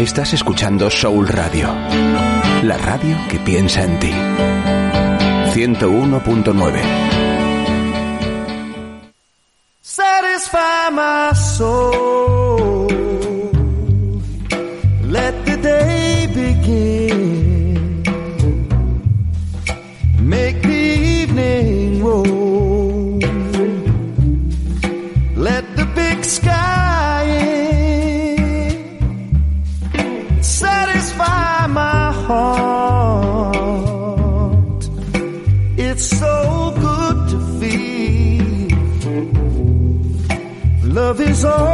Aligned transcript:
Estás 0.00 0.32
escuchando 0.32 0.88
Soul 0.88 1.28
Radio, 1.28 1.68
la 2.62 2.78
radio 2.78 3.18
que 3.28 3.38
piensa 3.38 3.84
en 3.84 4.00
ti. 4.00 4.10
101.9 5.52 6.80
Satisfy 9.82 10.90
my 10.90 11.34
soul. 11.34 12.39
so 41.40 41.69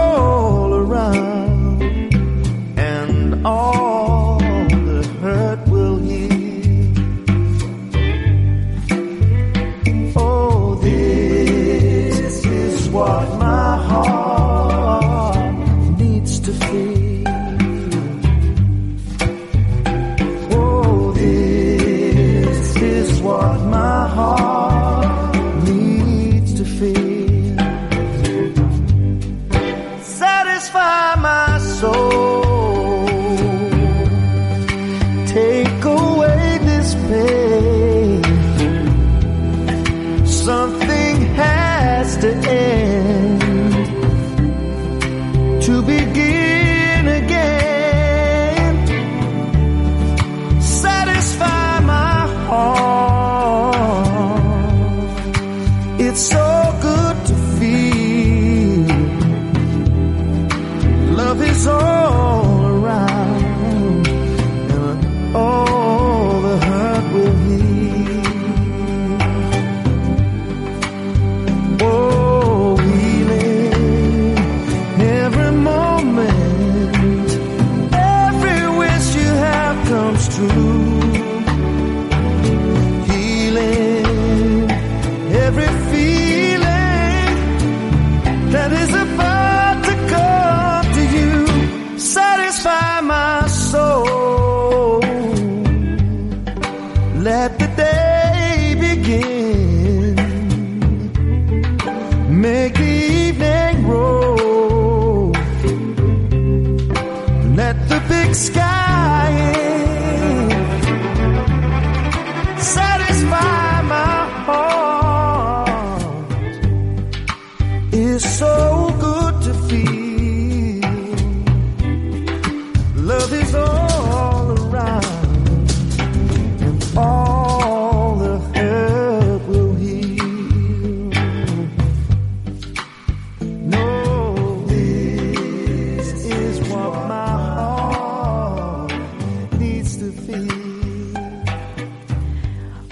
Satisfy 30.56 31.16
my 31.16 31.58
soul. 31.58 32.35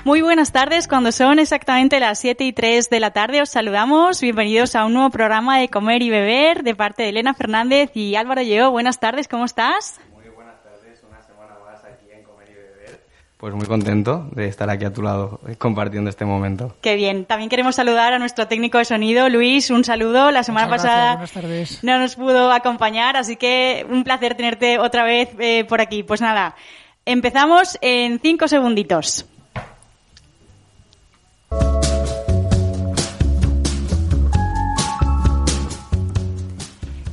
Muy 0.05 0.21
buenas 0.21 0.53
tardes, 0.53 0.87
cuando 0.87 1.13
son 1.13 1.39
exactamente 1.39 1.99
las 1.99 2.19
7 2.19 2.45
y 2.45 2.53
3 2.53 2.91
de 2.91 3.01
la 3.01 3.13
tarde 3.13 3.41
os 3.41 3.49
saludamos. 3.49 4.21
Bienvenidos 4.21 4.77
a 4.77 4.85
un 4.85 4.93
nuevo 4.93 5.09
programa 5.09 5.59
de 5.59 5.71
Comer 5.71 6.03
y 6.03 6.11
Beber 6.11 6.63
de 6.63 6.75
parte 6.75 7.05
de 7.05 7.09
Elena 7.09 7.33
Fernández 7.33 7.91
y 7.95 8.15
Álvaro 8.15 8.43
Lleó. 8.43 8.71
Buenas 8.71 9.01
tardes, 9.01 9.29
¿cómo 9.29 9.47
estás? 9.47 9.99
Pues 13.39 13.55
muy 13.55 13.67
contento 13.67 14.29
de 14.33 14.47
estar 14.47 14.69
aquí 14.69 14.85
a 14.85 14.93
tu 14.93 15.01
lado 15.01 15.41
eh, 15.49 15.57
compartiendo 15.57 16.11
este 16.11 16.27
momento. 16.27 16.77
Qué 16.83 16.97
bien. 16.97 17.25
También 17.25 17.49
queremos 17.49 17.75
saludar 17.75 18.13
a 18.13 18.19
nuestro 18.19 18.47
técnico 18.47 18.77
de 18.77 18.85
sonido, 18.85 19.31
Luis. 19.31 19.71
Un 19.71 19.85
saludo. 19.85 20.31
La 20.31 20.43
semana 20.43 20.67
Muchas 20.67 20.83
gracias, 20.83 21.01
pasada 21.01 21.13
buenas 21.15 21.33
tardes. 21.33 21.85
no 21.85 21.99
nos 21.99 22.17
pudo 22.17 22.53
acompañar, 22.53 23.17
así 23.17 23.37
que 23.37 23.87
un 23.89 24.05
placer 24.05 24.35
tenerte 24.35 24.79
otra 24.79 25.05
vez 25.05 25.31
eh, 25.39 25.65
por 25.65 25.81
aquí. 25.81 26.03
Pues 26.03 26.21
nada, 26.21 26.57
empezamos 27.07 27.79
en 27.81 28.19
cinco 28.21 28.49
segunditos. 28.49 29.27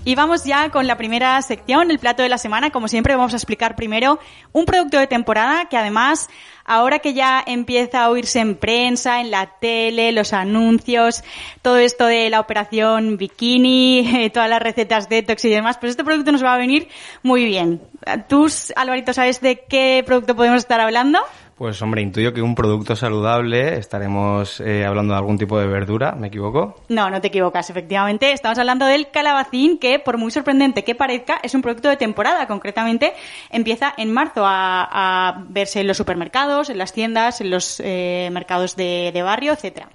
Y 0.04 0.16
vamos 0.16 0.46
ya 0.46 0.72
con 0.72 0.88
la 0.88 0.98
primera 0.98 1.40
sección, 1.44 1.92
el 1.92 2.00
plato 2.00 2.24
de 2.24 2.30
la 2.30 2.40
semana. 2.40 2.72
Como 2.72 2.88
siempre, 2.88 3.16
vamos 3.16 3.34
a 3.34 3.36
explicar 3.36 3.76
primero 3.76 4.20
un 4.52 4.66
producto 4.66 4.98
de 4.98 5.06
temporada 5.06 5.66
que 5.66 5.78
además, 5.78 6.28
ahora 6.66 6.98
que 6.98 7.14
ya 7.14 7.44
empieza 7.46 8.04
a 8.04 8.10
oírse 8.10 8.40
en 8.40 8.56
prensa, 8.56 9.22
en 9.22 9.30
la 9.30 9.60
tele, 9.60 10.12
los 10.12 10.34
anuncios, 10.34 11.24
todo 11.62 11.78
esto 11.78 12.08
de 12.08 12.32
la 12.32 12.40
operación 12.40 13.18
bikini, 13.18 14.30
todas 14.34 14.50
las 14.50 14.62
recetas 14.64 15.08
detox 15.08 15.46
y 15.46 15.50
demás, 15.50 15.78
pues 15.78 15.92
este 15.92 16.04
producto 16.04 16.32
nos 16.32 16.44
va 16.44 16.56
a 16.56 16.58
venir 16.58 16.88
muy 17.22 17.46
bien. 17.46 17.80
¿Tú, 18.28 18.50
Alvarito, 18.76 19.14
sabes 19.14 19.40
de 19.40 19.66
qué 19.70 20.04
producto 20.04 20.36
podemos 20.36 20.58
estar 20.58 20.80
hablando? 20.80 21.20
Pues 21.62 21.80
hombre, 21.84 22.02
intuyo 22.02 22.34
que 22.34 22.42
un 22.42 22.56
producto 22.56 22.96
saludable 22.96 23.78
estaremos 23.78 24.60
eh, 24.62 24.84
hablando 24.84 25.14
de 25.14 25.20
algún 25.20 25.38
tipo 25.38 25.60
de 25.60 25.68
verdura, 25.68 26.14
¿me 26.14 26.30
equivoco? 26.30 26.82
No, 26.90 27.12
no 27.12 27.22
te 27.22 27.28
equivocas, 27.28 27.70
efectivamente. 27.70 28.32
Estamos 28.32 28.58
hablando 28.58 28.88
del 28.88 29.12
calabacín, 29.12 29.78
que 29.78 30.00
por 30.00 30.18
muy 30.18 30.32
sorprendente 30.32 30.84
que 30.84 30.96
parezca, 30.96 31.40
es 31.44 31.54
un 31.54 31.62
producto 31.62 31.88
de 31.88 31.98
temporada. 31.98 32.48
Concretamente, 32.48 33.14
empieza 33.52 33.94
en 33.96 34.12
marzo 34.12 34.44
a, 34.44 34.88
a 35.30 35.46
verse 35.50 35.82
en 35.82 35.88
los 35.88 35.98
supermercados, 35.98 36.72
en 36.72 36.80
las 36.80 36.94
tiendas, 36.94 37.42
en 37.42 37.52
los 37.52 37.80
eh, 37.80 38.30
mercados 38.32 38.76
de, 38.76 39.12
de 39.14 39.22
barrio, 39.22 39.54
etcétera. 39.54 39.88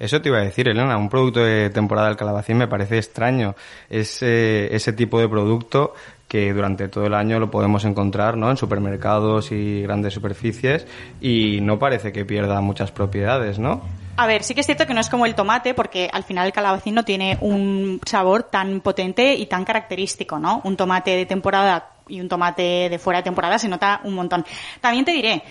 Eso 0.00 0.20
te 0.20 0.30
iba 0.30 0.38
a 0.38 0.42
decir, 0.42 0.66
Elena, 0.66 0.96
un 0.96 1.08
producto 1.08 1.44
de 1.44 1.70
temporada 1.70 2.08
del 2.08 2.16
calabacín 2.16 2.58
me 2.58 2.66
parece 2.66 2.98
extraño. 2.98 3.54
Es 3.88 4.20
eh, 4.24 4.74
ese 4.74 4.92
tipo 4.92 5.20
de 5.20 5.28
producto 5.28 5.94
que 6.32 6.54
durante 6.54 6.88
todo 6.88 7.04
el 7.04 7.12
año 7.12 7.38
lo 7.38 7.50
podemos 7.50 7.84
encontrar 7.84 8.38
¿no? 8.38 8.50
en 8.50 8.56
supermercados 8.56 9.52
y 9.52 9.82
grandes 9.82 10.14
superficies 10.14 10.86
y 11.20 11.58
no 11.60 11.78
parece 11.78 12.10
que 12.10 12.24
pierda 12.24 12.58
muchas 12.62 12.90
propiedades, 12.90 13.58
¿no? 13.58 13.82
A 14.16 14.26
ver, 14.26 14.42
sí 14.42 14.54
que 14.54 14.60
es 14.60 14.66
cierto 14.66 14.86
que 14.86 14.94
no 14.94 15.02
es 15.02 15.10
como 15.10 15.26
el 15.26 15.34
tomate, 15.34 15.74
porque 15.74 16.08
al 16.10 16.24
final 16.24 16.46
el 16.46 16.54
calabacín 16.54 16.94
no 16.94 17.04
tiene 17.04 17.36
un 17.42 18.00
sabor 18.06 18.44
tan 18.44 18.80
potente 18.80 19.34
y 19.34 19.44
tan 19.44 19.66
característico, 19.66 20.38
¿no? 20.38 20.62
Un 20.64 20.74
tomate 20.74 21.10
de 21.10 21.26
temporada 21.26 21.90
y 22.08 22.18
un 22.18 22.30
tomate 22.30 22.88
de 22.88 22.98
fuera 22.98 23.18
de 23.18 23.24
temporada 23.24 23.58
se 23.58 23.68
nota 23.68 24.00
un 24.04 24.14
montón. 24.14 24.42
También 24.80 25.04
te 25.04 25.12
diré, 25.12 25.42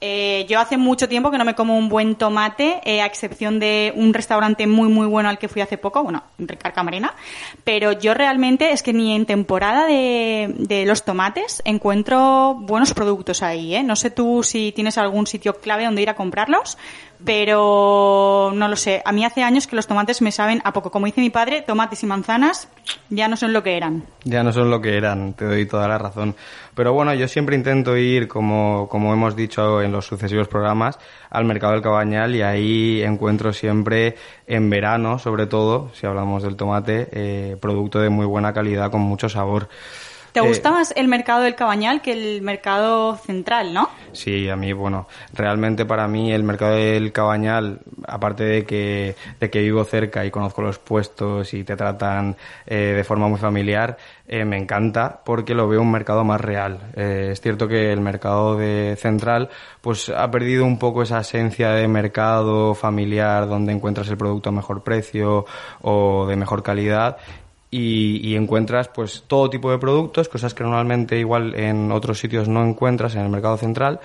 eh, 0.00 0.46
yo 0.48 0.60
hace 0.60 0.76
mucho 0.76 1.08
tiempo 1.08 1.30
que 1.30 1.38
no 1.38 1.44
me 1.44 1.54
como 1.54 1.76
un 1.76 1.88
buen 1.88 2.14
tomate, 2.14 2.80
eh, 2.84 3.00
a 3.00 3.06
excepción 3.06 3.58
de 3.58 3.92
un 3.96 4.14
restaurante 4.14 4.66
muy 4.66 4.88
muy 4.88 5.06
bueno 5.06 5.28
al 5.28 5.38
que 5.38 5.48
fui 5.48 5.60
hace 5.60 5.76
poco, 5.76 6.04
bueno, 6.04 6.22
Ricard 6.38 6.72
Camarena, 6.72 7.14
pero 7.64 7.92
yo 7.92 8.14
realmente 8.14 8.72
es 8.72 8.82
que 8.82 8.92
ni 8.92 9.16
en 9.16 9.26
temporada 9.26 9.86
de, 9.86 10.54
de 10.56 10.86
los 10.86 11.04
tomates 11.04 11.62
encuentro 11.64 12.54
buenos 12.54 12.94
productos 12.94 13.42
ahí, 13.42 13.74
¿eh? 13.74 13.82
No 13.82 13.96
sé 13.96 14.10
tú 14.10 14.42
si 14.42 14.72
tienes 14.72 14.98
algún 14.98 15.26
sitio 15.26 15.54
clave 15.54 15.84
donde 15.84 16.02
ir 16.02 16.10
a 16.10 16.14
comprarlos, 16.14 16.78
pero 17.24 18.52
no 18.54 18.68
lo 18.68 18.76
sé. 18.76 19.02
A 19.04 19.12
mí 19.12 19.24
hace 19.24 19.42
años 19.42 19.66
que 19.66 19.76
los 19.76 19.86
tomates 19.86 20.22
me 20.22 20.32
saben 20.32 20.60
a 20.64 20.72
poco. 20.72 20.90
Como 20.90 21.06
dice 21.06 21.20
mi 21.20 21.30
padre, 21.30 21.62
tomates 21.62 22.02
y 22.02 22.06
manzanas 22.06 22.68
ya 23.10 23.28
no 23.28 23.36
son 23.36 23.52
lo 23.52 23.62
que 23.62 23.76
eran. 23.76 24.04
Ya 24.24 24.42
no 24.42 24.52
son 24.52 24.70
lo 24.70 24.80
que 24.80 24.96
eran, 24.96 25.34
te 25.34 25.44
doy 25.44 25.66
toda 25.66 25.88
la 25.88 25.98
razón. 25.98 26.36
Pero 26.74 26.92
bueno, 26.92 27.12
yo 27.14 27.26
siempre 27.26 27.56
intento 27.56 27.96
ir, 27.96 28.28
como, 28.28 28.88
como 28.88 29.12
hemos 29.12 29.34
dicho 29.34 29.82
en 29.82 29.90
los 29.90 30.06
sucesivos 30.06 30.48
programas, 30.48 30.98
al 31.30 31.44
mercado 31.44 31.72
del 31.72 31.82
Cabañal 31.82 32.36
y 32.36 32.42
ahí 32.42 33.02
encuentro 33.02 33.52
siempre, 33.52 34.16
en 34.46 34.70
verano 34.70 35.18
sobre 35.18 35.46
todo, 35.46 35.90
si 35.94 36.06
hablamos 36.06 36.42
del 36.42 36.56
tomate, 36.56 37.08
eh, 37.10 37.56
producto 37.60 37.98
de 37.98 38.10
muy 38.10 38.26
buena 38.26 38.52
calidad 38.52 38.90
con 38.90 39.00
mucho 39.00 39.28
sabor. 39.28 39.68
¿Te 40.42 40.48
gusta 40.48 40.70
más 40.70 40.92
el 40.96 41.08
mercado 41.08 41.42
del 41.42 41.54
Cabañal 41.54 42.00
que 42.00 42.12
el 42.12 42.42
mercado 42.42 43.16
central, 43.16 43.74
no? 43.74 43.90
Sí, 44.12 44.48
a 44.48 44.56
mí, 44.56 44.72
bueno, 44.72 45.08
realmente 45.32 45.84
para 45.84 46.06
mí 46.08 46.32
el 46.32 46.44
mercado 46.44 46.76
del 46.76 47.12
Cabañal, 47.12 47.80
aparte 48.06 48.44
de 48.44 48.64
que, 48.64 49.16
de 49.40 49.50
que 49.50 49.60
vivo 49.60 49.84
cerca 49.84 50.24
y 50.24 50.30
conozco 50.30 50.62
los 50.62 50.78
puestos 50.78 51.52
y 51.54 51.64
te 51.64 51.76
tratan 51.76 52.36
eh, 52.66 52.94
de 52.96 53.04
forma 53.04 53.28
muy 53.28 53.38
familiar, 53.38 53.96
eh, 54.26 54.44
me 54.44 54.56
encanta 54.56 55.22
porque 55.24 55.54
lo 55.54 55.68
veo 55.68 55.80
un 55.80 55.90
mercado 55.90 56.24
más 56.24 56.40
real. 56.40 56.78
Eh, 56.94 57.30
es 57.32 57.40
cierto 57.40 57.66
que 57.66 57.92
el 57.92 58.00
mercado 58.00 58.56
de 58.56 58.96
central 58.98 59.48
pues 59.80 60.08
ha 60.08 60.30
perdido 60.30 60.64
un 60.64 60.78
poco 60.78 61.02
esa 61.02 61.20
esencia 61.20 61.70
de 61.70 61.88
mercado 61.88 62.74
familiar 62.74 63.48
donde 63.48 63.72
encuentras 63.72 64.08
el 64.08 64.16
producto 64.16 64.50
a 64.50 64.52
mejor 64.52 64.82
precio 64.82 65.46
o 65.82 66.26
de 66.26 66.36
mejor 66.36 66.62
calidad 66.62 67.18
y, 67.70 68.26
y, 68.26 68.36
encuentras 68.36 68.88
pues 68.88 69.24
todo 69.26 69.50
tipo 69.50 69.70
de 69.70 69.78
productos, 69.78 70.28
cosas 70.28 70.54
que 70.54 70.64
normalmente 70.64 71.18
igual 71.18 71.54
en 71.54 71.92
otros 71.92 72.18
sitios 72.18 72.48
no 72.48 72.64
encuentras 72.64 73.14
en 73.14 73.22
el 73.22 73.28
mercado 73.28 73.56
central, 73.56 74.00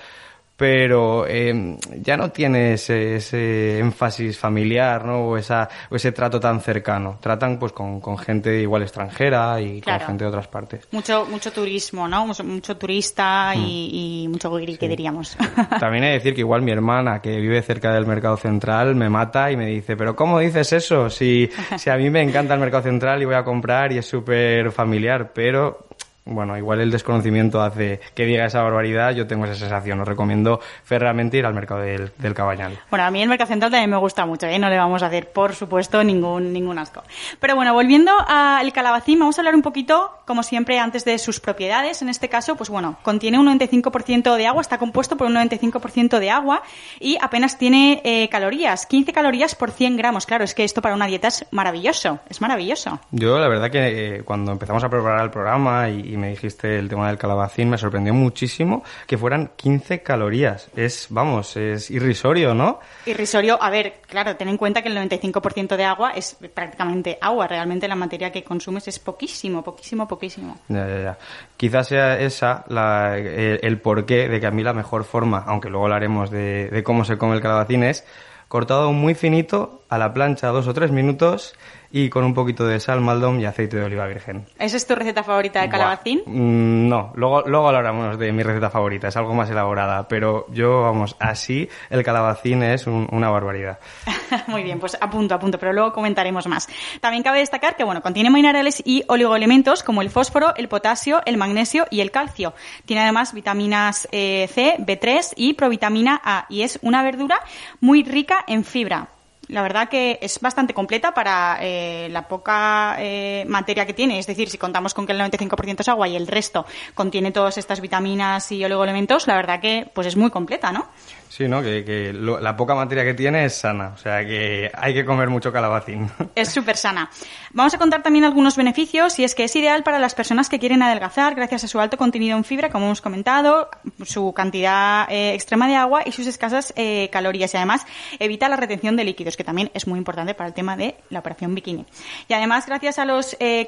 pero 0.56 1.26
eh, 1.26 1.76
ya 2.00 2.16
no 2.16 2.30
tiene 2.30 2.74
ese, 2.74 3.16
ese, 3.16 3.78
énfasis 3.80 4.38
familiar, 4.38 5.04
¿no? 5.04 5.26
O, 5.30 5.36
esa, 5.36 5.68
o 5.90 5.96
ese 5.96 6.12
trato 6.12 6.38
tan 6.38 6.60
cercano. 6.60 7.18
Tratan 7.20 7.58
pues 7.58 7.72
con, 7.72 8.00
con 8.00 8.16
gente 8.16 8.60
igual 8.60 8.82
extranjera 8.82 9.60
y 9.60 9.80
Claro. 9.80 10.00
con 10.00 10.06
gente 10.08 10.24
de 10.24 10.28
otras 10.28 10.46
partes. 10.48 10.86
Mucho, 10.92 11.26
mucho 11.26 11.50
turismo, 11.52 12.06
¿no? 12.06 12.26
Mucho, 12.26 12.44
mucho 12.44 12.76
turista 12.76 13.52
Mm. 13.56 13.58
y, 13.60 14.22
y 14.24 14.28
mucho 14.28 14.54
guiri, 14.56 14.76
que 14.76 14.88
diríamos. 14.88 15.36
También 15.80 16.04
hay 16.04 16.10
que 16.10 16.14
decir 16.18 16.34
que 16.34 16.40
igual 16.40 16.62
mi 16.62 16.70
hermana, 16.72 17.20
que 17.20 17.36
vive 17.40 17.60
cerca 17.62 17.92
del 17.92 18.06
mercado 18.06 18.36
central, 18.36 18.94
me 18.94 19.08
mata 19.08 19.50
y 19.50 19.56
me 19.56 19.66
dice, 19.66 19.96
pero 19.96 20.14
¿cómo 20.14 20.38
dices 20.38 20.72
eso? 20.72 21.10
Si, 21.10 21.50
si 21.76 21.90
a 21.90 21.96
mí 21.96 22.10
me 22.10 22.22
encanta 22.22 22.54
el 22.54 22.60
mercado 22.60 22.84
central 22.84 23.20
y 23.22 23.24
voy 23.24 23.34
a 23.34 23.44
comprar 23.44 23.92
y 23.92 23.98
es 23.98 24.06
súper 24.06 24.70
familiar, 24.72 25.32
pero 25.34 25.86
bueno, 26.24 26.56
igual 26.56 26.80
el 26.80 26.90
desconocimiento 26.90 27.60
hace 27.62 28.00
que 28.14 28.24
diga 28.24 28.46
esa 28.46 28.62
barbaridad, 28.62 29.12
yo 29.12 29.26
tengo 29.26 29.44
esa 29.44 29.54
sensación. 29.54 30.00
Os 30.00 30.08
recomiendo 30.08 30.60
ferramente 30.82 31.36
ir 31.36 31.46
al 31.46 31.54
mercado 31.54 31.80
del, 31.80 32.12
del 32.18 32.34
Cabañal. 32.34 32.78
Bueno, 32.90 33.04
a 33.04 33.10
mí 33.10 33.22
el 33.22 33.28
mercado 33.28 33.48
central 33.48 33.70
también 33.70 33.90
me 33.90 33.98
gusta 33.98 34.24
mucho, 34.24 34.46
¿eh? 34.46 34.58
No 34.58 34.70
le 34.70 34.78
vamos 34.78 35.02
a 35.02 35.06
hacer, 35.06 35.32
por 35.32 35.54
supuesto, 35.54 36.02
ningún, 36.02 36.52
ningún 36.52 36.78
asco. 36.78 37.02
Pero 37.40 37.56
bueno, 37.56 37.74
volviendo 37.74 38.12
al 38.26 38.72
calabacín, 38.72 39.18
vamos 39.18 39.38
a 39.38 39.42
hablar 39.42 39.54
un 39.54 39.62
poquito, 39.62 40.18
como 40.26 40.42
siempre, 40.42 40.78
antes 40.78 41.04
de 41.04 41.18
sus 41.18 41.40
propiedades. 41.40 42.00
En 42.00 42.08
este 42.08 42.28
caso, 42.28 42.56
pues 42.56 42.70
bueno, 42.70 42.96
contiene 43.02 43.38
un 43.38 43.46
95% 43.58 44.36
de 44.36 44.46
agua, 44.46 44.62
está 44.62 44.78
compuesto 44.78 45.16
por 45.16 45.26
un 45.26 45.34
95% 45.34 46.18
de 46.18 46.30
agua 46.30 46.62
y 47.00 47.18
apenas 47.20 47.58
tiene 47.58 48.00
eh, 48.04 48.28
calorías, 48.30 48.86
15 48.86 49.12
calorías 49.12 49.54
por 49.54 49.70
100 49.70 49.96
gramos. 49.96 50.24
Claro, 50.24 50.44
es 50.44 50.54
que 50.54 50.64
esto 50.64 50.80
para 50.80 50.94
una 50.94 51.06
dieta 51.06 51.28
es 51.28 51.46
maravilloso, 51.50 52.20
es 52.28 52.40
maravilloso. 52.40 53.00
Yo 53.10 53.38
la 53.38 53.48
verdad 53.48 53.70
que 53.70 54.16
eh, 54.16 54.22
cuando 54.24 54.52
empezamos 54.52 54.82
a 54.84 54.88
preparar 54.88 55.22
el 55.22 55.30
programa 55.30 55.90
y, 55.90 56.13
y 56.14 56.16
me 56.16 56.30
dijiste 56.30 56.78
el 56.78 56.88
tema 56.88 57.08
del 57.08 57.18
calabacín, 57.18 57.68
me 57.68 57.76
sorprendió 57.76 58.14
muchísimo 58.14 58.82
que 59.06 59.18
fueran 59.18 59.50
15 59.56 60.02
calorías. 60.02 60.68
Es, 60.74 61.08
vamos, 61.10 61.56
es 61.56 61.90
irrisorio, 61.90 62.54
¿no? 62.54 62.80
Irrisorio, 63.06 63.62
a 63.62 63.68
ver, 63.68 64.00
claro, 64.06 64.36
ten 64.36 64.48
en 64.48 64.56
cuenta 64.56 64.80
que 64.82 64.88
el 64.88 64.96
95% 64.96 65.76
de 65.76 65.84
agua 65.84 66.12
es 66.12 66.36
prácticamente 66.54 67.18
agua. 67.20 67.46
Realmente 67.46 67.88
la 67.88 67.96
materia 67.96 68.32
que 68.32 68.42
consumes 68.42 68.88
es 68.88 68.98
poquísimo, 68.98 69.62
poquísimo, 69.62 70.08
poquísimo. 70.08 70.56
Ya, 70.68 70.86
ya, 70.88 71.02
ya. 71.02 71.18
Quizás 71.56 71.88
sea 71.88 72.18
esa 72.18 72.64
la, 72.68 73.18
el, 73.18 73.60
el 73.62 73.80
porqué 73.80 74.28
de 74.28 74.40
que 74.40 74.46
a 74.46 74.50
mí 74.50 74.62
la 74.62 74.72
mejor 74.72 75.04
forma, 75.04 75.44
aunque 75.46 75.68
luego 75.68 75.86
hablaremos 75.86 76.30
de, 76.30 76.68
de 76.68 76.82
cómo 76.82 77.04
se 77.04 77.18
come 77.18 77.34
el 77.34 77.42
calabacín, 77.42 77.82
es 77.82 78.06
cortado 78.48 78.92
muy 78.92 79.14
finito 79.14 79.82
a 79.88 79.98
la 79.98 80.14
plancha 80.14 80.48
dos 80.48 80.68
o 80.68 80.74
tres 80.74 80.92
minutos 80.92 81.54
y 81.96 82.08
con 82.10 82.24
un 82.24 82.34
poquito 82.34 82.66
de 82.66 82.80
sal, 82.80 83.00
maldón 83.00 83.40
y 83.40 83.44
aceite 83.46 83.76
de 83.76 83.84
oliva 83.84 84.04
virgen. 84.08 84.46
¿Esa 84.58 84.76
es 84.76 84.84
tu 84.84 84.96
receta 84.96 85.22
favorita 85.22 85.62
de 85.62 85.68
calabacín? 85.68 86.22
Mm, 86.26 86.88
No, 86.88 87.12
luego, 87.14 87.42
luego 87.46 87.68
hablaremos 87.68 88.18
de 88.18 88.32
mi 88.32 88.42
receta 88.42 88.68
favorita, 88.68 89.06
es 89.06 89.16
algo 89.16 89.32
más 89.32 89.48
elaborada, 89.48 90.08
pero 90.08 90.46
yo, 90.50 90.82
vamos, 90.82 91.14
así 91.20 91.68
el 91.90 92.02
calabacín 92.02 92.64
es 92.64 92.88
un- 92.88 93.06
una 93.12 93.30
barbaridad. 93.30 93.78
Muy 94.48 94.64
bien, 94.64 94.80
pues 94.80 94.98
apunto, 95.00 95.36
apunto, 95.36 95.56
pero 95.60 95.72
luego 95.72 95.92
comentaremos 95.92 96.48
más. 96.48 96.68
También 97.00 97.22
cabe 97.22 97.38
destacar 97.38 97.76
que, 97.76 97.84
bueno, 97.84 98.02
contiene 98.02 98.28
minerales 98.28 98.82
y 98.84 99.04
oligoelementos 99.06 99.84
como 99.84 100.02
el 100.02 100.10
fósforo, 100.10 100.52
el 100.56 100.66
potasio, 100.66 101.22
el 101.26 101.36
magnesio 101.36 101.86
y 101.90 102.00
el 102.00 102.10
calcio. 102.10 102.54
Tiene 102.86 103.02
además 103.02 103.32
vitaminas 103.32 104.08
eh, 104.10 104.48
C, 104.52 104.74
B3 104.80 105.34
y 105.36 105.54
provitamina 105.54 106.20
A 106.24 106.46
y 106.48 106.62
es 106.62 106.80
una 106.82 107.04
verdura 107.04 107.38
muy 107.80 108.02
rica 108.02 108.44
en 108.48 108.64
fibra. 108.64 109.10
La 109.48 109.62
verdad 109.62 109.88
que 109.88 110.18
es 110.22 110.40
bastante 110.40 110.72
completa 110.72 111.12
para 111.12 111.58
eh, 111.60 112.08
la 112.10 112.26
poca 112.28 112.96
eh, 112.98 113.44
materia 113.46 113.84
que 113.86 113.92
tiene. 113.92 114.18
Es 114.18 114.26
decir, 114.26 114.48
si 114.48 114.56
contamos 114.58 114.94
con 114.94 115.06
que 115.06 115.12
el 115.12 115.20
95% 115.20 115.80
es 115.80 115.88
agua 115.88 116.08
y 116.08 116.16
el 116.16 116.26
resto 116.26 116.64
contiene 116.94 117.30
todas 117.30 117.58
estas 117.58 117.80
vitaminas 117.80 118.50
y 118.52 118.64
oligoelementos, 118.64 119.26
la 119.26 119.36
verdad 119.36 119.60
que 119.60 119.90
pues 119.94 120.06
es 120.06 120.16
muy 120.16 120.30
completa, 120.30 120.72
¿no? 120.72 120.86
Sí, 121.28 121.48
¿no? 121.48 121.62
Que, 121.62 121.84
que 121.84 122.12
lo- 122.12 122.38
la 122.40 122.56
poca 122.56 122.74
materia 122.76 123.04
que 123.04 123.12
tiene 123.14 123.44
es 123.44 123.54
sana, 123.56 123.88
o 123.94 123.96
sea 123.96 124.24
que 124.24 124.70
hay 124.72 124.94
que 124.94 125.04
comer 125.04 125.28
mucho 125.28 125.52
calabacín. 125.52 126.08
Es 126.34 126.48
súper 126.50 126.76
sana. 126.76 127.10
Vamos 127.52 127.74
a 127.74 127.78
contar 127.78 128.02
también 128.02 128.24
algunos 128.24 128.56
beneficios 128.56 129.18
y 129.18 129.24
es 129.24 129.34
que 129.34 129.44
es 129.44 129.56
ideal 129.56 129.82
para 129.82 129.98
las 129.98 130.14
personas 130.14 130.48
que 130.48 130.58
quieren 130.58 130.82
adelgazar 130.82 131.34
gracias 131.34 131.64
a 131.64 131.68
su 131.68 131.80
alto 131.80 131.96
contenido 131.96 132.36
en 132.36 132.44
fibra, 132.44 132.70
como 132.70 132.86
hemos 132.86 133.00
comentado, 133.00 133.68
su 134.04 134.32
cantidad 134.32 135.10
eh, 135.10 135.34
extrema 135.34 135.66
de 135.68 135.74
agua 135.76 136.02
y 136.04 136.12
sus 136.12 136.26
escasas 136.26 136.72
eh, 136.76 137.08
calorías. 137.12 137.52
Y 137.54 137.56
además 137.56 137.86
evita 138.18 138.48
la 138.48 138.56
retención 138.56 138.96
de 138.96 139.04
líquidos, 139.04 139.33
que 139.36 139.44
también 139.44 139.70
es 139.74 139.86
muy 139.86 139.98
importante 139.98 140.34
para 140.34 140.48
el 140.48 140.54
tema 140.54 140.76
de 140.76 140.96
la 141.10 141.20
operación 141.20 141.54
bikini. 141.54 141.84
Y 142.28 142.34
además, 142.34 142.66
gracias 142.66 142.98
a 142.98 143.04
los 143.04 143.36
eh, 143.40 143.66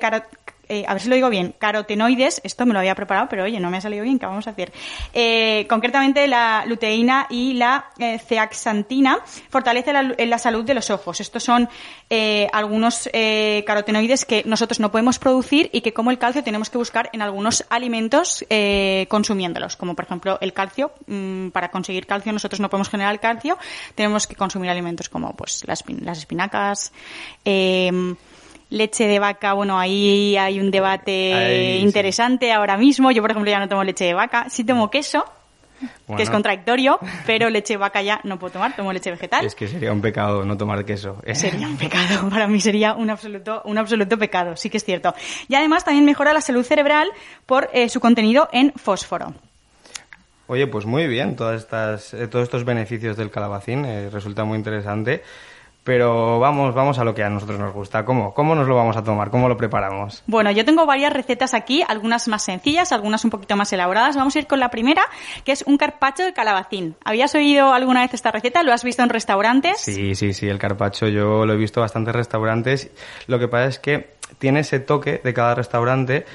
eh, 0.69 0.85
a 0.87 0.93
ver 0.95 1.03
si 1.03 1.09
lo 1.09 1.15
digo 1.15 1.31
bien, 1.31 1.55
carotenoides, 1.59 2.41
esto 2.45 2.67
me 2.67 2.73
lo 2.73 2.79
había 2.79 2.95
preparado, 2.95 3.29
pero 3.29 3.45
oye, 3.45 3.61
no 3.61 3.71
me 3.71 3.79
ha 3.79 3.81
salido 3.81 4.05
bien, 4.05 4.19
¿qué 4.19 4.27
vamos 4.27 4.47
a 4.47 4.51
hacer? 4.51 4.73
Eh, 5.13 5.67
concretamente 5.69 6.27
la 6.27 6.65
luteína 6.67 7.27
y 7.31 7.55
la 7.55 7.87
eh, 7.99 8.19
zeaxantina 8.19 9.19
fortalece 9.49 9.93
la, 9.93 10.03
la 10.03 10.39
salud 10.39 10.65
de 10.65 10.75
los 10.75 10.91
ojos. 10.91 11.21
Estos 11.21 11.43
son 11.43 11.69
eh, 12.11 12.49
algunos 12.53 13.09
eh, 13.13 13.65
carotenoides 13.67 14.25
que 14.25 14.43
nosotros 14.47 14.81
no 14.81 14.91
podemos 14.91 15.19
producir 15.19 15.71
y 15.73 15.81
que 15.81 15.93
como 15.93 16.11
el 16.11 16.19
calcio 16.19 16.43
tenemos 16.45 16.71
que 16.71 16.79
buscar 16.79 17.11
en 17.13 17.23
algunos 17.23 17.65
alimentos 17.69 18.45
eh, 18.49 19.07
consumiéndolos, 19.09 19.77
como 19.77 19.95
por 19.95 20.05
ejemplo 20.05 20.39
el 20.41 20.53
calcio. 20.53 20.93
mm, 21.07 21.49
para 21.49 21.71
conseguir 21.71 22.07
calcio 22.07 22.33
nosotros 22.33 22.61
no 22.61 22.71
podemos 22.71 22.89
generar 22.89 23.19
calcio, 23.21 23.59
tenemos 23.95 24.27
que 24.27 24.37
consumir 24.37 24.71
alimentos 24.71 25.09
como 25.09 25.35
pues 25.35 25.65
las, 25.67 25.85
las 26.01 26.19
espinacas, 26.19 26.93
em, 27.45 28.17
Leche 28.71 29.07
de 29.07 29.19
vaca, 29.19 29.53
bueno, 29.53 29.79
ahí 29.79 30.37
hay 30.37 30.59
un 30.59 30.71
debate 30.71 31.35
Ahí, 31.35 31.79
sí. 31.79 31.85
interesante 31.85 32.53
ahora 32.53 32.77
mismo. 32.77 33.11
Yo, 33.13 33.23
por 33.23 33.31
ejemplo, 33.31 33.51
ya 33.51 33.61
no 33.61 33.69
tomo 33.69 33.85
leche 33.85 34.05
de 34.05 34.15
vaca. 34.15 34.49
Sí 34.51 34.65
tomo 34.65 34.91
queso, 34.91 35.25
que 36.17 36.23
es 36.23 36.31
contradictorio, 36.31 36.99
pero 37.27 37.49
leche 37.49 37.75
de 37.75 37.79
vaca 37.79 38.03
ya 38.03 38.21
no 38.25 38.39
puedo 38.39 38.55
tomar, 38.55 38.75
tomo 38.75 38.93
leche 38.93 39.11
vegetal. 39.11 39.47
Es 39.47 39.55
que 39.55 39.69
sería 39.69 39.93
un 39.93 40.01
pecado 40.01 40.45
no 40.45 40.57
tomar 40.57 40.85
queso. 40.85 41.19
¿eh? 41.25 41.35
Sería 41.35 41.69
un 41.69 41.77
pecado, 41.77 42.29
para 42.31 42.49
mí 42.49 42.61
sería 42.61 42.95
un 42.95 43.09
absoluto, 43.11 43.63
un 43.67 43.79
absoluto 43.79 44.19
pecado, 44.19 44.57
sí 44.57 44.69
que 44.69 44.79
es 44.79 44.85
cierto. 44.85 45.15
Y 45.49 45.55
además 45.55 45.85
también 45.85 46.05
mejora 46.05 46.33
la 46.33 46.41
salud 46.41 46.65
cerebral 46.65 47.09
por 47.47 47.71
eh, 47.73 47.89
su 47.89 48.01
contenido 48.01 48.49
en 48.53 48.73
fósforo. 48.73 49.35
Oye, 50.49 50.69
pues 50.69 50.87
muy 50.87 51.09
bien, 51.09 51.35
todas 51.35 51.61
estas, 51.63 52.15
eh, 52.15 52.29
todos 52.29 52.45
estos 52.45 52.65
beneficios 52.65 53.17
del 53.17 53.31
calabacín, 53.31 53.85
eh, 53.85 54.11
resulta 54.11 54.45
muy 54.45 54.57
interesante. 54.57 55.25
Pero 55.87 56.41
vamos, 56.41 56.75
vamos 56.75 56.99
a 56.99 57.05
lo 57.05 57.15
que 57.15 57.23
a 57.23 57.31
nosotros 57.31 57.61
nos 57.61 57.73
gusta. 57.73 58.05
¿Cómo? 58.05 58.35
¿Cómo 58.35 58.57
nos 58.57 58.67
lo 58.67 58.75
vamos 58.75 58.97
a 58.97 59.05
tomar? 59.05 59.31
¿Cómo 59.31 59.49
lo 59.49 59.57
preparamos? 59.57 60.25
Bueno, 60.27 60.51
yo 60.51 60.65
tengo 60.65 60.85
varias 60.85 61.13
recetas 61.13 61.55
aquí, 61.55 61.85
algunas 61.87 62.27
más 62.27 62.43
sencillas, 62.43 62.91
algunas 62.91 63.25
un 63.25 63.31
poquito 63.31 63.55
más 63.55 63.73
elaboradas. 63.73 64.17
Vamos 64.17 64.35
a 64.35 64.41
ir 64.41 64.49
con 64.49 64.59
la 64.59 64.69
primera, 64.69 65.03
que 65.45 65.53
es 65.53 65.63
un 65.65 65.77
carpacho 65.77 66.25
de 66.25 66.33
calabacín. 66.33 66.97
¿Habías 67.05 67.37
oído 67.37 67.73
alguna 67.73 68.01
vez 68.01 68.15
esta 68.15 68.33
receta? 68.33 68.65
¿Lo 68.65 68.73
has 68.73 68.83
visto 68.83 69.05
en 69.05 69.11
restaurantes? 69.11 69.79
Sí, 69.79 70.17
sí, 70.17 70.33
sí, 70.33 70.49
el 70.49 70.59
carpacho 70.59 71.07
yo 71.07 71.47
lo 71.47 71.53
he 71.53 71.57
visto 71.57 71.79
en 71.79 71.85
bastantes 71.85 72.17
restaurantes. 72.17 72.91
Lo 73.29 73.39
que 73.39 73.47
pasa 73.47 73.67
es 73.67 73.79
que 73.79 74.17
tiene 74.41 74.61
ese 74.61 74.81
toque 74.81 75.21
de 75.23 75.35
cada 75.35 75.55
restaurante 75.55 76.27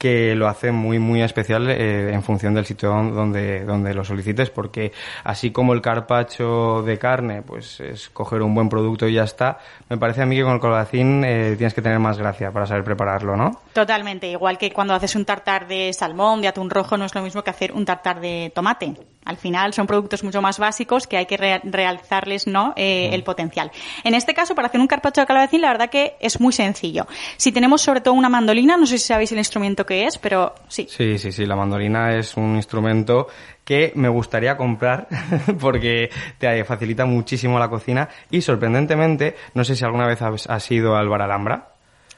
que 0.00 0.34
lo 0.34 0.48
hace 0.48 0.72
muy 0.72 0.98
muy 0.98 1.20
especial 1.20 1.68
eh, 1.68 2.14
en 2.14 2.22
función 2.22 2.54
del 2.54 2.64
sitio 2.64 2.88
donde, 2.88 3.66
donde 3.66 3.92
lo 3.92 4.02
solicites 4.02 4.48
porque 4.48 4.92
así 5.24 5.50
como 5.50 5.74
el 5.74 5.82
carpacho 5.82 6.82
de 6.82 6.98
carne 6.98 7.42
pues 7.42 7.80
es 7.80 8.08
coger 8.08 8.40
un 8.40 8.54
buen 8.54 8.70
producto 8.70 9.06
y 9.06 9.12
ya 9.12 9.24
está 9.24 9.58
me 9.90 9.98
parece 9.98 10.22
a 10.22 10.26
mí 10.26 10.36
que 10.36 10.42
con 10.42 10.54
el 10.54 10.60
calabacín 10.60 11.22
eh, 11.22 11.54
tienes 11.58 11.74
que 11.74 11.82
tener 11.82 11.98
más 11.98 12.16
gracia 12.16 12.50
para 12.50 12.66
saber 12.66 12.82
prepararlo 12.82 13.36
¿no? 13.36 13.60
Totalmente, 13.74 14.26
igual 14.26 14.56
que 14.56 14.72
cuando 14.72 14.94
haces 14.94 15.14
un 15.16 15.26
tartar 15.26 15.68
de 15.68 15.92
salmón, 15.92 16.40
de 16.40 16.48
atún 16.48 16.70
rojo 16.70 16.96
no 16.96 17.04
es 17.04 17.14
lo 17.14 17.20
mismo 17.20 17.44
que 17.44 17.50
hacer 17.50 17.72
un 17.72 17.84
tartar 17.84 18.22
de 18.22 18.50
tomate 18.54 18.94
al 19.24 19.36
final 19.36 19.74
son 19.74 19.86
productos 19.86 20.24
mucho 20.24 20.40
más 20.40 20.58
básicos 20.58 21.06
que 21.06 21.16
hay 21.16 21.26
que 21.26 21.36
realzarles 21.36 22.46
¿no? 22.46 22.72
Eh, 22.76 23.10
el 23.12 23.22
potencial. 23.22 23.70
En 24.02 24.14
este 24.14 24.34
caso, 24.34 24.54
para 24.54 24.68
hacer 24.68 24.80
un 24.80 24.86
carpacho 24.86 25.20
de 25.20 25.26
calabacín, 25.26 25.60
la 25.60 25.68
verdad 25.68 25.90
que 25.90 26.16
es 26.20 26.40
muy 26.40 26.52
sencillo. 26.52 27.06
Si 27.36 27.52
tenemos 27.52 27.82
sobre 27.82 28.00
todo 28.00 28.14
una 28.14 28.28
mandolina, 28.28 28.76
no 28.76 28.86
sé 28.86 28.98
si 28.98 29.06
sabéis 29.06 29.30
el 29.32 29.38
instrumento 29.38 29.84
que 29.90 30.06
es, 30.06 30.18
pero 30.18 30.54
sí. 30.68 30.86
Sí, 30.88 31.18
sí, 31.18 31.32
sí, 31.32 31.44
la 31.44 31.56
mandolina 31.56 32.16
es 32.16 32.36
un 32.36 32.54
instrumento 32.54 33.26
que 33.64 33.90
me 33.96 34.08
gustaría 34.08 34.56
comprar 34.56 35.08
porque 35.60 36.10
te 36.38 36.64
facilita 36.64 37.06
muchísimo 37.06 37.58
la 37.58 37.68
cocina 37.68 38.08
y 38.30 38.40
sorprendentemente, 38.40 39.34
no 39.54 39.64
sé 39.64 39.74
si 39.74 39.84
alguna 39.84 40.06
vez 40.06 40.22
has, 40.22 40.70
ido 40.70 40.94
al 40.94 41.08
Bar 41.08 41.22
Alhambra. 41.22 41.70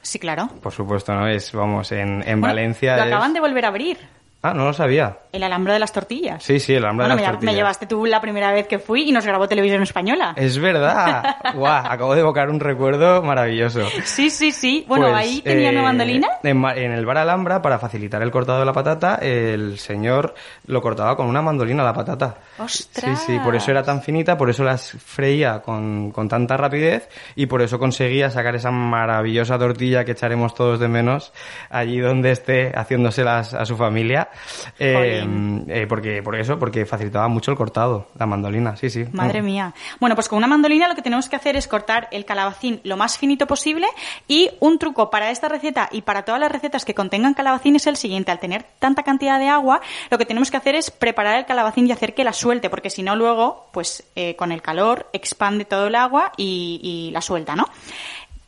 Sí, 0.03 0.19
claro. 0.19 0.49
Por 0.61 0.71
supuesto, 0.71 1.15
¿no? 1.15 1.27
Es, 1.27 1.51
vamos, 1.51 1.91
en, 1.91 2.21
en 2.27 2.41
Valencia. 2.41 2.95
Lo 2.95 3.03
acaban 3.03 3.33
de 3.33 3.39
volver 3.39 3.65
a 3.65 3.69
abrir. 3.69 3.97
Ah, 4.43 4.53
no 4.53 4.65
lo 4.65 4.73
sabía. 4.73 5.17
El 5.33 5.41
alambre 5.41 5.73
de 5.73 5.79
las 5.79 5.91
tortillas. 5.91 6.43
Sí, 6.43 6.59
sí, 6.59 6.73
el 6.73 6.83
alambre 6.83 7.07
de 7.07 7.15
las 7.15 7.23
tortillas. 7.23 7.43
Me 7.43 7.55
llevaste 7.55 7.87
tú 7.87 8.05
la 8.05 8.21
primera 8.21 8.51
vez 8.53 8.67
que 8.67 8.77
fui 8.77 9.09
y 9.09 9.11
nos 9.11 9.25
grabó 9.25 9.47
televisión 9.47 9.81
española. 9.81 10.33
Es 10.37 10.59
verdad. 10.59 11.37
Guau, 11.55 11.85
acabo 11.87 12.13
de 12.13 12.21
evocar 12.21 12.51
un 12.51 12.59
recuerdo 12.59 13.23
maravilloso. 13.23 13.81
Sí, 14.05 14.29
sí, 14.29 14.51
sí. 14.51 14.85
Bueno, 14.87 15.07
pues, 15.07 15.17
ahí 15.17 15.41
tenía 15.41 15.71
una 15.71 15.79
eh, 15.79 15.83
mandolina. 15.83 16.27
En, 16.43 16.91
el 16.91 17.05
bar 17.05 17.17
Alhambra, 17.17 17.63
para 17.63 17.79
facilitar 17.79 18.21
el 18.21 18.29
cortado 18.29 18.59
de 18.59 18.65
la 18.65 18.73
patata, 18.73 19.15
el 19.15 19.79
señor 19.79 20.35
lo 20.67 20.81
cortaba 20.83 21.17
con 21.17 21.25
una 21.25 21.41
mandolina 21.41 21.83
la 21.83 21.93
patata. 21.93 22.37
¡Ostras! 22.59 23.19
Sí, 23.19 23.33
sí, 23.33 23.39
por 23.39 23.55
eso 23.55 23.71
era 23.71 23.81
tan 23.81 24.03
finita, 24.03 24.37
por 24.37 24.51
eso 24.51 24.63
las 24.63 24.91
freía 24.91 25.63
con, 25.63 26.11
con 26.11 26.29
tanta 26.29 26.57
rapidez 26.57 27.09
y 27.35 27.47
por 27.47 27.63
eso 27.63 27.79
conseguía 27.79 28.29
sacar 28.29 28.53
esa 28.55 28.69
maravillosa 28.69 29.57
tortilla 29.57 30.05
que 30.05 30.11
echaremos 30.11 30.53
todos 30.53 30.79
de 30.79 30.87
menos 30.87 31.33
allí 31.71 31.99
donde 31.99 32.31
esté 32.31 32.71
haciéndoselas 32.75 33.55
a 33.55 33.65
su 33.65 33.75
familia 33.75 34.29
eh, 34.77 35.22
eh, 35.67 35.85
porque, 35.87 36.21
por 36.21 36.35
eso, 36.35 36.59
porque 36.59 36.85
facilitaba 36.85 37.27
mucho 37.27 37.51
el 37.51 37.57
cortado, 37.57 38.07
la 38.17 38.25
mandolina, 38.25 38.75
sí, 38.75 38.89
sí. 38.89 39.05
Madre 39.11 39.41
mía. 39.41 39.73
Bueno, 39.99 40.15
pues 40.15 40.29
con 40.29 40.37
una 40.37 40.47
mandolina 40.47 40.87
lo 40.87 40.95
que 40.95 41.01
tenemos 41.01 41.29
que 41.29 41.35
hacer 41.35 41.55
es 41.55 41.67
cortar 41.67 42.07
el 42.11 42.25
calabacín 42.25 42.81
lo 42.83 42.97
más 42.97 43.17
finito 43.17 43.47
posible 43.47 43.87
y 44.27 44.49
un 44.59 44.79
truco 44.79 45.09
para 45.09 45.31
esta 45.31 45.49
receta 45.49 45.89
y 45.91 46.01
para 46.01 46.23
todas 46.23 46.39
las 46.39 46.51
recetas 46.51 46.85
que 46.85 46.93
contengan 46.93 47.33
calabacín 47.33 47.75
es 47.75 47.87
el 47.87 47.95
siguiente. 47.95 48.31
Al 48.31 48.39
tener 48.39 48.65
tanta 48.79 49.03
cantidad 49.03 49.39
de 49.39 49.49
agua, 49.49 49.81
lo 50.09 50.17
que 50.17 50.25
tenemos 50.25 50.51
que 50.51 50.57
hacer 50.57 50.75
es 50.75 50.91
preparar 50.91 51.37
el 51.37 51.45
calabacín 51.45 51.87
y 51.87 51.91
hacer 51.91 52.13
que 52.13 52.23
la 52.23 52.33
suelte, 52.33 52.69
porque 52.69 52.89
si 52.89 53.03
no 53.03 53.15
luego, 53.15 53.69
pues 53.71 54.03
eh, 54.15 54.35
con 54.35 54.51
el 54.51 54.61
calor 54.61 55.09
expande 55.13 55.65
todo 55.65 55.87
el 55.87 55.95
agua 55.95 56.31
y, 56.37 56.79
y 56.83 57.11
la 57.11 57.21
suelta, 57.21 57.55
¿no? 57.55 57.65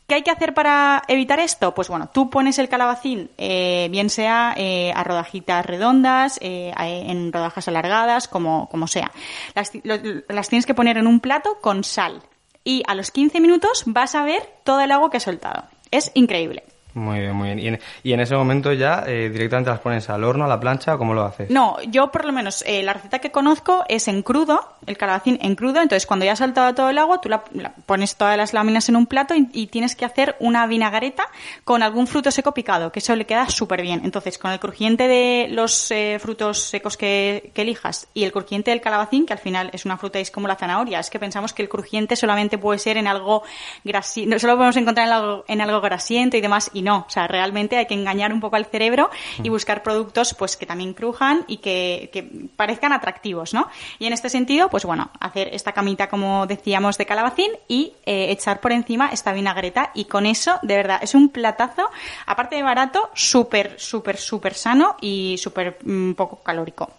¿Qué 0.07 0.15
hay 0.15 0.21
que 0.21 0.29
hacer 0.29 0.53
para 0.53 1.01
evitar 1.07 1.39
esto? 1.39 1.73
Pues 1.73 1.87
bueno, 1.87 2.09
tú 2.13 2.29
pones 2.29 2.59
el 2.59 2.69
calabacín, 2.69 3.31
eh, 3.37 3.87
bien 3.89 4.11
sea 4.11 4.53
eh, 4.55 4.91
a 4.95 5.03
rodajitas 5.03 5.65
redondas, 5.65 6.37
eh, 6.41 6.71
en 6.77 7.33
rodajas 7.33 7.67
alargadas, 7.67 8.27
como, 8.27 8.69
como 8.69 8.85
sea. 8.85 9.11
Las, 9.55 9.71
las 9.83 10.49
tienes 10.49 10.67
que 10.67 10.75
poner 10.75 10.97
en 10.97 11.07
un 11.07 11.19
plato 11.19 11.57
con 11.59 11.83
sal. 11.83 12.21
Y 12.63 12.83
a 12.87 12.93
los 12.93 13.09
15 13.09 13.39
minutos 13.39 13.83
vas 13.87 14.13
a 14.13 14.23
ver 14.23 14.43
todo 14.63 14.81
el 14.81 14.91
agua 14.91 15.09
que 15.09 15.17
ha 15.17 15.21
soltado. 15.21 15.63
Es 15.89 16.11
increíble. 16.13 16.63
Muy 16.95 17.19
bien, 17.19 17.35
muy 17.35 17.53
bien. 17.55 17.79
Y 18.03 18.13
en, 18.13 18.21
ese 18.21 18.35
momento 18.35 18.71
ya 18.71 19.03
eh, 19.05 19.29
directamente 19.29 19.69
las 19.69 19.81
pones 19.81 20.09
al 20.09 20.23
horno, 20.23 20.45
a 20.45 20.47
la 20.47 20.61
plancha, 20.61 20.97
¿cómo 20.97 21.13
lo 21.13 21.25
haces? 21.25 21.49
No, 21.49 21.75
yo 21.83 22.09
por 22.09 22.23
lo 22.23 22.31
menos 22.31 22.63
eh, 22.65 22.83
la 22.83 22.93
receta 22.93 23.19
que 23.19 23.31
conozco 23.31 23.83
es 23.89 24.07
en 24.07 24.23
crudo, 24.23 24.77
el 24.85 24.97
calabacín 24.97 25.37
en 25.41 25.55
crudo. 25.55 25.81
Entonces 25.81 26.05
cuando 26.05 26.25
ya 26.25 26.31
ha 26.31 26.35
saltado 26.37 26.73
todo 26.73 26.89
el 26.89 26.97
agua, 26.97 27.19
tú 27.19 27.27
la, 27.27 27.43
pones 27.85 28.15
todas 28.15 28.37
las 28.37 28.53
láminas 28.53 28.87
en 28.87 28.95
un 28.95 29.07
plato 29.07 29.35
y, 29.35 29.67
tienes 29.67 29.97
que 29.97 30.05
hacer 30.05 30.37
una 30.39 30.67
vinagreta 30.67 31.25
con 31.65 31.83
algún 31.83 32.07
fruto 32.07 32.31
seco 32.31 32.53
picado, 32.53 32.93
que 32.93 32.99
eso 32.99 33.13
le 33.13 33.25
queda 33.25 33.49
súper 33.49 33.81
bien. 33.81 34.01
Entonces 34.05 34.37
con 34.37 34.51
el 34.51 34.59
crujiente 34.61 35.09
de 35.09 35.47
los 35.49 35.91
eh, 35.91 36.17
frutos 36.21 36.59
secos 36.59 36.95
que, 36.95 37.51
elijas 37.55 38.07
y 38.13 38.23
el 38.23 38.31
crujiente 38.31 38.71
del 38.71 38.79
calabacín, 38.79 39.25
que 39.25 39.33
al 39.33 39.39
final 39.39 39.69
es 39.73 39.83
una 39.83 39.97
fruta 39.97 40.19
y 40.19 40.21
es 40.21 40.31
como 40.31 40.47
la 40.47 40.55
zanahoria, 40.55 40.99
es 40.99 41.09
que 41.09 41.19
pensamos 41.19 41.51
que 41.51 41.61
el 41.61 41.67
crujiente 41.67 42.15
solamente 42.15 42.57
puede 42.57 42.79
ser 42.79 42.95
en 42.95 43.07
algo 43.07 43.43
grasiento, 43.83 44.39
solo 44.39 44.53
podemos 44.53 44.77
encontrar 44.77 45.07
en 45.07 45.13
algo, 45.13 45.45
en 45.47 45.61
algo 45.61 45.81
grasiento 45.81 46.37
y 46.37 46.41
demás 46.41 46.69
y 46.73 46.84
no. 46.85 46.99
O 47.07 47.09
sea, 47.09 47.27
realmente 47.27 47.77
hay 47.77 47.87
que 47.87 47.95
engañar 47.95 48.31
un 48.31 48.39
poco 48.39 48.55
al 48.55 48.65
cerebro 48.65 49.09
y 49.43 49.49
buscar 49.49 49.83
productos 49.83 50.33
pues 50.35 50.55
que 50.55 50.65
también 50.65 50.93
crujan 50.93 51.43
y 51.47 51.57
que, 51.57 52.09
parezcan 52.55 52.93
atractivos, 52.93 53.53
¿no? 53.53 53.67
Y 53.99 54.05
en 54.05 54.13
este 54.13 54.29
sentido, 54.29 54.69
pues 54.69 54.85
bueno, 54.85 55.09
hacer 55.19 55.49
esta 55.51 55.73
camita, 55.73 56.07
como 56.07 56.45
decíamos, 56.45 56.97
de 56.97 57.05
calabacín 57.05 57.51
y 57.67 57.93
eh, 58.05 58.31
echar 58.31 58.61
por 58.61 58.71
encima 58.71 59.09
esta 59.09 59.33
vinagreta 59.33 59.91
y 59.93 60.05
con 60.05 60.25
eso, 60.25 60.59
de 60.61 60.75
verdad, 60.75 60.99
es 61.01 61.15
un 61.15 61.29
platazo, 61.29 61.89
aparte 62.27 62.55
de 62.55 62.63
barato, 62.63 63.09
súper, 63.13 63.75
súper, 63.77 64.17
súper 64.17 64.53
sano 64.53 64.95
y 65.01 65.37
súper 65.39 65.79
mm, 65.83 66.13
poco 66.13 66.37
calórico. 66.43 66.91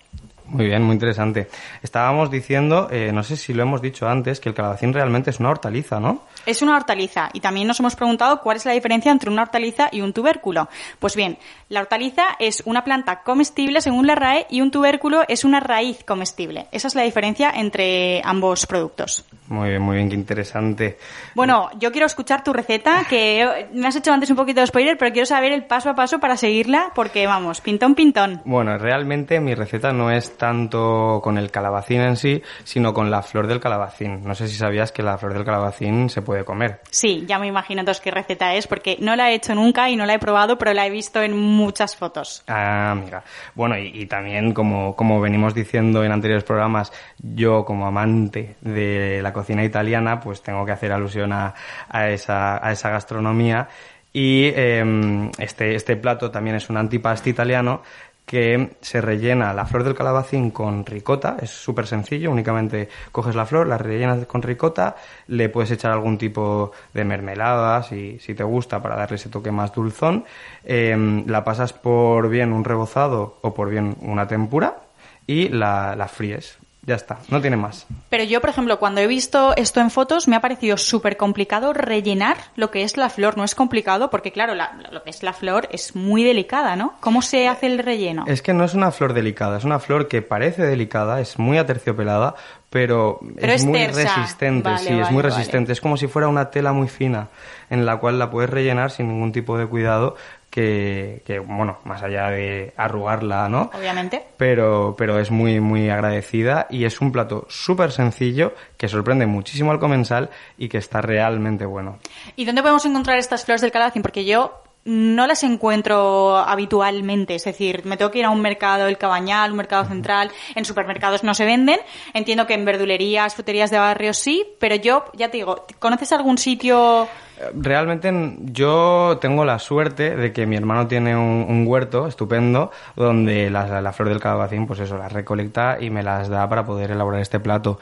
Muy 0.48 0.66
bien, 0.66 0.82
muy 0.82 0.94
interesante. 0.94 1.48
Estábamos 1.82 2.30
diciendo, 2.30 2.88
eh, 2.90 3.10
no 3.12 3.22
sé 3.22 3.36
si 3.36 3.52
lo 3.52 3.62
hemos 3.62 3.82
dicho 3.82 4.08
antes, 4.08 4.38
que 4.38 4.48
el 4.48 4.54
calabacín 4.54 4.92
realmente 4.92 5.30
es 5.30 5.40
una 5.40 5.50
hortaliza, 5.50 5.98
¿no? 5.98 6.22
Es 6.46 6.62
una 6.62 6.76
hortaliza 6.76 7.28
y 7.32 7.40
también 7.40 7.66
nos 7.66 7.80
hemos 7.80 7.96
preguntado 7.96 8.40
cuál 8.40 8.56
es 8.56 8.64
la 8.64 8.72
diferencia 8.72 9.12
entre 9.12 9.30
una 9.30 9.42
hortaliza 9.42 9.88
y 9.90 10.00
un 10.00 10.12
tubérculo. 10.12 10.68
Pues 11.00 11.16
bien, 11.16 11.38
la 11.68 11.80
hortaliza 11.80 12.22
es 12.38 12.62
una 12.64 12.84
planta 12.84 13.22
comestible 13.22 13.80
según 13.80 14.06
la 14.06 14.14
RAE 14.14 14.46
y 14.48 14.60
un 14.60 14.70
tubérculo 14.70 15.22
es 15.26 15.44
una 15.44 15.58
raíz 15.58 16.04
comestible. 16.04 16.68
Esa 16.70 16.86
es 16.86 16.94
la 16.94 17.02
diferencia 17.02 17.50
entre 17.50 18.22
ambos 18.24 18.66
productos. 18.66 19.24
Muy 19.48 19.70
bien, 19.70 19.82
muy 19.82 19.96
bien, 19.96 20.08
qué 20.08 20.14
interesante. 20.14 20.98
Bueno, 21.34 21.70
yo 21.78 21.92
quiero 21.92 22.06
escuchar 22.06 22.42
tu 22.42 22.52
receta, 22.52 23.04
que 23.08 23.68
me 23.72 23.86
has 23.86 23.96
hecho 23.96 24.12
antes 24.12 24.30
un 24.30 24.36
poquito 24.36 24.60
de 24.60 24.66
spoiler, 24.66 24.98
pero 24.98 25.12
quiero 25.12 25.26
saber 25.26 25.52
el 25.52 25.64
paso 25.64 25.90
a 25.90 25.94
paso 25.94 26.18
para 26.18 26.36
seguirla, 26.36 26.90
porque 26.94 27.26
vamos, 27.26 27.60
pintón, 27.60 27.94
pintón. 27.94 28.42
Bueno, 28.44 28.76
realmente 28.78 29.40
mi 29.40 29.54
receta 29.54 29.92
no 29.92 30.10
es 30.10 30.36
tanto 30.36 31.20
con 31.22 31.38
el 31.38 31.50
calabacín 31.50 32.00
en 32.00 32.16
sí, 32.16 32.42
sino 32.64 32.92
con 32.92 33.10
la 33.10 33.22
flor 33.22 33.46
del 33.46 33.60
calabacín. 33.60 34.24
No 34.24 34.34
sé 34.34 34.48
si 34.48 34.56
sabías 34.56 34.90
que 34.92 35.02
la 35.02 35.18
flor 35.18 35.34
del 35.34 35.44
calabacín 35.44 36.10
se 36.10 36.22
puede 36.22 36.35
comer. 36.44 36.80
Sí, 36.90 37.24
ya 37.26 37.38
me 37.38 37.46
imagino 37.46 37.80
entonces 37.80 38.02
qué 38.02 38.10
receta 38.10 38.54
es, 38.54 38.66
porque 38.66 38.96
no 39.00 39.16
la 39.16 39.30
he 39.30 39.34
hecho 39.34 39.54
nunca 39.54 39.88
y 39.90 39.96
no 39.96 40.06
la 40.06 40.14
he 40.14 40.18
probado, 40.18 40.58
pero 40.58 40.72
la 40.72 40.86
he 40.86 40.90
visto 40.90 41.22
en 41.22 41.36
muchas 41.36 41.96
fotos. 41.96 42.42
Ah, 42.46 42.92
amiga. 42.92 43.22
Bueno, 43.54 43.76
y, 43.78 44.06
también, 44.06 44.52
como, 44.52 44.94
como 44.96 45.20
venimos 45.20 45.54
diciendo 45.54 46.04
en 46.04 46.12
anteriores 46.12 46.44
programas, 46.44 46.92
yo 47.18 47.64
como 47.64 47.86
amante 47.86 48.56
de 48.60 49.20
la 49.22 49.32
cocina 49.32 49.64
italiana, 49.64 50.20
pues 50.20 50.42
tengo 50.42 50.64
que 50.64 50.72
hacer 50.72 50.92
alusión 50.92 51.32
a, 51.32 51.54
a, 51.88 52.08
esa, 52.08 52.64
a 52.64 52.72
esa 52.72 52.90
gastronomía. 52.90 53.68
Y 54.12 54.46
em, 54.54 55.30
este, 55.38 55.74
este 55.74 55.96
plato 55.96 56.30
también 56.30 56.56
es 56.56 56.70
un 56.70 56.78
antipasti 56.78 57.30
italiano 57.30 57.82
que 58.26 58.76
se 58.80 59.00
rellena 59.00 59.54
la 59.54 59.66
flor 59.66 59.84
del 59.84 59.94
calabacín 59.94 60.50
con 60.50 60.84
ricota, 60.84 61.36
es 61.40 61.50
súper 61.50 61.86
sencillo, 61.86 62.32
únicamente 62.32 62.88
coges 63.12 63.36
la 63.36 63.46
flor, 63.46 63.68
la 63.68 63.78
rellenas 63.78 64.26
con 64.26 64.42
ricota, 64.42 64.96
le 65.28 65.48
puedes 65.48 65.70
echar 65.70 65.92
algún 65.92 66.18
tipo 66.18 66.72
de 66.92 67.04
mermelada 67.04 67.84
si, 67.84 68.18
si 68.18 68.34
te 68.34 68.42
gusta 68.42 68.82
para 68.82 68.96
darle 68.96 69.14
ese 69.14 69.28
toque 69.28 69.52
más 69.52 69.72
dulzón, 69.72 70.24
em, 70.64 71.24
la 71.28 71.44
pasas 71.44 71.72
por 71.72 72.28
bien 72.28 72.52
un 72.52 72.64
rebozado 72.64 73.38
o 73.42 73.54
por 73.54 73.70
bien 73.70 73.96
una 74.00 74.26
tempura 74.26 74.82
y 75.26 75.48
la, 75.48 75.94
la 75.94 76.08
fríes. 76.08 76.58
Ya 76.86 76.94
está, 76.94 77.18
no 77.30 77.40
tiene 77.40 77.56
más. 77.56 77.84
Pero 78.10 78.22
yo, 78.22 78.40
por 78.40 78.50
ejemplo, 78.50 78.78
cuando 78.78 79.00
he 79.00 79.08
visto 79.08 79.56
esto 79.56 79.80
en 79.80 79.90
fotos, 79.90 80.28
me 80.28 80.36
ha 80.36 80.40
parecido 80.40 80.76
súper 80.76 81.16
complicado 81.16 81.72
rellenar 81.72 82.36
lo 82.54 82.70
que 82.70 82.84
es 82.84 82.96
la 82.96 83.10
flor. 83.10 83.36
No 83.36 83.42
es 83.42 83.56
complicado 83.56 84.08
porque, 84.08 84.30
claro, 84.30 84.54
lo 84.54 85.02
que 85.02 85.10
es 85.10 85.24
la 85.24 85.32
flor 85.32 85.68
es 85.72 85.96
muy 85.96 86.22
delicada, 86.22 86.76
¿no? 86.76 86.94
¿Cómo 87.00 87.22
se 87.22 87.48
hace 87.48 87.66
el 87.66 87.80
relleno? 87.80 88.24
Es 88.28 88.40
que 88.40 88.54
no 88.54 88.62
es 88.62 88.74
una 88.74 88.92
flor 88.92 89.14
delicada, 89.14 89.58
es 89.58 89.64
una 89.64 89.80
flor 89.80 90.06
que 90.06 90.22
parece 90.22 90.62
delicada, 90.62 91.20
es 91.20 91.40
muy 91.40 91.58
aterciopelada, 91.58 92.36
pero, 92.70 93.20
es, 93.36 93.64
muy 93.64 93.84
resistente, 93.86 94.78
sí, 94.78 94.92
es 94.92 95.10
muy 95.10 95.22
resistente. 95.22 95.72
Es 95.72 95.80
como 95.80 95.96
si 95.96 96.06
fuera 96.06 96.28
una 96.28 96.50
tela 96.50 96.72
muy 96.72 96.88
fina 96.88 97.28
en 97.68 97.84
la 97.84 97.96
cual 97.96 98.18
la 98.18 98.30
puedes 98.30 98.50
rellenar 98.50 98.90
sin 98.90 99.08
ningún 99.08 99.32
tipo 99.32 99.58
de 99.58 99.66
cuidado 99.66 100.16
que, 100.56 101.20
que, 101.26 101.38
bueno, 101.38 101.80
más 101.84 102.02
allá 102.02 102.30
de 102.30 102.72
arrugarla, 102.78 103.46
¿no? 103.46 103.70
Obviamente. 103.74 104.24
Pero, 104.38 104.94
pero 104.96 105.20
es 105.20 105.30
muy, 105.30 105.60
muy 105.60 105.90
agradecida 105.90 106.66
y 106.70 106.86
es 106.86 107.02
un 107.02 107.12
plato 107.12 107.44
súper 107.50 107.92
sencillo 107.92 108.54
que 108.78 108.88
sorprende 108.88 109.26
muchísimo 109.26 109.70
al 109.70 109.78
comensal 109.78 110.30
y 110.56 110.70
que 110.70 110.78
está 110.78 111.02
realmente 111.02 111.66
bueno. 111.66 111.98
¿Y 112.36 112.46
dónde 112.46 112.62
podemos 112.62 112.86
encontrar 112.86 113.18
estas 113.18 113.44
flores 113.44 113.60
del 113.60 113.70
calabacín? 113.70 114.00
Porque 114.00 114.24
yo 114.24 114.62
no 114.86 115.26
las 115.26 115.42
encuentro 115.42 116.38
habitualmente, 116.38 117.34
es 117.34 117.44
decir, 117.44 117.84
me 117.84 117.98
tengo 117.98 118.10
que 118.10 118.20
ir 118.20 118.24
a 118.24 118.30
un 118.30 118.40
mercado 118.40 118.86
el 118.86 118.96
Cabañal, 118.96 119.50
un 119.50 119.58
mercado 119.58 119.84
central, 119.84 120.30
en 120.54 120.64
supermercados 120.64 121.22
no 121.22 121.34
se 121.34 121.44
venden, 121.44 121.80
entiendo 122.14 122.46
que 122.46 122.54
en 122.54 122.64
verdulerías, 122.64 123.34
fruterías 123.34 123.70
de 123.70 123.78
barrio 123.78 124.14
sí, 124.14 124.46
pero 124.58 124.76
yo, 124.76 125.04
ya 125.12 125.30
te 125.30 125.36
digo, 125.36 125.66
¿conoces 125.80 126.12
algún 126.12 126.38
sitio? 126.38 127.08
Realmente 127.54 128.12
yo 128.40 129.18
tengo 129.20 129.44
la 129.44 129.58
suerte 129.58 130.16
de 130.16 130.32
que 130.32 130.46
mi 130.46 130.56
hermano 130.56 130.86
tiene 130.86 131.16
un, 131.16 131.66
huerto 131.66 132.06
estupendo 132.06 132.70
donde 132.94 133.50
la, 133.50 133.80
la 133.80 133.92
flor 133.92 134.08
del 134.08 134.20
calabacín, 134.20 134.66
pues 134.66 134.80
eso, 134.80 134.96
las 134.96 135.12
recolecta 135.12 135.78
y 135.80 135.90
me 135.90 136.02
las 136.02 136.28
da 136.28 136.48
para 136.48 136.64
poder 136.64 136.92
elaborar 136.92 137.20
este 137.20 137.40
plato 137.40 137.78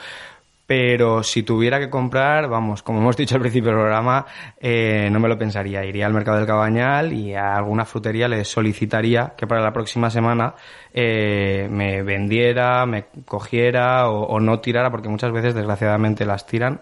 pero 0.66 1.23
si 1.23 1.42
tuviera 1.42 1.78
que 1.78 1.90
comprar, 1.90 2.49
vamos, 2.49 2.82
como 2.82 2.99
hemos 3.00 3.16
dicho 3.16 3.34
al 3.34 3.42
principio 3.42 3.70
del 3.70 3.80
programa, 3.80 4.25
eh, 4.58 5.08
no 5.12 5.20
me 5.20 5.28
lo 5.28 5.38
pensaría. 5.38 5.84
Iría 5.84 6.06
al 6.06 6.14
mercado 6.14 6.38
del 6.38 6.46
Cabañal 6.46 7.12
y 7.12 7.34
a 7.34 7.56
alguna 7.56 7.84
frutería 7.84 8.28
le 8.28 8.44
solicitaría 8.44 9.34
que 9.37 9.46
para 9.46 9.61
la 9.61 9.73
próxima 9.73 10.08
semana 10.08 10.54
eh, 10.92 11.68
me 11.70 12.02
vendiera, 12.02 12.87
me 12.87 13.06
cogiera 13.26 14.08
o 14.08 14.40
no 14.40 14.61
tirara, 14.61 14.90
porque 14.90 15.08
muchas 15.08 15.32
veces 15.32 15.54
desgraciadamente 15.54 16.25
las 16.25 16.46
tiran 16.46 16.80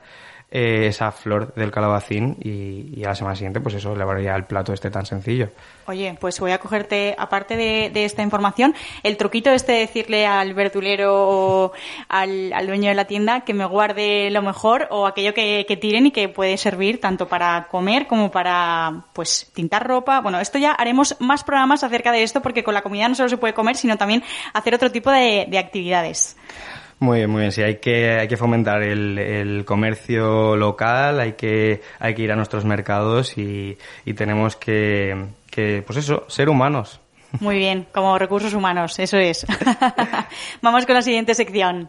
eh, 0.54 0.86
esa 0.86 1.10
flor 1.12 1.54
del 1.54 1.70
calabacín 1.70 2.36
y, 2.38 3.02
a 3.04 3.08
la 3.08 3.14
semana 3.14 3.34
siguiente 3.34 3.60
pues 3.60 3.74
eso 3.74 3.96
le 3.96 4.04
varía 4.04 4.36
el 4.36 4.44
plato 4.44 4.74
este 4.74 4.90
tan 4.90 5.06
sencillo. 5.06 5.48
Oye, 5.86 6.14
pues 6.20 6.38
voy 6.40 6.52
a 6.52 6.58
cogerte, 6.58 7.14
aparte 7.16 7.56
de, 7.56 7.90
de 7.90 8.04
esta 8.04 8.22
información, 8.22 8.74
el 9.02 9.16
truquito 9.16 9.50
este 9.50 9.72
de 9.72 9.78
decirle 9.78 10.26
al 10.26 10.52
verdulero 10.52 11.14
o 11.14 11.72
al, 12.08 12.52
dueño 12.66 12.90
de 12.90 12.94
la 12.94 13.06
tienda 13.06 13.40
que 13.40 13.54
me 13.54 13.64
guarde 13.64 14.30
lo 14.30 14.42
mejor 14.42 14.88
o 14.90 15.06
aquello 15.06 15.32
que, 15.32 15.64
tiren 15.80 16.06
y 16.06 16.10
que 16.10 16.28
puede 16.28 16.58
servir 16.58 17.00
tanto 17.00 17.28
para 17.28 17.66
comer 17.68 18.06
como 18.06 18.30
para 18.30 19.04
pues 19.14 19.50
tintar 19.54 19.86
ropa. 19.86 20.20
Bueno, 20.20 20.38
esto 20.38 20.58
ya 20.58 20.72
haremos 20.72 21.16
más 21.18 21.44
programas 21.44 21.82
acerca 21.82 22.12
de 22.12 22.22
esto 22.24 22.42
porque 22.42 22.62
con 22.62 22.74
la 22.74 22.82
comida 22.82 23.08
no 23.08 23.14
solo 23.14 23.30
se 23.30 23.38
puede 23.38 23.54
comer, 23.54 23.76
sino 23.76 23.96
también 23.96 24.22
hacer 24.52 24.74
otro 24.74 24.92
tipo 24.92 25.10
de 25.10 25.58
actividades. 25.58 26.36
Muy 27.02 27.18
bien, 27.18 27.30
muy 27.30 27.40
bien. 27.40 27.50
Sí, 27.50 27.60
hay 27.60 27.78
que, 27.78 28.12
hay 28.12 28.28
que 28.28 28.36
fomentar 28.36 28.80
el, 28.80 29.18
el 29.18 29.64
comercio 29.64 30.54
local, 30.54 31.18
hay 31.18 31.32
que, 31.32 31.80
hay 31.98 32.14
que 32.14 32.22
ir 32.22 32.30
a 32.30 32.36
nuestros 32.36 32.64
mercados 32.64 33.36
y, 33.36 33.76
y 34.04 34.14
tenemos 34.14 34.54
que, 34.54 35.26
que, 35.50 35.82
pues 35.84 35.98
eso, 35.98 36.24
ser 36.28 36.48
humanos. 36.48 37.00
Muy 37.40 37.56
bien, 37.56 37.88
como 37.92 38.16
recursos 38.18 38.54
humanos, 38.54 39.00
eso 39.00 39.16
es. 39.18 39.44
Vamos 40.62 40.86
con 40.86 40.94
la 40.94 41.02
siguiente 41.02 41.34
sección. 41.34 41.88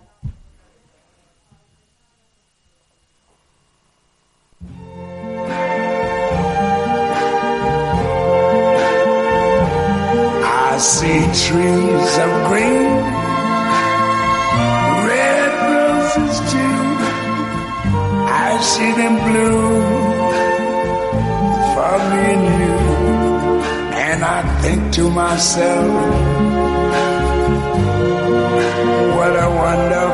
I 10.73 10.77
see 10.79 11.21
trees 11.47 12.17
of 12.17 12.49
green, 12.49 12.82
too. 16.51 16.77
I 18.45 18.59
see 18.61 18.91
them 19.01 19.15
bloom 19.27 20.03
for 21.73 21.95
me 22.09 22.21
and 22.35 22.45
you. 22.61 22.77
And 24.07 24.19
I 24.23 24.39
think 24.61 24.93
to 24.93 25.09
myself, 25.09 25.91
what 29.17 29.33
a 29.45 29.49
wonderful 29.63 30.12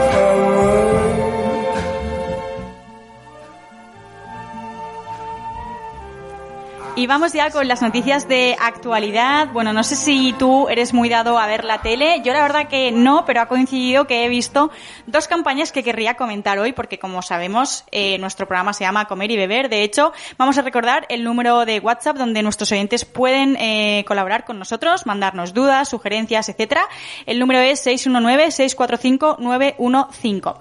Y 6.99 7.07
vamos 7.07 7.31
ya 7.31 7.49
con 7.49 7.65
las 7.65 7.81
noticias 7.81 8.27
de 8.27 8.57
actualidad. 8.59 9.47
Bueno, 9.53 9.71
no 9.71 9.85
sé 9.85 9.95
si 9.95 10.33
tú 10.33 10.67
eres 10.67 10.93
muy 10.93 11.07
dado 11.07 11.39
a 11.39 11.47
ver 11.47 11.63
la 11.63 11.81
tele. 11.81 12.21
Yo 12.25 12.33
la 12.33 12.41
verdad 12.41 12.67
que 12.67 12.91
no, 12.91 13.23
pero 13.23 13.39
ha 13.39 13.47
coincidido 13.47 14.05
que 14.05 14.25
he 14.25 14.27
visto 14.27 14.69
dos 15.07 15.29
campañas 15.29 15.71
que 15.71 15.81
querría 15.81 16.15
comentar 16.15 16.59
hoy, 16.59 16.73
porque 16.73 16.99
como 16.99 17.21
sabemos, 17.21 17.85
eh, 17.91 18.17
nuestro 18.17 18.49
programa 18.49 18.73
se 18.73 18.83
llama 18.83 19.05
Comer 19.05 19.31
y 19.31 19.37
Beber. 19.37 19.69
De 19.69 19.83
hecho, 19.83 20.11
vamos 20.37 20.57
a 20.57 20.61
recordar 20.61 21.05
el 21.07 21.23
número 21.23 21.63
de 21.63 21.79
WhatsApp 21.79 22.17
donde 22.17 22.43
nuestros 22.43 22.69
oyentes 22.73 23.05
pueden 23.05 23.55
eh, 23.55 24.03
colaborar 24.05 24.43
con 24.43 24.59
nosotros, 24.59 25.05
mandarnos 25.05 25.53
dudas, 25.53 25.87
sugerencias, 25.87 26.49
etcétera. 26.49 26.81
El 27.25 27.39
número 27.39 27.61
es 27.61 27.87
619-645-915. 27.87 30.55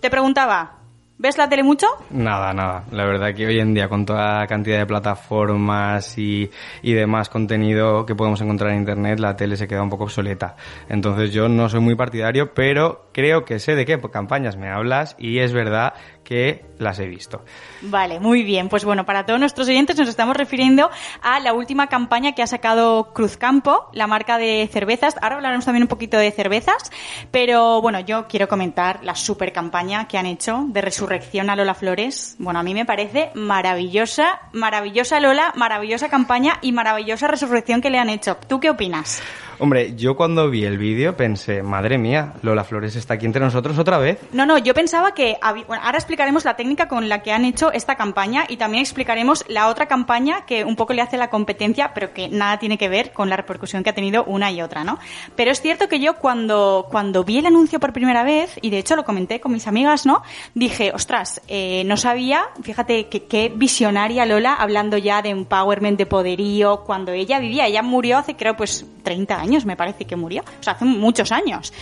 Te 0.00 0.08
preguntaba, 0.08 0.79
¿Ves 1.22 1.36
la 1.36 1.50
tele 1.50 1.62
mucho? 1.62 1.86
Nada, 2.08 2.54
nada. 2.54 2.84
La 2.92 3.04
verdad 3.04 3.34
que 3.34 3.46
hoy 3.46 3.60
en 3.60 3.74
día 3.74 3.90
con 3.90 4.06
toda 4.06 4.38
la 4.38 4.46
cantidad 4.46 4.78
de 4.78 4.86
plataformas 4.86 6.16
y, 6.16 6.50
y 6.80 6.94
demás 6.94 7.28
contenido 7.28 8.06
que 8.06 8.14
podemos 8.14 8.40
encontrar 8.40 8.70
en 8.70 8.78
Internet, 8.78 9.20
la 9.20 9.36
tele 9.36 9.58
se 9.58 9.68
queda 9.68 9.82
un 9.82 9.90
poco 9.90 10.04
obsoleta. 10.04 10.56
Entonces 10.88 11.30
yo 11.30 11.46
no 11.46 11.68
soy 11.68 11.80
muy 11.80 11.94
partidario, 11.94 12.54
pero 12.54 13.10
creo 13.12 13.44
que 13.44 13.58
sé 13.58 13.74
de 13.74 13.84
qué 13.84 14.00
campañas 14.10 14.56
me 14.56 14.70
hablas 14.70 15.14
y 15.18 15.40
es 15.40 15.52
verdad 15.52 15.92
que 16.24 16.64
las 16.78 16.98
he 17.00 17.06
visto. 17.06 17.44
Vale, 17.82 18.18
muy 18.18 18.42
bien. 18.42 18.70
Pues 18.70 18.86
bueno, 18.86 19.04
para 19.04 19.26
todos 19.26 19.40
nuestros 19.40 19.68
oyentes 19.68 19.98
nos 19.98 20.08
estamos 20.08 20.34
refiriendo 20.36 20.88
a 21.20 21.38
la 21.40 21.52
última 21.52 21.88
campaña 21.88 22.32
que 22.32 22.42
ha 22.42 22.46
sacado 22.46 23.12
Cruzcampo, 23.12 23.90
la 23.92 24.06
marca 24.06 24.38
de 24.38 24.66
cervezas. 24.72 25.16
Ahora 25.20 25.36
hablaremos 25.36 25.66
también 25.66 25.82
un 25.82 25.88
poquito 25.88 26.16
de 26.16 26.30
cervezas, 26.30 26.90
pero 27.30 27.82
bueno, 27.82 28.00
yo 28.00 28.26
quiero 28.26 28.48
comentar 28.48 29.04
la 29.04 29.14
super 29.14 29.52
campaña 29.52 30.08
que 30.08 30.16
han 30.16 30.24
hecho 30.24 30.64
de 30.68 30.80
resurrección 30.80 31.09
a 31.12 31.56
Lola 31.56 31.74
Flores. 31.74 32.36
Bueno, 32.38 32.60
a 32.60 32.62
mí 32.62 32.74
me 32.74 32.84
parece 32.84 33.30
maravillosa, 33.34 34.40
maravillosa 34.52 35.20
Lola, 35.20 35.52
maravillosa 35.56 36.08
campaña 36.08 36.58
y 36.62 36.72
maravillosa 36.72 37.26
resurrección 37.26 37.80
que 37.80 37.90
le 37.90 37.98
han 37.98 38.08
hecho. 38.08 38.36
¿Tú 38.48 38.60
qué 38.60 38.70
opinas? 38.70 39.22
Hombre, 39.62 39.94
yo 39.94 40.16
cuando 40.16 40.48
vi 40.48 40.64
el 40.64 40.78
vídeo 40.78 41.18
pensé, 41.18 41.62
madre 41.62 41.98
mía, 41.98 42.32
Lola 42.40 42.64
Flores 42.64 42.96
está 42.96 43.14
aquí 43.14 43.26
entre 43.26 43.42
nosotros 43.42 43.78
otra 43.78 43.98
vez. 43.98 44.18
No, 44.32 44.46
no, 44.46 44.56
yo 44.56 44.72
pensaba 44.72 45.12
que... 45.12 45.36
Había, 45.42 45.66
bueno, 45.66 45.82
ahora 45.84 45.98
explicaremos 45.98 46.46
la 46.46 46.56
técnica 46.56 46.88
con 46.88 47.10
la 47.10 47.20
que 47.22 47.30
han 47.30 47.44
hecho 47.44 47.70
esta 47.70 47.94
campaña 47.96 48.46
y 48.48 48.56
también 48.56 48.80
explicaremos 48.80 49.44
la 49.48 49.68
otra 49.68 49.84
campaña 49.84 50.46
que 50.46 50.64
un 50.64 50.76
poco 50.76 50.94
le 50.94 51.02
hace 51.02 51.18
la 51.18 51.28
competencia, 51.28 51.92
pero 51.92 52.14
que 52.14 52.30
nada 52.30 52.58
tiene 52.58 52.78
que 52.78 52.88
ver 52.88 53.12
con 53.12 53.28
la 53.28 53.36
repercusión 53.36 53.82
que 53.84 53.90
ha 53.90 53.94
tenido 53.94 54.24
una 54.24 54.50
y 54.50 54.62
otra, 54.62 54.82
¿no? 54.82 54.98
Pero 55.36 55.50
es 55.50 55.60
cierto 55.60 55.88
que 55.88 56.00
yo 56.00 56.14
cuando, 56.14 56.86
cuando 56.90 57.22
vi 57.22 57.36
el 57.36 57.44
anuncio 57.46 57.80
por 57.80 57.92
primera 57.92 58.24
vez, 58.24 58.58
y 58.62 58.70
de 58.70 58.78
hecho 58.78 58.96
lo 58.96 59.04
comenté 59.04 59.40
con 59.40 59.52
mis 59.52 59.66
amigas, 59.66 60.06
¿no? 60.06 60.22
Dije, 60.54 60.90
ostras, 60.94 61.42
eh, 61.48 61.82
no 61.84 61.98
sabía, 61.98 62.44
fíjate 62.62 63.08
que, 63.08 63.24
qué 63.24 63.52
visionaria 63.54 64.24
Lola, 64.24 64.54
hablando 64.54 64.96
ya 64.96 65.20
de 65.20 65.28
empowerment, 65.28 65.98
de 65.98 66.06
poderío, 66.06 66.82
cuando 66.86 67.12
ella 67.12 67.38
vivía, 67.40 67.66
ella 67.66 67.82
murió 67.82 68.16
hace 68.16 68.36
creo 68.36 68.56
pues 68.56 68.86
30 69.02 69.38
años 69.38 69.49
me 69.64 69.76
parece 69.76 70.04
que 70.04 70.16
murió, 70.16 70.42
o 70.42 70.62
sea, 70.62 70.74
hace 70.74 70.84
muchos 70.84 71.32
años. 71.32 71.72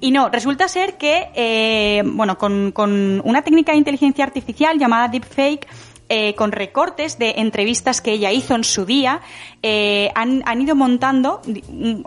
Y 0.00 0.10
no, 0.10 0.28
resulta 0.28 0.68
ser 0.68 0.96
que, 0.96 1.28
eh, 1.34 2.02
bueno, 2.04 2.38
con, 2.38 2.72
con 2.72 3.20
una 3.24 3.42
técnica 3.42 3.72
de 3.72 3.78
inteligencia 3.78 4.24
artificial 4.24 4.78
llamada 4.78 5.08
deepfake, 5.08 5.66
eh, 6.10 6.34
con 6.34 6.52
recortes 6.52 7.18
de 7.18 7.34
entrevistas 7.36 8.00
que 8.00 8.12
ella 8.12 8.32
hizo 8.32 8.54
en 8.54 8.64
su 8.64 8.86
día, 8.86 9.20
eh, 9.62 10.10
han, 10.14 10.42
han, 10.46 10.62
ido 10.62 10.74
montando, 10.74 11.42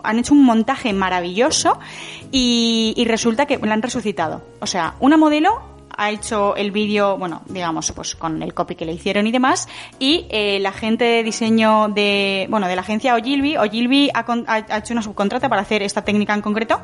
han 0.02 0.18
hecho 0.18 0.34
un 0.34 0.44
montaje 0.44 0.92
maravilloso 0.92 1.78
y, 2.32 2.94
y 2.96 3.04
resulta 3.04 3.46
que 3.46 3.58
la 3.58 3.74
han 3.74 3.82
resucitado. 3.82 4.42
O 4.58 4.66
sea, 4.66 4.96
una 4.98 5.16
modelo 5.16 5.71
ha 5.96 6.10
hecho 6.10 6.56
el 6.56 6.70
vídeo, 6.70 7.16
bueno, 7.18 7.42
digamos, 7.46 7.92
pues 7.92 8.14
con 8.14 8.42
el 8.42 8.54
copy 8.54 8.74
que 8.74 8.84
le 8.84 8.92
hicieron 8.92 9.26
y 9.26 9.32
demás, 9.32 9.68
y 9.98 10.26
eh, 10.30 10.58
la 10.60 10.72
gente 10.72 11.04
de 11.04 11.22
diseño 11.22 11.88
de, 11.88 12.46
bueno, 12.50 12.68
de 12.68 12.76
la 12.76 12.82
agencia 12.82 13.14
Ogilvy, 13.14 13.56
Ogilvy 13.56 14.10
ha, 14.14 14.24
ha, 14.46 14.78
hecho 14.78 14.94
una 14.94 15.02
subcontrata 15.02 15.48
para 15.48 15.62
hacer 15.62 15.82
esta 15.82 16.04
técnica 16.04 16.34
en 16.34 16.42
concreto, 16.42 16.80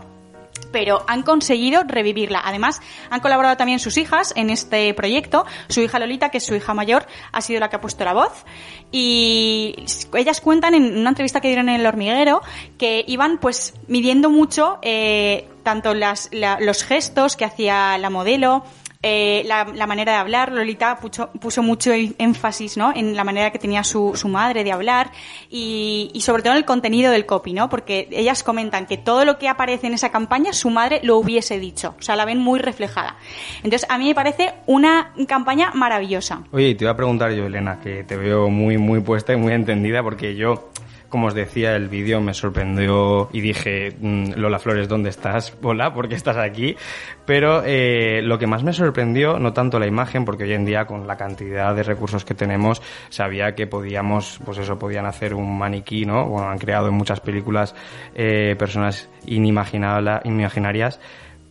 pero 0.72 1.04
han 1.06 1.22
conseguido 1.22 1.82
revivirla. 1.84 2.42
Además, 2.44 2.80
han 3.10 3.20
colaborado 3.20 3.56
también 3.56 3.78
sus 3.78 3.96
hijas 3.96 4.32
en 4.36 4.50
este 4.50 4.92
proyecto. 4.94 5.46
Su 5.68 5.80
hija 5.80 5.98
Lolita, 5.98 6.30
que 6.30 6.38
es 6.38 6.46
su 6.46 6.54
hija 6.54 6.74
mayor, 6.74 7.06
ha 7.32 7.40
sido 7.40 7.60
la 7.60 7.68
que 7.68 7.76
ha 7.76 7.80
puesto 7.80 8.04
la 8.04 8.12
voz. 8.12 8.44
Y 8.90 9.74
ellas 10.14 10.40
cuentan 10.40 10.74
en 10.74 10.98
una 10.98 11.10
entrevista 11.10 11.40
que 11.40 11.48
dieron 11.48 11.68
en 11.68 11.80
El 11.80 11.86
Hormiguero 11.86 12.42
que 12.78 13.04
iban 13.06 13.38
pues 13.38 13.74
midiendo 13.86 14.30
mucho 14.30 14.78
eh, 14.82 15.48
tanto 15.62 15.94
los 15.94 16.84
gestos 16.84 17.36
que 17.36 17.44
hacía 17.44 17.98
la 17.98 18.10
modelo, 18.10 18.64
eh, 19.02 19.44
la, 19.46 19.86
manera 19.86 20.12
de 20.12 20.18
hablar. 20.18 20.52
Lolita 20.52 20.98
puso, 20.98 21.62
mucho 21.62 21.92
énfasis 21.92 22.76
¿no? 22.76 22.92
en 22.94 23.14
la 23.14 23.24
manera 23.24 23.50
que 23.50 23.58
tenía 23.58 23.84
su, 23.84 24.14
madre 24.28 24.64
de 24.64 24.72
hablar 24.72 25.10
y, 25.48 26.10
y, 26.12 26.20
sobre 26.22 26.42
todo 26.42 26.52
en 26.52 26.58
el 26.58 26.64
contenido 26.64 27.12
del 27.12 27.24
copy, 27.24 27.52
¿no? 27.52 27.68
porque 27.68 28.08
ellas 28.10 28.42
comentan 28.42 28.86
que 28.86 28.96
todo 28.96 29.24
lo 29.24 29.38
que 29.38 29.48
aparece 29.48 29.86
en 29.86 29.94
esa 29.94 30.10
campaña 30.10 30.52
su 30.52 30.70
madre 30.70 31.00
lo 31.02 31.16
hubiese 31.16 31.58
dicho, 31.58 31.94
o 31.98 32.02
sea, 32.02 32.16
la 32.16 32.24
ven 32.24 32.38
muy 32.38 32.58
reflejada. 32.58 33.16
Entonces, 33.62 33.86
a 33.88 33.98
mí 33.98 34.08
me 34.08 34.14
parece 34.14 34.54
una 34.66 35.12
campaña 35.26 35.70
maravillosa. 35.74 36.42
Oye, 36.52 36.74
te 36.74 36.84
iba 36.84 36.92
a 36.92 36.96
preguntar 36.96 37.32
yo, 37.32 37.46
Elena, 37.46 37.80
que 37.80 38.04
te 38.04 38.16
veo 38.16 38.50
muy, 38.50 38.78
muy 38.78 39.00
puesta 39.00 39.32
y 39.32 39.36
muy 39.36 39.52
entendida, 39.52 40.02
porque 40.02 40.34
yo 40.34 40.70
como 41.08 41.28
os 41.28 41.34
decía, 41.34 41.74
el 41.74 41.88
vídeo 41.88 42.20
me 42.20 42.34
sorprendió 42.34 43.28
y 43.32 43.40
dije, 43.40 43.96
mm, 43.98 44.32
Lola 44.36 44.58
Flores, 44.58 44.88
¿dónde 44.88 45.10
estás? 45.10 45.56
Hola, 45.62 45.92
¿por 45.94 46.08
qué 46.08 46.14
estás 46.14 46.36
aquí? 46.36 46.76
Pero 47.24 47.62
eh, 47.64 48.20
lo 48.22 48.38
que 48.38 48.46
más 48.46 48.62
me 48.62 48.72
sorprendió, 48.72 49.38
no 49.38 49.52
tanto 49.52 49.78
la 49.78 49.86
imagen, 49.86 50.24
porque 50.24 50.44
hoy 50.44 50.52
en 50.52 50.64
día 50.64 50.86
con 50.86 51.06
la 51.06 51.16
cantidad 51.16 51.74
de 51.74 51.82
recursos 51.82 52.24
que 52.24 52.34
tenemos, 52.34 52.82
sabía 53.08 53.54
que 53.54 53.66
podíamos, 53.66 54.40
pues 54.44 54.58
eso, 54.58 54.78
podían 54.78 55.06
hacer 55.06 55.34
un 55.34 55.58
maniquí, 55.58 56.04
¿no? 56.04 56.26
Bueno, 56.26 56.50
han 56.50 56.58
creado 56.58 56.88
en 56.88 56.94
muchas 56.94 57.20
películas 57.20 57.74
eh, 58.14 58.54
personas 58.58 59.08
inimaginarias 59.26 61.00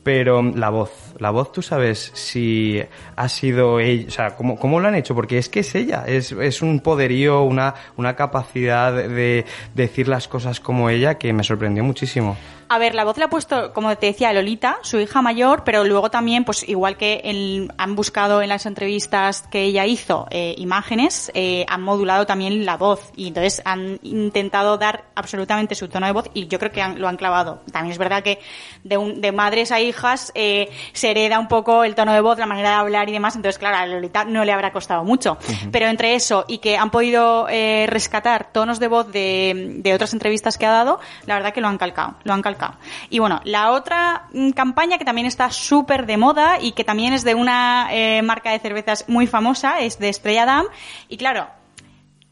pero 0.08 0.41
la 0.41 0.70
voz, 0.70 0.89
la 1.17 1.32
voz, 1.32 1.52
tú 1.52 1.62
sabes 1.62 2.12
si 2.13 2.82
ha 3.17 3.28
sido 3.28 3.82
ella, 3.82 4.06
o 4.08 4.12
sea, 4.12 4.36
¿cómo, 4.38 4.58
cómo 4.58 4.80
lo 4.80 4.88
han 4.88 4.96
hecho? 4.96 5.13
Porque 5.13 5.38
es 5.38 5.50
que 5.50 5.60
es 5.60 5.76
ella, 5.76 6.06
es, 6.08 6.32
es 6.32 6.62
un 6.62 6.80
poderío, 6.80 7.41
una, 7.41 7.76
una 7.98 8.15
capacidad 8.15 8.93
de 8.93 9.46
decir 9.76 10.08
las 10.08 10.30
cosas 10.30 10.62
como 10.62 10.89
ella 10.89 11.17
que 11.17 11.34
me 11.34 11.43
sorprendió 11.43 11.84
muchísimo. 11.84 12.38
A 12.70 12.80
ver, 12.80 12.96
la 12.96 13.06
voz 13.06 13.17
la 13.17 13.26
ha 13.26 13.30
puesto, 13.30 13.72
como 13.72 13.96
te 13.98 14.08
decía, 14.08 14.34
Lolita, 14.34 14.80
su 14.82 15.00
hija 15.00 15.22
mayor, 15.22 15.63
pero 15.63 15.86
luego 15.86 16.12
también, 16.12 16.43
pues 16.43 16.67
igual 16.67 16.98
que 16.98 17.70
han 17.78 17.96
buscado 17.96 18.41
en 18.41 18.50
las 18.50 18.65
entrevistas 18.65 19.43
que 19.50 19.63
ella 19.63 19.86
hizo 19.86 20.28
eh, 20.32 20.54
imágenes, 20.58 21.32
eh, 21.34 21.65
han 21.70 21.82
modulado 21.82 22.26
también 22.26 22.65
la 22.65 22.76
voz 22.76 23.13
y 23.15 23.30
entonces 23.30 23.62
han 23.63 24.00
intentado 24.04 24.78
dar 24.78 25.06
absolutamente 25.15 25.76
su 25.76 25.88
tono 25.88 26.08
de 26.08 26.12
voz 26.12 26.30
y 26.34 26.48
yo 26.48 26.60
creo 26.60 26.72
que 26.72 26.86
lo 26.98 27.08
han 27.08 27.15
clavado. 27.15 27.62
También 27.72 27.93
es 27.93 27.98
verdad 27.98 28.22
que 28.22 28.39
de, 28.84 28.98
un, 28.98 29.22
de 29.22 29.32
madres 29.32 29.72
a 29.72 29.80
hijas 29.80 29.97
eh, 30.36 30.70
se 30.94 31.12
hereda 31.12 31.40
un 31.40 31.48
poco 31.48 31.84
el 31.84 31.96
tono 31.96 32.14
de 32.14 32.22
voz, 32.22 32.38
la 32.38 32.46
manera 32.46 32.70
de 32.70 32.76
hablar 32.76 33.10
y 33.10 33.12
demás, 33.12 33.36
entonces 33.36 33.60
claro, 33.60 33.78
a 33.78 33.86
Lolita 33.86 34.26
no 34.26 34.46
le 34.46 34.52
habrá 34.52 34.72
costado 34.72 35.04
mucho. 35.04 35.38
Pero 35.72 35.88
entre 35.88 36.16
eso 36.16 36.46
y 36.48 36.60
que 36.60 36.78
han 36.78 36.90
podido 36.90 37.48
rescatar 37.48 38.52
tonos 38.52 38.80
de 38.80 38.88
voz 38.88 39.12
de, 39.12 39.78
de 39.80 39.94
otras 39.94 40.14
entrevistas 40.14 40.58
que 40.58 40.66
ha 40.66 40.72
dado, 40.72 41.00
la 41.26 41.36
verdad 41.36 41.54
que 41.54 41.62
lo 41.62 41.68
han 41.68 41.78
calcado, 41.78 42.16
lo 42.24 42.34
han 42.34 42.42
calcado 42.42 42.76
y 43.10 43.20
bueno, 43.20 43.42
la 43.44 43.72
otra 43.72 44.28
mm, 44.34 44.52
campaña 44.52 44.98
que 44.98 45.06
también 45.06 45.28
está 45.28 45.52
súper 45.52 46.06
de 46.06 46.18
moda 46.18 46.60
y 46.60 46.72
que 46.72 46.84
también 46.84 47.14
es 47.14 47.24
de 47.24 47.36
una 47.36 47.88
eh, 47.92 48.22
marca 48.22 48.52
de 48.52 48.60
cervezas 48.60 49.06
muy 49.08 49.28
famosa 49.28 49.80
es 49.80 50.00
de 50.00 50.10
Estrella 50.10 50.46
Damm. 50.46 50.68
Y 51.10 51.18
claro, 51.18 51.48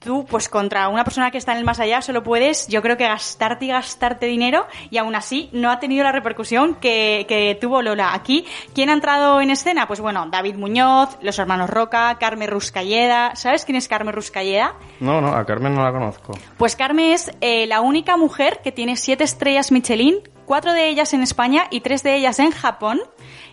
tú, 0.05 0.25
pues 0.25 0.47
contra 0.47 0.87
una 0.87 1.03
persona 1.03 1.31
que 1.31 1.37
está 1.37 1.51
en 1.51 1.57
el 1.57 1.65
más 1.65 1.81
allá, 1.81 2.01
solo 2.01 2.23
puedes, 2.23 2.67
yo 2.67 2.81
creo 2.81 2.95
que 2.95 3.05
gastarte 3.05 3.65
y 3.65 3.67
gastarte 3.69 4.27
dinero, 4.27 4.67
y 4.89 4.97
aún 4.97 5.15
así 5.15 5.49
no 5.51 5.69
ha 5.69 5.79
tenido 5.79 6.03
la 6.03 6.13
repercusión 6.13 6.75
que, 6.75 7.25
que 7.27 7.57
tuvo 7.59 7.81
Lola. 7.81 8.13
Aquí, 8.13 8.45
¿quién 8.73 8.89
ha 8.89 8.93
entrado 8.93 9.41
en 9.41 9.49
escena? 9.49 9.87
Pues 9.87 9.99
bueno, 9.99 10.27
David 10.29 10.55
Muñoz, 10.55 11.17
los 11.21 11.37
hermanos 11.39 11.69
Roca, 11.69 12.15
Carmen 12.19 12.49
Ruscalleda. 12.49 13.35
¿Sabes 13.35 13.65
quién 13.65 13.75
es 13.75 13.87
Carmen 13.87 14.13
Ruscalleda? 14.13 14.75
No, 14.99 15.19
no, 15.19 15.35
a 15.35 15.45
Carmen 15.45 15.75
no 15.75 15.83
la 15.83 15.91
conozco. 15.91 16.37
Pues 16.57 16.75
Carmen 16.75 17.11
es 17.11 17.31
eh, 17.41 17.65
la 17.67 17.81
única 17.81 18.15
mujer 18.15 18.61
que 18.63 18.71
tiene 18.71 18.95
siete 18.95 19.23
estrellas 19.23 19.71
Michelin, 19.71 20.19
cuatro 20.45 20.73
de 20.73 20.87
ellas 20.87 21.13
en 21.13 21.21
España 21.21 21.67
y 21.71 21.81
tres 21.81 22.03
de 22.03 22.15
ellas 22.15 22.39
en 22.39 22.51
Japón 22.51 23.01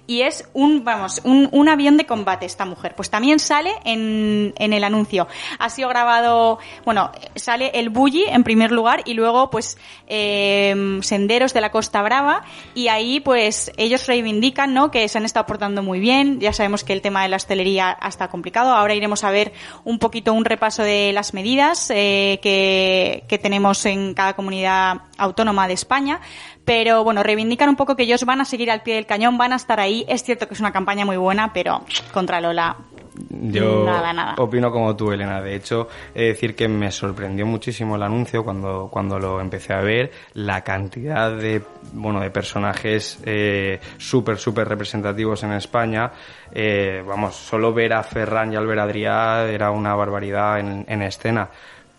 y 0.07 0.23
es 0.23 0.49
un, 0.53 0.85
vamos, 0.85 1.21
un, 1.25 1.49
un, 1.53 1.69
avión 1.69 1.97
de 1.97 2.07
combate 2.07 2.45
esta 2.45 2.65
mujer. 2.65 2.95
Pues 2.95 3.09
también 3.09 3.39
sale 3.39 3.73
en, 3.85 4.53
en 4.59 4.73
el 4.73 4.85
anuncio. 4.85 5.29
Ha 5.59 5.71
sido 5.71 5.89
grabado, 5.89 6.59
bueno, 6.85 7.13
sale 7.37 7.71
el 7.75 7.89
Bulli 7.89 8.25
en 8.25 8.43
primer 8.43 8.73
lugar 8.73 9.03
y 9.05 9.15
luego 9.15 9.49
pues 9.51 9.79
eh, 10.09 10.99
Senderos 11.03 11.55
de 11.55 11.61
la 11.61 11.71
Costa 11.71 12.03
Brava 12.03 12.43
y 12.75 12.89
ahí 12.89 13.21
pues 13.21 13.71
ellos 13.77 14.07
reivindican, 14.07 14.75
¿no? 14.75 14.91
Que 14.91 15.09
se 15.09 15.19
han 15.19 15.25
estado 15.25 15.47
portando 15.47 15.83
muy 15.83 16.01
bien. 16.01 16.41
Ya 16.41 16.53
sabemos 16.53 16.85
que 16.85 16.93
el 16.93 17.01
tema 17.01 17.23
de 17.23 17.29
la 17.29 17.37
hostelería 17.37 17.97
está 18.07 18.29
complicado. 18.29 18.75
Ahora 18.75 18.95
iremos 18.95 19.23
a 19.25 19.31
ver 19.31 19.53
un 19.85 19.99
poquito 19.99 20.33
un 20.33 20.45
repaso 20.45 20.83
de 20.83 21.13
las 21.13 21.33
medidas 21.33 21.91
eh, 21.91 22.41
que, 22.43 23.25
que 23.29 23.39
tenemos 23.39 23.87
en 23.87 24.15
cada 24.15 24.35
comunidad 24.35 25.03
autónoma 25.17 25.69
de 25.69 25.75
España 25.75 26.21
pero 26.65 27.05
bueno, 27.05 27.23
reivindican 27.23 27.69
un 27.69 27.77
poco 27.77 27.97
que 27.97 28.05
ellos 28.05 28.25
van 28.25 28.41
a 28.41 28.45
seguir 28.45 28.71
al 28.71 28.83
pie 28.83 28.95
del 28.95 29.07
cañón, 29.07 29.39
van 29.39 29.53
a 29.53 29.57
estar 29.57 29.81
ahí. 29.81 30.05
Es 30.09 30.23
cierto 30.23 30.47
que 30.49 30.55
es 30.55 30.61
una 30.61 30.73
campaña 30.73 31.05
muy 31.05 31.17
buena, 31.17 31.53
pero 31.53 31.85
contra 32.13 32.41
Lola 32.41 32.77
yo 33.31 33.85
nada, 33.85 34.13
nada. 34.13 34.35
opino 34.39 34.71
como 34.71 34.97
tú, 34.97 35.13
Elena. 35.13 35.41
De 35.41 35.55
hecho, 35.55 35.89
he 36.15 36.23
de 36.23 36.27
decir 36.29 36.55
que 36.55 36.69
me 36.69 36.91
sorprendió 36.91 37.45
muchísimo 37.45 37.97
el 37.97 38.03
anuncio 38.03 38.45
cuando, 38.45 38.89
cuando 38.91 39.19
lo 39.19 39.41
empecé 39.41 39.75
a 39.75 39.81
ver, 39.81 40.11
la 40.35 40.63
cantidad 40.63 41.31
de, 41.37 41.63
bueno, 41.93 42.21
de 42.21 42.31
personajes 42.31 43.19
eh, 43.25 43.81
súper, 43.99 44.39
súper 44.39 44.69
representativos 44.69 45.43
en 45.43 45.53
España. 45.53 46.11
Eh, 46.53 47.03
vamos, 47.07 47.37
solo 47.37 47.73
ver 47.73 47.93
a 47.93 48.03
Ferran 48.03 48.53
y 48.53 48.57
a 48.57 48.61
Albert 48.61 48.81
Adrià 48.81 49.49
era 49.49 49.71
una 49.71 49.95
barbaridad 49.95 50.61
en, 50.61 50.85
en 50.89 51.03
escena. 51.03 51.51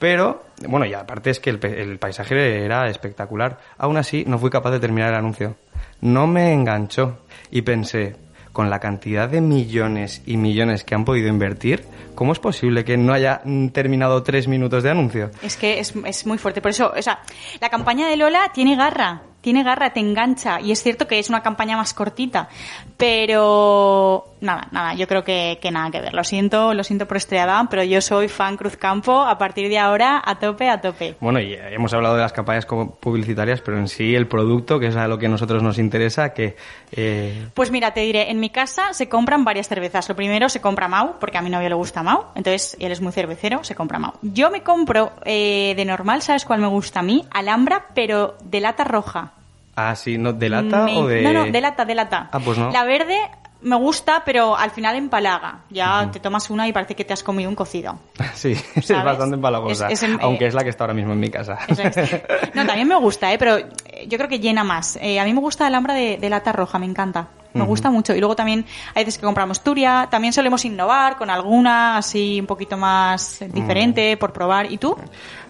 Pero, 0.03 0.43
bueno, 0.67 0.85
y 0.85 0.93
aparte 0.93 1.29
es 1.29 1.39
que 1.39 1.49
el, 1.49 1.97
paisaje 1.97 2.65
era 2.65 2.89
espectacular. 2.89 3.57
Aún 3.77 3.95
así, 3.95 4.25
no 4.27 4.37
fui 4.37 4.49
capaz 4.49 4.71
de 4.71 4.81
terminar 4.81 5.11
el 5.11 5.15
anuncio. 5.15 5.55
No 6.01 6.27
me 6.27 6.51
enganchó. 6.51 7.19
Y 7.51 7.61
pensé, 7.61 8.17
con 8.51 8.69
la 8.69 8.81
cantidad 8.81 9.29
de 9.29 9.39
millones 9.39 10.21
y 10.25 10.35
millones 10.35 10.83
que 10.83 10.93
han 10.93 11.05
podido 11.05 11.29
invertir, 11.29 11.85
¿cómo 12.15 12.33
es 12.33 12.39
posible 12.39 12.83
que 12.83 12.97
no 12.97 13.13
haya 13.13 13.43
terminado 13.71 14.23
tres 14.23 14.49
minutos 14.49 14.83
de 14.83 14.89
anuncio? 14.89 15.31
Es 15.41 15.55
que 15.55 15.79
es 15.79 15.95
muy 16.25 16.37
fuerte. 16.37 16.59
Por 16.59 16.71
eso, 16.71 16.91
o 16.93 17.01
sea, 17.01 17.21
la 17.61 17.69
campaña 17.69 18.09
de 18.09 18.17
Lola 18.17 18.51
tiene 18.53 18.75
garra 18.75 19.21
tiene 19.43 19.61
garra, 19.61 19.91
te 19.91 19.99
engancha. 19.99 20.61
Y 20.61 20.71
es 20.71 20.81
cierto 20.81 21.05
que 21.05 21.19
es 21.19 21.27
una 21.27 21.43
campaña 21.43 21.75
más 21.75 21.93
cortita. 21.93 22.47
Pero 22.95 24.32
nada, 24.43 24.67
nada, 24.71 24.93
yo 24.93 25.07
creo 25.07 25.23
que, 25.23 25.57
que 25.61 25.71
nada 25.71 25.89
que 25.89 26.01
ver. 26.01 26.13
Lo 26.13 26.23
siento, 26.23 26.73
lo 26.73 26.83
siento 26.83 27.07
por 27.07 27.17
Estrella 27.17 27.43
pero 27.69 27.83
yo 27.83 28.01
soy 28.01 28.27
fan 28.27 28.57
Cruz 28.57 28.77
Campo 28.77 29.21
a 29.21 29.37
partir 29.37 29.69
de 29.69 29.79
ahora 29.79 30.21
a 30.23 30.35
tope, 30.39 30.69
a 30.69 30.79
tope. 30.79 31.15
Bueno, 31.19 31.39
y 31.39 31.53
hemos 31.53 31.93
hablado 31.93 32.15
de 32.15 32.21
las 32.21 32.33
campañas 32.33 32.65
publicitarias, 32.65 33.61
pero 33.61 33.77
en 33.77 33.87
sí 33.87 34.15
el 34.15 34.27
producto, 34.27 34.79
que 34.79 34.87
es 34.87 34.95
a 34.95 35.07
lo 35.07 35.17
que 35.17 35.25
a 35.25 35.29
nosotros 35.29 35.63
nos 35.63 35.79
interesa, 35.79 36.33
que... 36.33 36.55
Eh... 36.91 37.47
Pues 37.53 37.71
mira, 37.71 37.93
te 37.93 38.01
diré, 38.01 38.29
en 38.29 38.39
mi 38.39 38.49
casa 38.49 38.93
se 38.93 39.09
compran 39.09 39.43
varias 39.43 39.67
cervezas. 39.67 40.07
Lo 40.09 40.15
primero 40.15 40.49
se 40.49 40.61
compra 40.61 40.87
Mau, 40.87 41.19
porque 41.19 41.37
a 41.37 41.41
mi 41.41 41.49
novio 41.49 41.69
le 41.69 41.75
gusta 41.75 42.03
Mau, 42.03 42.25
entonces 42.35 42.77
él 42.79 42.91
es 42.91 43.01
muy 43.01 43.11
cervecero, 43.11 43.63
se 43.63 43.75
compra 43.75 43.99
Mau. 43.99 44.13
Yo 44.21 44.51
me 44.51 44.61
compro 44.61 45.13
eh, 45.25 45.73
de 45.75 45.85
normal, 45.85 46.21
¿sabes 46.21 46.45
cuál 46.45 46.61
me 46.61 46.67
gusta 46.67 46.99
a 46.99 47.03
mí? 47.03 47.25
Alhambra, 47.31 47.87
pero 47.93 48.35
de 48.43 48.59
lata 48.59 48.83
roja. 48.83 49.31
Ah, 49.75 49.95
sí, 49.95 50.17
¿no? 50.17 50.33
¿De 50.33 50.49
lata 50.49 50.85
o 50.85 51.07
de...? 51.07 51.21
No, 51.23 51.33
no, 51.33 51.45
de 51.45 51.61
lata, 51.61 51.83
de 51.83 51.95
lata. 51.95 52.29
Ah, 52.31 52.39
pues 52.39 52.57
no. 52.57 52.71
La 52.71 52.83
verde 52.83 53.17
me 53.63 53.75
gusta, 53.77 54.23
pero 54.25 54.55
al 54.55 54.71
final 54.71 54.95
empalaga. 54.95 55.61
Ya 55.69 56.09
te 56.11 56.19
tomas 56.19 56.49
una 56.49 56.67
y 56.67 56.73
parece 56.73 56.95
que 56.95 57.05
te 57.05 57.13
has 57.13 57.23
comido 57.23 57.49
un 57.49 57.55
cocido. 57.55 57.97
Sí, 58.33 58.55
es 58.75 58.89
bastante 58.89 59.35
empalagosa. 59.35 59.89
Es, 59.89 60.03
es 60.03 60.17
aunque 60.19 60.47
es 60.47 60.53
la 60.53 60.63
que 60.63 60.69
está 60.69 60.83
ahora 60.83 60.93
mismo 60.93 61.13
en 61.13 61.19
mi 61.19 61.29
casa. 61.29 61.59
No, 62.53 62.65
también 62.65 62.87
me 62.87 62.95
gusta, 62.95 63.31
¿eh? 63.33 63.37
pero 63.37 63.57
yo 63.59 64.17
creo 64.17 64.27
que 64.27 64.39
llena 64.39 64.63
más. 64.63 64.97
Eh, 65.01 65.19
a 65.19 65.23
mí 65.23 65.33
me 65.33 65.39
gusta 65.39 65.63
la 65.63 65.69
alhambra 65.69 65.93
de, 65.93 66.17
de 66.17 66.29
lata 66.29 66.51
roja, 66.51 66.77
me 66.77 66.85
encanta. 66.85 67.27
Me 67.53 67.63
gusta 67.65 67.91
mucho. 67.91 68.15
Y 68.15 68.19
luego 68.19 68.35
también 68.35 68.65
hay 68.95 69.03
veces 69.03 69.19
que 69.19 69.25
compramos 69.25 69.63
Turia. 69.63 70.07
También 70.09 70.33
solemos 70.33 70.65
innovar 70.65 71.17
con 71.17 71.29
alguna 71.29 71.97
así 71.97 72.39
un 72.39 72.47
poquito 72.47 72.77
más 72.77 73.43
diferente 73.53 74.17
por 74.17 74.33
probar. 74.33 74.71
¿Y 74.71 74.77
tú? 74.77 74.97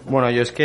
Bueno, 0.06 0.30
yo 0.30 0.42
es 0.42 0.52
que, 0.52 0.64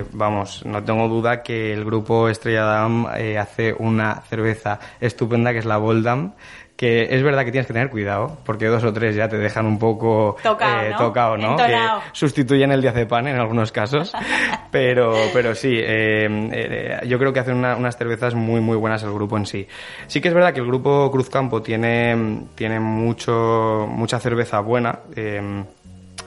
eh, 0.00 0.04
vamos, 0.12 0.64
no 0.66 0.84
tengo 0.84 1.08
duda 1.08 1.42
que 1.42 1.72
el 1.72 1.84
grupo 1.84 2.28
Estrella 2.28 2.64
Damm 2.64 3.06
eh, 3.16 3.38
hace 3.38 3.72
una 3.72 4.22
cerveza 4.28 4.78
estupenda 5.00 5.52
que 5.52 5.60
es 5.60 5.64
la 5.64 5.78
Boldam 5.78 6.34
que 6.80 7.14
es 7.14 7.22
verdad 7.22 7.44
que 7.44 7.52
tienes 7.52 7.66
que 7.66 7.74
tener 7.74 7.90
cuidado, 7.90 8.38
porque 8.42 8.64
dos 8.64 8.82
o 8.84 8.90
tres 8.90 9.14
ya 9.14 9.28
te 9.28 9.36
dejan 9.36 9.66
un 9.66 9.78
poco 9.78 10.36
tocado, 10.42 10.82
eh, 10.82 10.88
¿no? 10.88 10.96
Tocado, 10.96 11.36
¿no? 11.36 11.54
Que 11.54 11.76
sustituyen 12.12 12.72
el 12.72 12.80
diazepam 12.80 13.26
en 13.26 13.36
algunos 13.36 13.70
casos, 13.70 14.14
pero, 14.70 15.12
pero 15.34 15.54
sí, 15.54 15.74
eh, 15.74 16.26
eh, 16.50 17.00
yo 17.06 17.18
creo 17.18 17.34
que 17.34 17.40
hacen 17.40 17.56
una, 17.56 17.76
unas 17.76 17.98
cervezas 17.98 18.34
muy, 18.34 18.62
muy 18.62 18.78
buenas 18.78 19.02
el 19.02 19.12
grupo 19.12 19.36
en 19.36 19.44
sí. 19.44 19.68
Sí 20.06 20.22
que 20.22 20.28
es 20.28 20.34
verdad 20.34 20.54
que 20.54 20.60
el 20.60 20.66
grupo 20.66 21.10
Cruzcampo 21.10 21.60
tiene, 21.60 22.46
tiene 22.54 22.80
mucho, 22.80 23.86
mucha 23.86 24.18
cerveza 24.18 24.60
buena, 24.60 25.00
eh, 25.14 25.62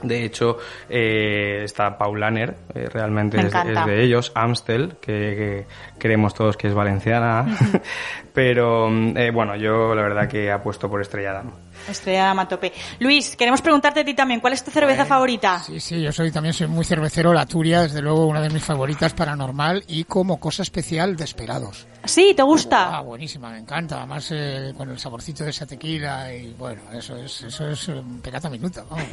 de 0.04 0.24
hecho, 0.24 0.58
eh, 0.88 1.62
está 1.64 1.96
Paulaner, 1.96 2.56
eh, 2.74 2.88
realmente 2.92 3.38
es, 3.38 3.46
es, 3.46 3.86
de 3.86 4.02
ellos, 4.02 4.32
Amstel, 4.34 4.96
que, 5.00 5.12
que, 5.12 5.66
creemos 5.98 6.34
todos 6.34 6.56
que 6.56 6.68
es 6.68 6.74
valenciana, 6.74 7.46
pero 8.32 8.88
eh, 8.88 9.30
bueno, 9.30 9.56
yo 9.56 9.94
la 9.94 10.02
verdad 10.02 10.28
que 10.28 10.50
apuesto 10.50 10.88
por 10.88 11.00
Estrella 11.00 11.32
Damm. 11.32 11.52
Estrella 11.88 12.26
Damm 12.26 12.38
a 12.40 12.48
tope. 12.48 12.72
Luis, 13.00 13.36
queremos 13.36 13.62
preguntarte 13.62 14.00
a 14.00 14.04
ti 14.04 14.14
también, 14.14 14.40
¿cuál 14.40 14.52
es 14.52 14.62
tu 14.62 14.70
cerveza 14.70 15.04
favorita? 15.04 15.60
Sí, 15.60 15.80
sí, 15.80 16.00
yo 16.00 16.12
soy 16.12 16.30
también 16.30 16.52
soy 16.52 16.66
muy 16.66 16.84
cervecero, 16.84 17.32
la 17.32 17.46
Turia, 17.46 17.82
desde 17.82 18.02
luego 18.02 18.26
una 18.26 18.40
de 18.40 18.50
mis 18.50 18.62
favoritas 18.62 19.14
paranormal 19.14 19.84
y 19.88 20.04
como 20.04 20.38
cosa 20.38 20.62
especial 20.62 21.16
Desperados. 21.16 21.86
Sí, 22.04 22.34
¿te 22.34 22.42
gusta? 22.42 22.98
Ah, 22.98 23.00
buenísima, 23.00 23.50
me 23.50 23.58
encanta, 23.58 23.98
además 23.98 24.28
eh, 24.30 24.74
con 24.76 24.90
el 24.90 24.98
saborcito 24.98 25.44
de 25.44 25.50
esa 25.50 25.66
tequila 25.66 26.34
y 26.34 26.52
bueno, 26.52 26.82
eso 26.92 27.16
es 27.16 27.42
eso 27.42 27.68
es 27.68 27.88
un 27.88 28.20
pecata 28.20 28.50
minuta, 28.50 28.84
vamos. 28.88 29.06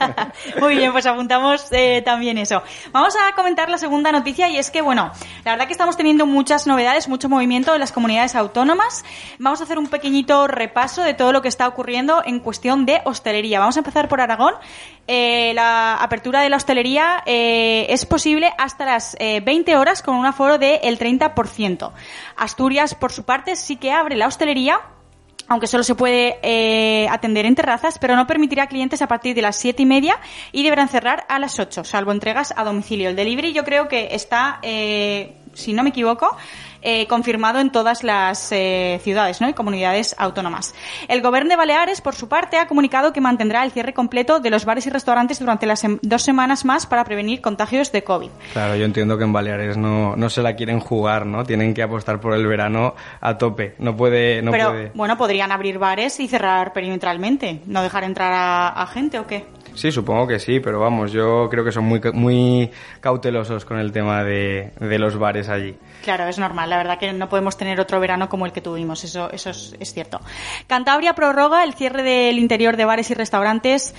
Muy 0.60 0.76
bien, 0.76 0.92
pues 0.92 1.06
apuntamos 1.06 1.66
eh, 1.70 2.02
también 2.04 2.38
eso. 2.38 2.62
Vamos 2.92 3.14
a 3.16 3.34
comentar 3.34 3.68
la 3.68 3.78
segunda 3.78 4.12
noticia 4.12 4.48
y 4.48 4.56
es 4.56 4.70
que, 4.70 4.80
bueno, 4.80 5.10
la 5.44 5.52
verdad 5.52 5.66
que 5.66 5.72
estamos 5.72 5.96
teniendo 5.96 6.26
muchas 6.26 6.66
novedades, 6.66 7.08
mucho 7.08 7.28
movimiento 7.28 7.74
en 7.74 7.80
las 7.80 7.92
comunidades 7.92 8.34
autónomas. 8.34 9.04
Vamos 9.38 9.60
a 9.60 9.64
hacer 9.64 9.78
un 9.78 9.88
pequeñito 9.88 10.46
repaso 10.46 11.02
de 11.02 11.14
todo 11.14 11.32
lo 11.32 11.42
que 11.42 11.48
está 11.48 11.68
ocurriendo 11.68 12.22
en 12.24 12.40
cuestión 12.40 12.86
de 12.86 13.00
hostelería. 13.04 13.60
Vamos 13.60 13.76
a 13.76 13.80
empezar 13.80 14.08
por 14.08 14.20
Aragón. 14.20 14.54
Eh, 15.12 15.52
la 15.54 15.96
apertura 15.96 16.40
de 16.40 16.48
la 16.48 16.56
hostelería 16.56 17.22
eh, 17.26 17.86
es 17.88 18.06
posible 18.06 18.52
hasta 18.58 18.84
las 18.84 19.16
eh, 19.18 19.40
20 19.40 19.76
horas 19.76 20.02
con 20.02 20.14
un 20.14 20.24
aforo 20.24 20.56
del 20.56 20.98
30%. 20.98 21.90
Asturias, 22.40 22.94
por 22.94 23.12
su 23.12 23.24
parte, 23.24 23.54
sí 23.54 23.76
que 23.76 23.92
abre 23.92 24.16
la 24.16 24.26
hostelería 24.26 24.80
aunque 25.50 25.66
solo 25.66 25.82
se 25.82 25.96
puede 25.96 26.38
eh, 26.42 27.08
atender 27.08 27.44
en 27.44 27.56
terrazas, 27.56 27.98
pero 27.98 28.14
no 28.14 28.24
permitirá 28.28 28.68
clientes 28.68 29.02
a 29.02 29.08
partir 29.08 29.34
de 29.34 29.42
las 29.42 29.56
siete 29.56 29.82
y 29.82 29.86
media 29.86 30.16
y 30.52 30.62
deberán 30.62 30.88
cerrar 30.88 31.26
a 31.28 31.40
las 31.40 31.58
8, 31.58 31.82
salvo 31.82 32.12
entregas 32.12 32.54
a 32.56 32.62
domicilio. 32.62 33.08
El 33.08 33.16
delivery 33.16 33.52
yo 33.52 33.64
creo 33.64 33.88
que 33.88 34.14
está, 34.14 34.60
eh, 34.62 35.39
si 35.60 35.72
no 35.72 35.82
me 35.82 35.90
equivoco, 35.90 36.36
eh, 36.82 37.06
confirmado 37.06 37.60
en 37.60 37.70
todas 37.70 38.02
las 38.02 38.50
eh, 38.52 39.00
ciudades 39.04 39.40
¿no? 39.40 39.48
y 39.48 39.52
comunidades 39.52 40.16
autónomas. 40.18 40.74
El 41.08 41.20
Gobierno 41.22 41.50
de 41.50 41.56
Baleares, 41.56 42.00
por 42.00 42.14
su 42.14 42.28
parte, 42.28 42.56
ha 42.56 42.66
comunicado 42.66 43.12
que 43.12 43.20
mantendrá 43.20 43.62
el 43.64 43.70
cierre 43.70 43.92
completo 43.92 44.40
de 44.40 44.50
los 44.50 44.64
bares 44.64 44.86
y 44.86 44.90
restaurantes 44.90 45.38
durante 45.38 45.66
las 45.66 45.84
sem- 45.84 45.98
dos 46.02 46.22
semanas 46.22 46.64
más 46.64 46.86
para 46.86 47.04
prevenir 47.04 47.40
contagios 47.40 47.92
de 47.92 48.02
COVID. 48.02 48.30
Claro, 48.54 48.76
yo 48.76 48.84
entiendo 48.86 49.18
que 49.18 49.24
en 49.24 49.32
Baleares 49.32 49.76
no, 49.76 50.16
no 50.16 50.30
se 50.30 50.42
la 50.42 50.56
quieren 50.56 50.80
jugar, 50.80 51.26
¿no? 51.26 51.44
Tienen 51.44 51.74
que 51.74 51.82
apostar 51.82 52.18
por 52.20 52.34
el 52.34 52.46
verano 52.46 52.94
a 53.20 53.36
tope. 53.36 53.74
No 53.78 53.94
puede, 53.96 54.40
no 54.42 54.50
pero 54.50 54.70
puede. 54.70 54.90
bueno, 54.94 55.16
podrían 55.18 55.52
abrir 55.52 55.78
bares 55.78 56.18
y 56.20 56.28
cerrar 56.28 56.72
perimetralmente, 56.72 57.60
no 57.66 57.82
dejar 57.82 58.04
entrar 58.04 58.32
a, 58.32 58.68
a 58.68 58.86
gente 58.86 59.18
o 59.18 59.26
qué. 59.26 59.44
Sí, 59.74 59.92
supongo 59.92 60.26
que 60.26 60.38
sí, 60.38 60.60
pero 60.60 60.80
vamos, 60.80 61.12
yo 61.12 61.48
creo 61.50 61.64
que 61.64 61.72
son 61.72 61.84
muy, 61.84 62.00
muy 62.12 62.70
cautelosos 63.00 63.64
con 63.64 63.78
el 63.78 63.92
tema 63.92 64.24
de, 64.24 64.72
de 64.78 64.98
los 64.98 65.18
bares 65.18 65.48
allí. 65.48 65.76
Claro, 66.02 66.26
es 66.26 66.38
normal. 66.38 66.70
La 66.70 66.76
verdad 66.76 66.98
que 66.98 67.12
no 67.12 67.28
podemos 67.28 67.56
tener 67.56 67.80
otro 67.80 68.00
verano 68.00 68.28
como 68.28 68.46
el 68.46 68.52
que 68.52 68.60
tuvimos. 68.60 69.04
Eso, 69.04 69.30
eso 69.30 69.50
es, 69.50 69.76
es 69.78 69.92
cierto. 69.92 70.20
Cantabria 70.66 71.14
prorroga 71.14 71.62
el 71.64 71.74
cierre 71.74 72.02
del 72.02 72.38
interior 72.38 72.76
de 72.76 72.84
bares 72.84 73.10
y 73.10 73.14
restaurantes 73.14 73.94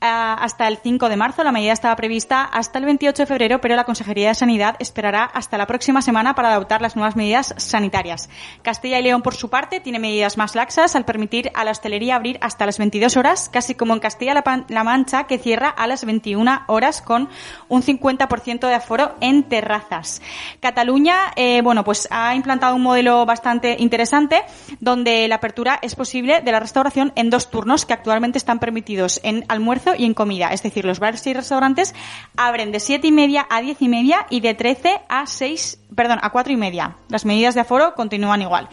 hasta 0.00 0.68
el 0.68 0.78
5 0.78 1.08
de 1.08 1.16
marzo. 1.16 1.44
La 1.44 1.52
medida 1.52 1.72
estaba 1.72 1.96
prevista 1.96 2.44
hasta 2.44 2.78
el 2.78 2.84
28 2.84 3.22
de 3.22 3.26
febrero, 3.26 3.60
pero 3.60 3.76
la 3.76 3.84
Consejería 3.84 4.28
de 4.28 4.34
Sanidad 4.34 4.76
esperará 4.78 5.24
hasta 5.24 5.58
la 5.58 5.66
próxima 5.66 6.02
semana 6.02 6.34
para 6.34 6.52
adoptar 6.52 6.82
las 6.82 6.96
nuevas 6.96 7.16
medidas 7.16 7.54
sanitarias. 7.56 8.28
Castilla 8.62 8.98
y 8.98 9.02
León, 9.02 9.22
por 9.22 9.34
su 9.34 9.50
parte, 9.50 9.80
tiene 9.80 9.98
medidas 9.98 10.36
más 10.36 10.54
laxas 10.54 10.96
al 10.96 11.04
permitir 11.04 11.50
a 11.54 11.64
la 11.64 11.70
hostelería 11.70 12.16
abrir 12.16 12.38
hasta 12.40 12.66
las 12.66 12.78
22 12.78 13.16
horas, 13.16 13.48
casi 13.52 13.74
como 13.74 13.94
en 13.94 14.00
Castilla-La 14.00 14.84
Mancha, 14.84 15.24
que 15.24 15.38
cierra 15.38 15.68
a 15.68 15.86
las 15.86 16.04
21 16.04 16.62
horas 16.66 17.02
con 17.02 17.28
un 17.68 17.82
50% 17.82 18.68
de 18.68 18.74
aforo 18.74 19.14
en 19.20 19.44
terrazas. 19.44 20.22
Cataluña, 20.60 21.32
eh, 21.36 21.60
bueno, 21.62 21.84
pues 21.84 22.08
ha 22.10 22.34
implantado 22.34 22.74
un 22.74 22.82
modelo 22.82 23.24
bastante 23.26 23.76
interesante 23.78 24.42
donde 24.80 25.26
la 25.28 25.36
apertura 25.36 25.78
es 25.82 25.94
posible 25.94 26.40
de 26.40 26.52
la 26.52 26.60
restauración 26.60 27.12
en 27.16 27.30
dos 27.30 27.50
turnos 27.50 27.86
que 27.86 27.94
actualmente 27.94 28.38
están 28.38 28.58
permitidos 28.58 29.20
en 29.22 29.44
almuerzo 29.48 29.85
y 29.96 30.04
en 30.04 30.14
comida. 30.14 30.48
Es 30.48 30.62
decir, 30.62 30.84
los 30.84 30.98
bares 30.98 31.26
y 31.26 31.34
restaurantes 31.34 31.94
abren 32.36 32.72
de 32.72 32.80
siete 32.80 33.08
y 33.08 33.12
media 33.12 33.46
a 33.50 33.60
diez 33.60 33.80
y 33.82 33.88
media 33.88 34.26
y 34.30 34.40
de 34.40 34.54
13 34.54 35.00
a 35.08 35.26
6, 35.26 35.78
perdón, 35.94 36.18
a 36.22 36.30
cuatro 36.30 36.52
y 36.52 36.56
media. 36.56 36.96
Las 37.08 37.24
medidas 37.24 37.54
de 37.54 37.60
aforo 37.60 37.94
continúan 37.94 38.42
igual. 38.42 38.68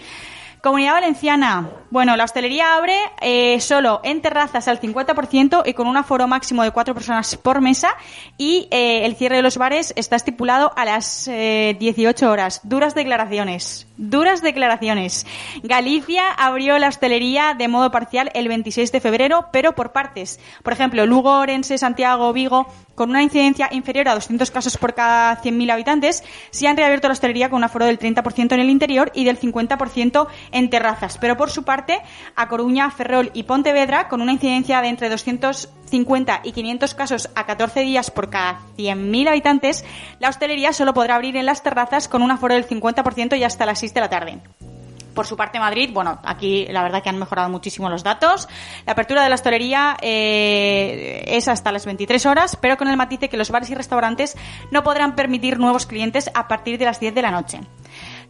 Comunidad 0.63 0.93
Valenciana. 0.93 1.69
Bueno, 1.89 2.15
la 2.15 2.23
hostelería 2.23 2.75
abre 2.77 2.95
eh, 3.19 3.59
solo 3.59 3.99
en 4.05 4.21
terrazas 4.21 4.69
al 4.69 4.79
50% 4.79 5.63
y 5.65 5.73
con 5.73 5.87
un 5.87 5.97
aforo 5.97 6.25
máximo 6.25 6.63
de 6.63 6.71
cuatro 6.71 6.93
personas 6.93 7.35
por 7.35 7.59
mesa 7.59 7.89
y 8.37 8.69
eh, 8.71 9.05
el 9.05 9.17
cierre 9.17 9.35
de 9.35 9.41
los 9.41 9.57
bares 9.57 9.91
está 9.97 10.15
estipulado 10.15 10.71
a 10.77 10.85
las 10.85 11.27
eh, 11.27 11.75
18 11.81 12.31
horas. 12.31 12.61
Duras 12.63 12.95
declaraciones. 12.95 13.87
Duras 13.97 14.41
declaraciones. 14.41 15.27
Galicia 15.63 16.23
abrió 16.31 16.79
la 16.79 16.87
hostelería 16.87 17.55
de 17.55 17.67
modo 17.67 17.91
parcial 17.91 18.31
el 18.33 18.47
26 18.47 18.91
de 18.91 19.01
febrero, 19.01 19.49
pero 19.51 19.75
por 19.75 19.91
partes. 19.91 20.39
Por 20.63 20.71
ejemplo, 20.71 21.05
Lugo, 21.05 21.39
Orense, 21.39 21.77
Santiago, 21.77 22.31
Vigo, 22.33 22.67
con 22.95 23.09
una 23.09 23.21
incidencia 23.21 23.69
inferior 23.71 24.07
a 24.07 24.15
200 24.15 24.49
casos 24.49 24.77
por 24.77 24.93
cada 24.93 25.41
100.000 25.41 25.71
habitantes, 25.71 26.23
sí 26.51 26.65
han 26.65 26.77
reabierto 26.77 27.07
la 27.07 27.13
hostelería 27.13 27.49
con 27.49 27.57
un 27.57 27.63
aforo 27.65 27.85
del 27.85 27.99
30% 27.99 28.53
en 28.53 28.59
el 28.59 28.69
interior 28.69 29.11
y 29.13 29.25
del 29.25 29.39
50% 29.39 30.27
en 30.53 30.69
terrazas. 30.69 31.17
Pero 31.17 31.35
por 31.35 31.49
su 31.49 31.63
parte, 31.63 32.01
a 32.35 32.47
Coruña, 32.47 32.89
Ferrol 32.91 33.31
y 33.33 33.43
Pontevedra, 33.43 34.07
con 34.07 34.21
una 34.21 34.31
incidencia 34.31 34.81
de 34.81 34.87
entre 34.87 35.09
250 35.09 36.41
y 36.43 36.51
500 36.53 36.95
casos 36.95 37.29
a 37.35 37.45
14 37.45 37.81
días 37.81 38.11
por 38.11 38.29
cada 38.29 38.59
100.000 38.77 39.27
habitantes, 39.27 39.83
la 40.19 40.29
hostelería 40.29 40.71
solo 40.71 40.93
podrá 40.93 41.15
abrir 41.15 41.35
en 41.35 41.45
las 41.45 41.63
terrazas 41.63 42.07
con 42.07 42.21
un 42.21 42.31
aforo 42.31 42.53
del 42.53 42.67
50% 42.67 43.37
y 43.37 43.43
hasta 43.43 43.65
las 43.65 43.79
6 43.79 43.93
de 43.93 43.99
la 43.99 44.09
tarde. 44.09 44.39
Por 45.13 45.27
su 45.27 45.37
parte, 45.37 45.59
Madrid, 45.59 45.91
bueno, 45.93 46.19
aquí 46.23 46.65
la 46.69 46.81
verdad 46.81 47.03
que 47.03 47.09
han 47.09 47.19
mejorado 47.19 47.49
muchísimo 47.49 47.89
los 47.89 48.03
datos. 48.03 48.47
La 48.85 48.93
apertura 48.93 49.21
de 49.21 49.29
la 49.29 49.35
hostelería 49.35 49.95
eh, 50.01 51.23
es 51.27 51.47
hasta 51.47 51.71
las 51.71 51.85
23 51.85 52.25
horas, 52.25 52.57
pero 52.59 52.77
con 52.77 52.87
el 52.87 52.97
matiz 52.97 53.19
de 53.19 53.29
que 53.29 53.37
los 53.37 53.51
bares 53.51 53.69
y 53.69 53.75
restaurantes 53.75 54.35
no 54.71 54.83
podrán 54.83 55.15
permitir 55.15 55.59
nuevos 55.59 55.85
clientes 55.85 56.31
a 56.33 56.47
partir 56.47 56.79
de 56.79 56.85
las 56.85 56.99
10 56.99 57.13
de 57.13 57.21
la 57.21 57.31
noche. 57.31 57.59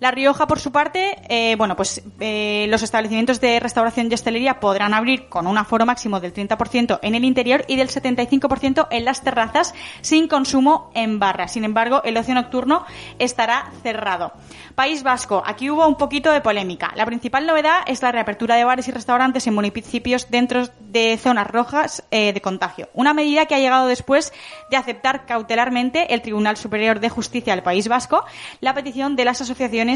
La 0.04 0.12
Rioja, 0.12 0.48
por 0.48 0.60
su 0.60 0.74
parte, 0.74 1.16
eh, 1.30 1.56
bueno, 1.56 1.78
pues 1.78 2.04
eh, 2.20 2.66
los 2.68 2.84
establecimientos 2.84 3.40
de 3.40 3.62
restauración 3.62 4.12
y 4.12 4.14
hostelería 4.14 4.60
podrán 4.60 4.94
abrir 4.94 5.30
con 5.30 5.48
un 5.48 5.58
aforo 5.58 5.86
máximo 5.86 6.20
del 6.20 6.34
30% 6.34 7.00
en 7.02 7.16
el 7.16 7.24
interior 7.24 7.64
y 7.70 7.78
del 7.78 7.88
75% 7.88 8.88
en 8.92 9.06
las 9.06 9.24
terrazas 9.24 9.74
sin 10.02 10.28
consumo 10.28 10.92
en 10.94 11.20
barra. 11.20 11.48
Sin 11.48 11.64
embargo, 11.64 12.02
el 12.04 12.18
ocio 12.18 12.34
nocturno 12.34 12.86
estará 13.18 13.72
cerrado. 13.82 14.34
País 14.76 15.04
Vasco, 15.04 15.42
aquí 15.46 15.70
hubo 15.70 15.88
un 15.88 15.96
poquito 15.96 16.34
de 16.34 16.42
polémica. 16.42 16.92
La 16.98 17.06
principal 17.06 17.48
novedad 17.48 17.78
es 17.88 18.02
la 18.02 18.12
reapertura 18.12 18.58
de 18.58 18.66
bares 18.66 18.90
y 18.90 18.92
restaurantes 18.92 19.48
en 19.48 19.54
municipios 19.54 20.30
dentro 20.30 20.68
de 20.82 21.16
zonas 21.16 21.48
rojas 21.48 22.04
eh, 22.12 22.34
de 22.34 22.42
contagio. 22.42 22.90
Una 22.94 23.14
medida 23.14 23.46
que 23.46 23.56
ha 23.56 23.60
llegado 23.60 23.88
después 23.88 24.34
de 24.70 24.76
aceptar 24.76 25.26
cautelarmente 25.26 26.14
el 26.14 26.22
Tribunal 26.22 26.58
Superior 26.58 27.00
de 27.00 27.08
Justicia 27.08 27.56
del 27.56 27.64
País 27.64 27.88
Vasco 27.88 28.26
la 28.60 28.74
petición 28.74 29.16
de 29.16 29.24
las 29.24 29.40
asociaciones 29.40 29.93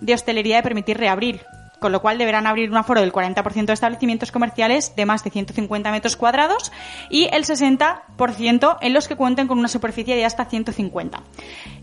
de 0.00 0.14
hostelería 0.14 0.56
de 0.56 0.62
permitir 0.62 0.98
reabrir, 0.98 1.42
con 1.80 1.92
lo 1.92 2.00
cual 2.00 2.18
deberán 2.18 2.46
abrir 2.46 2.70
un 2.70 2.76
aforo 2.76 3.00
del 3.00 3.12
40% 3.12 3.66
de 3.66 3.72
establecimientos 3.72 4.30
comerciales 4.30 4.94
de 4.94 5.06
más 5.06 5.24
de 5.24 5.30
150 5.30 5.90
metros 5.90 6.16
cuadrados 6.16 6.70
y 7.08 7.24
el 7.32 7.44
60% 7.44 8.76
en 8.80 8.94
los 8.94 9.08
que 9.08 9.16
cuenten 9.16 9.48
con 9.48 9.58
una 9.58 9.68
superficie 9.68 10.14
de 10.14 10.24
hasta 10.24 10.44
150. 10.44 11.22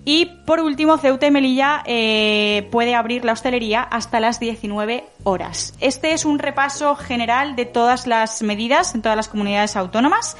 Y 0.05 0.25
por 0.45 0.59
último, 0.59 0.97
Ceuta 0.97 1.27
y 1.27 1.31
Melilla 1.31 1.83
eh, 1.85 2.67
puede 2.71 2.95
abrir 2.95 3.25
la 3.25 3.33
hostelería 3.33 3.81
hasta 3.81 4.19
las 4.19 4.39
19 4.39 5.05
horas. 5.23 5.73
Este 5.81 6.13
es 6.13 6.23
un 6.23 6.39
repaso 6.39 6.95
general 6.95 7.55
de 7.55 7.65
todas 7.65 8.07
las 8.07 8.41
medidas 8.43 8.95
en 8.95 9.01
todas 9.01 9.17
las 9.17 9.27
comunidades 9.27 9.75
autónomas. 9.75 10.37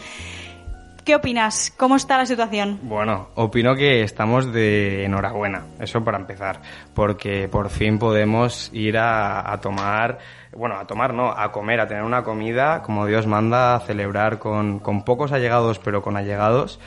¿Qué 1.08 1.16
opinas? 1.16 1.74
¿Cómo 1.78 1.96
está 1.96 2.18
la 2.18 2.26
situación? 2.26 2.80
Bueno, 2.84 3.30
opino 3.36 3.76
que 3.78 4.04
estamos 4.04 4.52
de 4.52 5.06
enhorabuena, 5.06 5.64
eso 5.80 6.04
para 6.04 6.18
empezar, 6.18 6.62
porque 6.94 7.48
por 7.48 7.70
fin 7.70 7.98
podemos 7.98 8.70
ir 8.74 8.98
a, 8.98 9.58
tomar, 9.62 10.18
bueno, 10.54 10.76
a 10.76 10.86
tomar 10.86 11.14
no, 11.14 11.32
a 11.32 11.50
comer, 11.54 11.80
a 11.80 11.88
tener 11.88 12.04
una 12.04 12.24
comida 12.24 12.82
como 12.82 13.06
Dios 13.06 13.26
manda, 13.26 13.76
a 13.76 13.80
celebrar 13.80 14.38
con, 14.38 14.80
con 14.80 15.06
pocos 15.06 15.32
allegados, 15.32 15.80
pero 15.80 16.02
con 16.02 16.18
allegados, 16.18 16.78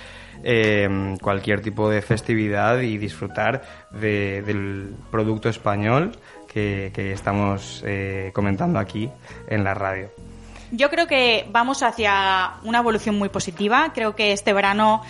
eh, 0.45 1.17
cualquier 1.23 1.63
tipo 1.63 1.89
de 1.89 2.03
festividad 2.03 2.79
y 2.81 2.99
disfrutar 2.99 3.63
de- 3.91 4.43
del 4.43 4.97
producto 5.11 5.49
español 5.49 6.13
que, 6.47 6.91
que 6.93 7.13
estamos 7.13 7.83
eh, 7.87 8.33
comentando 8.35 8.79
aquí 8.81 9.11
en 9.49 9.65
la 9.65 9.73
radio. 9.73 10.11
Yo 10.73 10.91
creo 10.91 11.07
que 11.07 11.47
vamos 11.51 11.83
hacia 11.83 12.55
una 12.63 12.79
evolución 12.79 13.19
muy 13.19 13.29
positiva. 13.29 13.93
Creo 13.95 14.15
que 14.15 14.33
este 14.33 14.53
verano, 14.53 15.03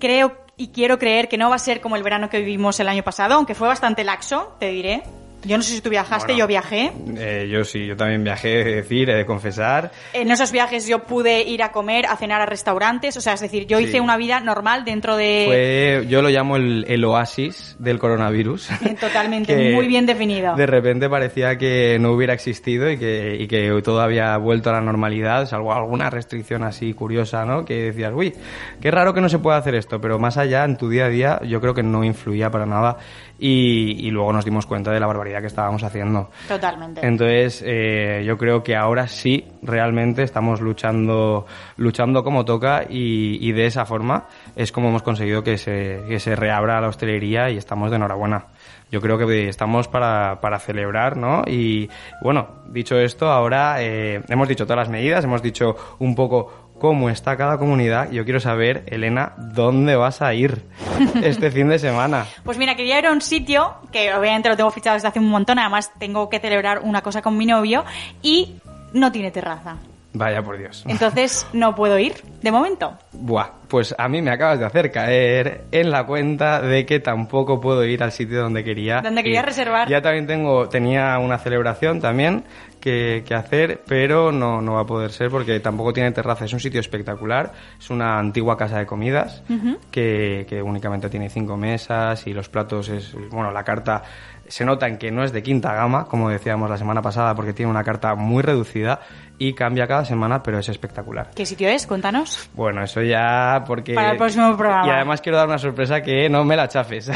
creo 0.00 0.36
y 0.56 0.68
quiero 0.68 0.98
creer 0.98 1.28
que 1.28 1.38
no 1.38 1.50
va 1.50 1.56
a 1.56 1.58
ser 1.58 1.80
como 1.80 1.96
el 1.96 2.02
verano 2.02 2.28
que 2.28 2.38
vivimos 2.38 2.78
el 2.80 2.88
año 2.88 3.02
pasado, 3.02 3.34
aunque 3.34 3.54
fue 3.54 3.68
bastante 3.68 4.04
laxo, 4.04 4.56
te 4.58 4.70
diré. 4.70 5.02
Yo 5.44 5.56
no 5.56 5.62
sé 5.62 5.74
si 5.74 5.80
tú 5.80 5.90
viajaste, 5.90 6.32
Bueno. 6.32 6.38
yo 6.40 6.46
viajé. 6.46 6.92
Eh, 7.16 7.48
yo 7.50 7.64
sí, 7.64 7.86
yo 7.86 7.96
también 7.96 8.22
viajé, 8.24 8.60
he 8.60 8.64
de 8.64 8.74
decir, 8.76 9.10
he 9.10 9.14
de 9.14 9.26
confesar. 9.26 9.90
En 10.12 10.30
esos 10.30 10.52
viajes 10.52 10.86
yo 10.86 11.00
pude 11.00 11.42
ir 11.42 11.62
a 11.62 11.72
comer, 11.72 12.06
a 12.06 12.16
cenar 12.16 12.40
a 12.40 12.46
restaurantes, 12.46 13.16
o 13.16 13.20
sea, 13.20 13.32
es 13.34 13.40
decir, 13.40 13.66
yo 13.66 13.78
Sí. 13.78 13.84
hice 13.84 14.00
una 14.00 14.16
vida 14.16 14.40
normal 14.40 14.84
dentro 14.84 15.16
de... 15.16 15.44
Fue, 15.46 16.06
yo 16.08 16.22
lo 16.22 16.28
llamo 16.28 16.56
el, 16.56 16.84
el 16.88 17.04
oasis 17.04 17.74
del 17.78 17.98
coronavirus. 17.98 18.68
Totalmente, 19.00 19.72
muy 19.74 19.86
bien 19.88 20.06
definido. 20.06 20.54
De 20.54 20.66
repente 20.66 21.08
parecía 21.08 21.58
que 21.58 21.98
no 22.00 22.12
hubiera 22.12 22.34
existido 22.34 22.90
y 22.90 22.96
que, 22.98 23.36
y 23.40 23.48
que 23.48 23.80
todo 23.82 24.00
había 24.00 24.36
vuelto 24.36 24.70
a 24.70 24.74
la 24.74 24.80
normalidad, 24.80 25.46
salvo 25.46 25.72
alguna 25.72 26.08
restricción 26.10 26.62
así 26.62 26.94
curiosa, 26.94 27.44
¿no? 27.44 27.64
Que 27.64 27.82
decías, 27.82 28.12
uy, 28.14 28.32
qué 28.80 28.90
raro 28.90 29.12
que 29.12 29.20
no 29.20 29.28
se 29.28 29.38
pueda 29.38 29.56
hacer 29.58 29.74
esto, 29.74 30.00
pero 30.00 30.18
más 30.18 30.36
allá, 30.36 30.64
en 30.64 30.76
tu 30.76 30.88
día 30.88 31.06
a 31.06 31.08
día, 31.08 31.40
yo 31.44 31.60
creo 31.60 31.74
que 31.74 31.82
no 31.82 32.04
influía 32.04 32.50
para 32.50 32.66
nada 32.66 32.98
y, 33.42 34.06
y 34.06 34.10
luego 34.12 34.32
nos 34.32 34.44
dimos 34.44 34.66
cuenta 34.66 34.92
de 34.92 35.00
la 35.00 35.08
barbaridad 35.08 35.40
que 35.40 35.48
estábamos 35.48 35.82
haciendo. 35.82 36.30
Totalmente. 36.46 37.04
Entonces, 37.04 37.60
eh, 37.66 38.22
yo 38.24 38.38
creo 38.38 38.62
que 38.62 38.76
ahora 38.76 39.08
sí, 39.08 39.44
realmente 39.62 40.22
estamos 40.22 40.60
luchando, 40.60 41.44
luchando 41.76 42.22
como 42.22 42.44
toca 42.44 42.84
y, 42.88 43.38
y 43.40 43.50
de 43.50 43.66
esa 43.66 43.84
forma 43.84 44.28
es 44.54 44.70
como 44.70 44.90
hemos 44.90 45.02
conseguido 45.02 45.42
que 45.42 45.58
se, 45.58 46.04
que 46.08 46.20
se 46.20 46.36
reabra 46.36 46.80
la 46.80 46.86
hostelería 46.86 47.50
y 47.50 47.56
estamos 47.56 47.90
de 47.90 47.96
enhorabuena. 47.96 48.46
Yo 48.92 49.00
creo 49.00 49.18
que 49.18 49.48
estamos 49.48 49.88
para, 49.88 50.38
para 50.40 50.58
celebrar, 50.58 51.16
¿no? 51.16 51.44
Y 51.46 51.88
bueno, 52.22 52.48
dicho 52.68 52.96
esto, 52.98 53.30
ahora 53.30 53.82
eh, 53.82 54.20
hemos 54.28 54.46
dicho 54.46 54.66
todas 54.66 54.86
las 54.86 54.90
medidas, 54.90 55.24
hemos 55.24 55.42
dicho 55.42 55.74
un 55.98 56.14
poco 56.14 56.61
cómo 56.82 57.08
está 57.10 57.36
cada 57.36 57.58
comunidad. 57.58 58.10
Yo 58.10 58.24
quiero 58.24 58.40
saber, 58.40 58.82
Elena, 58.86 59.34
¿dónde 59.36 59.94
vas 59.94 60.20
a 60.20 60.34
ir 60.34 60.64
este 61.22 61.52
fin 61.52 61.68
de 61.68 61.78
semana? 61.78 62.26
Pues 62.42 62.58
mira, 62.58 62.74
quería 62.74 62.98
ir 62.98 63.06
a 63.06 63.12
un 63.12 63.20
sitio 63.20 63.76
que 63.92 64.12
obviamente 64.12 64.48
lo 64.48 64.56
tengo 64.56 64.72
fichado 64.72 64.94
desde 64.94 65.06
hace 65.06 65.20
un 65.20 65.28
montón, 65.28 65.60
además 65.60 65.92
tengo 66.00 66.28
que 66.28 66.40
celebrar 66.40 66.80
una 66.80 67.00
cosa 67.00 67.22
con 67.22 67.38
mi 67.38 67.46
novio 67.46 67.84
y 68.20 68.56
no 68.94 69.12
tiene 69.12 69.30
terraza. 69.30 69.76
Vaya 70.14 70.42
por 70.42 70.58
Dios. 70.58 70.84
Entonces 70.88 71.46
no 71.52 71.76
puedo 71.76 72.00
ir, 72.00 72.14
de 72.42 72.50
momento. 72.50 72.98
Buah, 73.12 73.50
pues 73.68 73.94
a 73.96 74.08
mí 74.08 74.20
me 74.20 74.32
acabas 74.32 74.58
de 74.58 74.66
hacer 74.66 74.90
caer 74.90 75.66
en 75.70 75.88
la 75.88 76.04
cuenta 76.04 76.60
de 76.60 76.84
que 76.84 76.98
tampoco 76.98 77.60
puedo 77.60 77.84
ir 77.84 78.02
al 78.02 78.10
sitio 78.10 78.42
donde 78.42 78.64
quería. 78.64 79.02
Donde 79.02 79.22
quería 79.22 79.38
ir. 79.38 79.46
reservar. 79.46 79.88
Ya 79.88 80.02
también 80.02 80.26
tengo, 80.26 80.68
tenía 80.68 81.16
una 81.18 81.38
celebración 81.38 82.00
también 82.00 82.42
que, 82.82 83.22
que 83.24 83.34
hacer, 83.34 83.82
pero 83.86 84.32
no, 84.32 84.60
no 84.60 84.74
va 84.74 84.80
a 84.80 84.86
poder 84.86 85.12
ser 85.12 85.30
porque 85.30 85.60
tampoco 85.60 85.92
tiene 85.92 86.10
terraza. 86.10 86.44
Es 86.44 86.52
un 86.52 86.60
sitio 86.60 86.80
espectacular, 86.80 87.52
es 87.78 87.88
una 87.88 88.18
antigua 88.18 88.56
casa 88.56 88.78
de 88.78 88.86
comidas 88.86 89.42
que, 89.90 90.44
que 90.48 90.60
únicamente 90.60 91.08
tiene 91.08 91.30
cinco 91.30 91.56
mesas 91.56 92.26
y 92.26 92.34
los 92.34 92.48
platos 92.48 92.88
es, 92.88 93.14
bueno, 93.30 93.52
la 93.52 93.62
carta 93.62 94.02
se 94.48 94.64
nota 94.64 94.86
en 94.88 94.98
que 94.98 95.10
no 95.10 95.22
es 95.22 95.32
de 95.32 95.42
quinta 95.42 95.72
gama, 95.72 96.06
como 96.06 96.28
decíamos 96.28 96.68
la 96.68 96.76
semana 96.76 97.00
pasada, 97.00 97.34
porque 97.34 97.52
tiene 97.52 97.70
una 97.70 97.84
carta 97.84 98.14
muy 98.16 98.42
reducida 98.42 99.00
y 99.38 99.54
cambia 99.54 99.86
cada 99.86 100.04
semana, 100.04 100.42
pero 100.42 100.58
es 100.58 100.68
espectacular. 100.68 101.30
¿Qué 101.34 101.46
sitio 101.46 101.68
es? 101.68 101.86
Cuéntanos. 101.86 102.50
Bueno, 102.52 102.82
eso 102.82 103.00
ya 103.00 103.62
porque... 103.66 103.94
Para 103.94 104.10
el 104.10 104.18
próximo 104.18 104.56
programa. 104.56 104.86
Y 104.86 104.90
además 104.90 105.20
quiero 105.20 105.38
dar 105.38 105.46
una 105.48 105.58
sorpresa 105.58 106.02
que 106.02 106.28
no 106.28 106.44
me 106.44 106.56
la 106.56 106.68
chafes. 106.68 107.10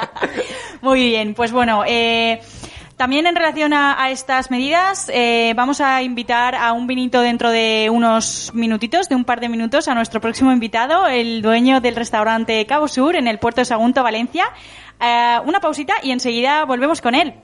Muy 0.80 1.00
bien, 1.10 1.34
pues 1.34 1.52
bueno, 1.52 1.84
eh, 1.86 2.40
también 2.98 3.28
en 3.28 3.36
relación 3.36 3.72
a, 3.72 4.10
estas 4.10 4.50
medidas, 4.50 5.08
eh, 5.14 5.54
vamos 5.54 5.80
a 5.80 6.02
invitar 6.02 6.56
a 6.56 6.72
un 6.72 6.88
vinito 6.88 7.22
dentro 7.22 7.50
de 7.50 7.88
unos 7.90 8.50
minutitos, 8.54 9.08
de 9.08 9.14
un 9.14 9.24
par 9.24 9.38
de 9.38 9.48
minutos, 9.48 9.86
a 9.86 9.94
nuestro 9.94 10.20
próximo 10.20 10.50
invitado, 10.50 11.06
el 11.06 11.40
dueño 11.40 11.80
del 11.80 11.94
restaurante 11.94 12.66
Cabo 12.66 12.88
Sur 12.88 13.14
en 13.14 13.28
el 13.28 13.38
puerto 13.38 13.60
de 13.60 13.66
Sagunto, 13.66 14.02
Valencia. 14.02 14.46
Eh, 15.00 15.36
una 15.46 15.60
pausita 15.60 15.94
y 16.02 16.10
enseguida 16.10 16.64
volvemos 16.64 17.00
con 17.00 17.14
él. 17.14 17.34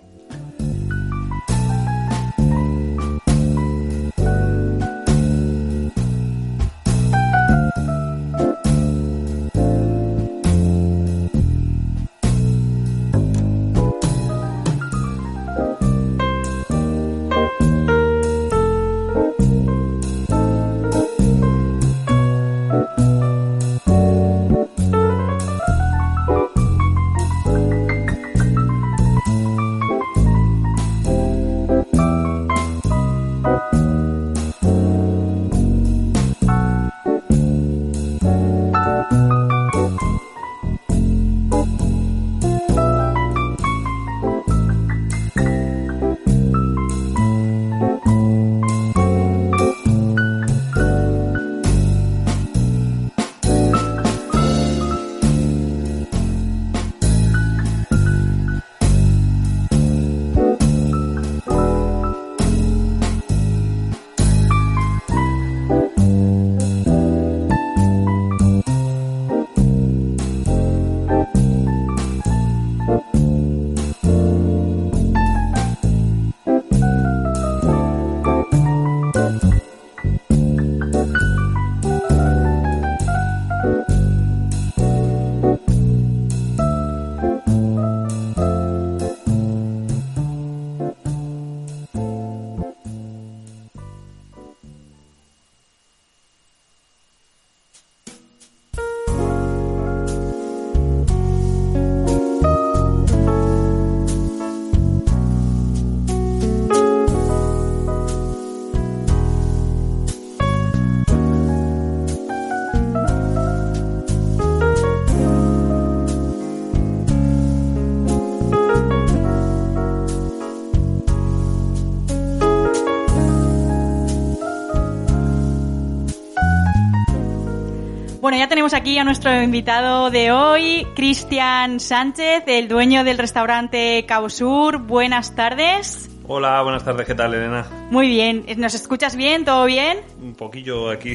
Bueno, 128.35 128.47
ya 128.47 128.49
tenemos 128.49 128.75
aquí 128.75 128.99
a 128.99 129.05
nuestro 129.05 129.40
invitado 129.40 130.11
de 130.11 130.33
hoy, 130.33 130.88
Cristian 130.97 131.79
Sánchez, 131.79 132.42
el 132.49 132.66
dueño 132.66 133.05
del 133.05 133.16
restaurante 133.16 134.05
Cabo 134.09 134.29
Sur. 134.29 134.79
Buenas 134.79 135.37
tardes. 135.37 136.11
Hola, 136.27 136.61
buenas 136.62 136.85
tardes, 136.85 137.07
¿qué 137.07 137.14
tal, 137.14 137.33
Elena? 137.33 137.64
Muy 137.94 138.09
bien, 138.09 138.44
¿nos 138.57 138.74
escuchas 138.74 139.14
bien? 139.14 139.44
¿Todo 139.44 139.66
bien? 139.66 140.00
Un 140.20 140.35
poquillo 140.35 140.90
aquí. 140.90 141.14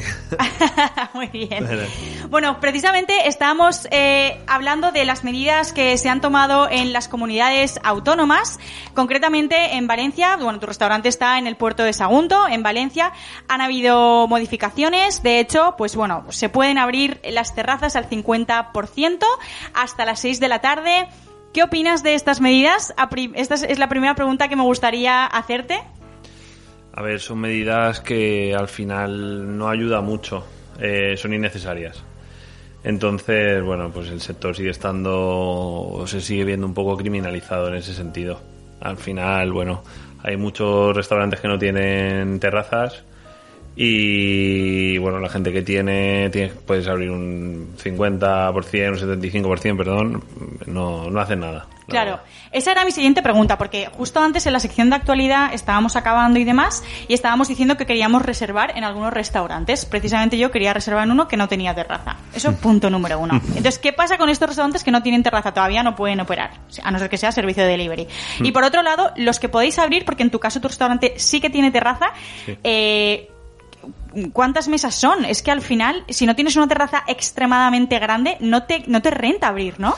Muy 1.12 1.26
bien. 1.26 1.68
Bueno, 2.30 2.58
precisamente 2.58 3.28
estábamos 3.28 3.86
eh, 3.90 4.40
hablando 4.46 4.90
de 4.90 5.04
las 5.04 5.22
medidas 5.22 5.74
que 5.74 5.98
se 5.98 6.08
han 6.08 6.22
tomado 6.22 6.70
en 6.70 6.94
las 6.94 7.06
comunidades 7.06 7.78
autónomas, 7.84 8.58
concretamente 8.94 9.74
en 9.74 9.86
Valencia, 9.86 10.38
bueno, 10.38 10.58
tu 10.58 10.66
restaurante 10.66 11.10
está 11.10 11.38
en 11.38 11.46
el 11.46 11.54
puerto 11.54 11.84
de 11.84 11.92
Sagunto, 11.92 12.48
en 12.48 12.62
Valencia, 12.62 13.12
han 13.46 13.60
habido 13.60 14.26
modificaciones, 14.26 15.22
de 15.22 15.38
hecho, 15.38 15.74
pues 15.76 15.94
bueno, 15.94 16.24
se 16.30 16.48
pueden 16.48 16.78
abrir 16.78 17.20
las 17.24 17.54
terrazas 17.54 17.94
al 17.94 18.08
50% 18.08 19.26
hasta 19.74 20.06
las 20.06 20.18
6 20.20 20.40
de 20.40 20.48
la 20.48 20.62
tarde. 20.62 21.08
¿Qué 21.52 21.62
opinas 21.62 22.02
de 22.02 22.14
estas 22.14 22.40
medidas? 22.40 22.94
Esta 23.34 23.54
es 23.56 23.78
la 23.78 23.88
primera 23.90 24.14
pregunta 24.14 24.48
que 24.48 24.56
me 24.56 24.62
gustaría 24.62 25.26
hacerte. 25.26 25.82
A 26.92 27.02
ver, 27.02 27.20
son 27.20 27.38
medidas 27.38 28.00
que 28.00 28.54
al 28.54 28.68
final 28.68 29.56
no 29.56 29.68
ayuda 29.68 30.00
mucho, 30.00 30.44
eh, 30.80 31.16
son 31.16 31.32
innecesarias. 31.32 32.02
Entonces, 32.82 33.62
bueno, 33.62 33.90
pues 33.92 34.08
el 34.08 34.20
sector 34.20 34.56
sigue 34.56 34.70
estando, 34.70 35.12
o 35.18 36.06
se 36.06 36.20
sigue 36.20 36.44
viendo 36.44 36.66
un 36.66 36.74
poco 36.74 36.96
criminalizado 36.96 37.68
en 37.68 37.74
ese 37.74 37.94
sentido. 37.94 38.40
Al 38.80 38.96
final, 38.96 39.52
bueno, 39.52 39.82
hay 40.22 40.36
muchos 40.36 40.96
restaurantes 40.96 41.40
que 41.40 41.48
no 41.48 41.58
tienen 41.58 42.40
terrazas 42.40 43.04
Y 43.76 44.98
bueno, 44.98 45.20
la 45.20 45.28
gente 45.28 45.52
que 45.52 45.62
tiene, 45.62 46.28
tiene 46.30 46.52
puedes 46.66 46.86
abrir 46.88 47.10
un 47.10 47.74
50%, 47.82 48.54
un 48.90 49.42
75%, 49.42 49.76
perdón, 49.76 50.24
no, 50.66 51.08
no 51.08 51.20
hacen 51.20 51.40
nada. 51.40 51.66
la 51.68 51.86
Claro, 51.86 52.10
verdad. 52.10 52.24
esa 52.52 52.72
era 52.72 52.84
mi 52.84 52.90
siguiente 52.90 53.22
pregunta, 53.22 53.56
porque 53.58 53.88
justo 53.92 54.20
antes 54.20 54.44
en 54.46 54.52
la 54.52 54.60
sección 54.60 54.90
de 54.90 54.96
actualidad 54.96 55.54
estábamos 55.54 55.96
acabando 55.96 56.38
y 56.40 56.44
demás, 56.44 56.82
y 57.08 57.14
estábamos 57.14 57.48
diciendo 57.48 57.76
que 57.76 57.86
queríamos 57.86 58.22
reservar 58.22 58.76
en 58.76 58.84
algunos 58.84 59.12
restaurantes. 59.12 59.86
Precisamente 59.86 60.36
yo 60.36 60.50
quería 60.50 60.74
reservar 60.74 61.04
en 61.04 61.12
uno 61.12 61.28
que 61.28 61.36
no 61.36 61.48
tenía 61.48 61.74
terraza. 61.74 62.16
Eso 62.34 62.54
punto 62.56 62.90
número 62.90 63.18
uno. 63.20 63.34
Entonces, 63.48 63.78
¿qué 63.78 63.92
pasa 63.92 64.18
con 64.18 64.28
estos 64.28 64.48
restaurantes 64.48 64.82
que 64.84 64.90
no 64.90 65.02
tienen 65.02 65.22
terraza? 65.22 65.54
Todavía 65.54 65.82
no 65.82 65.94
pueden 65.94 66.20
operar, 66.20 66.50
a 66.82 66.90
no 66.90 66.98
ser 66.98 67.08
que 67.08 67.16
sea 67.16 67.30
servicio 67.32 67.62
de 67.62 67.70
delivery. 67.70 68.08
Y 68.40 68.50
por 68.50 68.64
otro 68.64 68.82
lado, 68.82 69.12
los 69.16 69.38
que 69.38 69.48
podéis 69.48 69.78
abrir, 69.78 70.04
porque 70.04 70.24
en 70.24 70.30
tu 70.30 70.40
caso 70.40 70.60
tu 70.60 70.68
restaurante 70.68 71.14
sí 71.16 71.40
que 71.40 71.50
tiene 71.50 71.70
terraza, 71.70 72.12
eh, 72.64 73.30
¿Cuántas 74.32 74.68
mesas 74.68 74.94
son? 74.94 75.24
Es 75.24 75.42
que 75.42 75.50
al 75.50 75.60
final, 75.60 76.04
si 76.08 76.26
no 76.26 76.34
tienes 76.34 76.56
una 76.56 76.68
terraza 76.68 77.04
extremadamente 77.06 77.98
grande, 77.98 78.36
no 78.40 78.64
te, 78.64 78.84
no 78.86 79.02
te 79.02 79.10
renta 79.10 79.48
abrir, 79.48 79.78
¿no? 79.78 79.94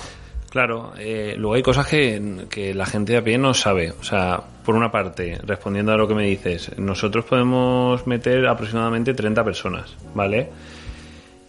Claro, 0.50 0.92
eh, 0.98 1.34
luego 1.38 1.54
hay 1.54 1.62
cosas 1.62 1.86
que, 1.86 2.46
que 2.50 2.74
la 2.74 2.84
gente 2.84 3.12
de 3.12 3.18
a 3.18 3.24
pie 3.24 3.38
no 3.38 3.54
sabe. 3.54 3.92
O 3.92 4.04
sea, 4.04 4.42
por 4.64 4.74
una 4.74 4.92
parte, 4.92 5.38
respondiendo 5.44 5.92
a 5.92 5.96
lo 5.96 6.06
que 6.06 6.14
me 6.14 6.26
dices, 6.26 6.76
nosotros 6.76 7.24
podemos 7.24 8.06
meter 8.06 8.46
aproximadamente 8.46 9.14
30 9.14 9.42
personas, 9.44 9.96
¿vale? 10.14 10.50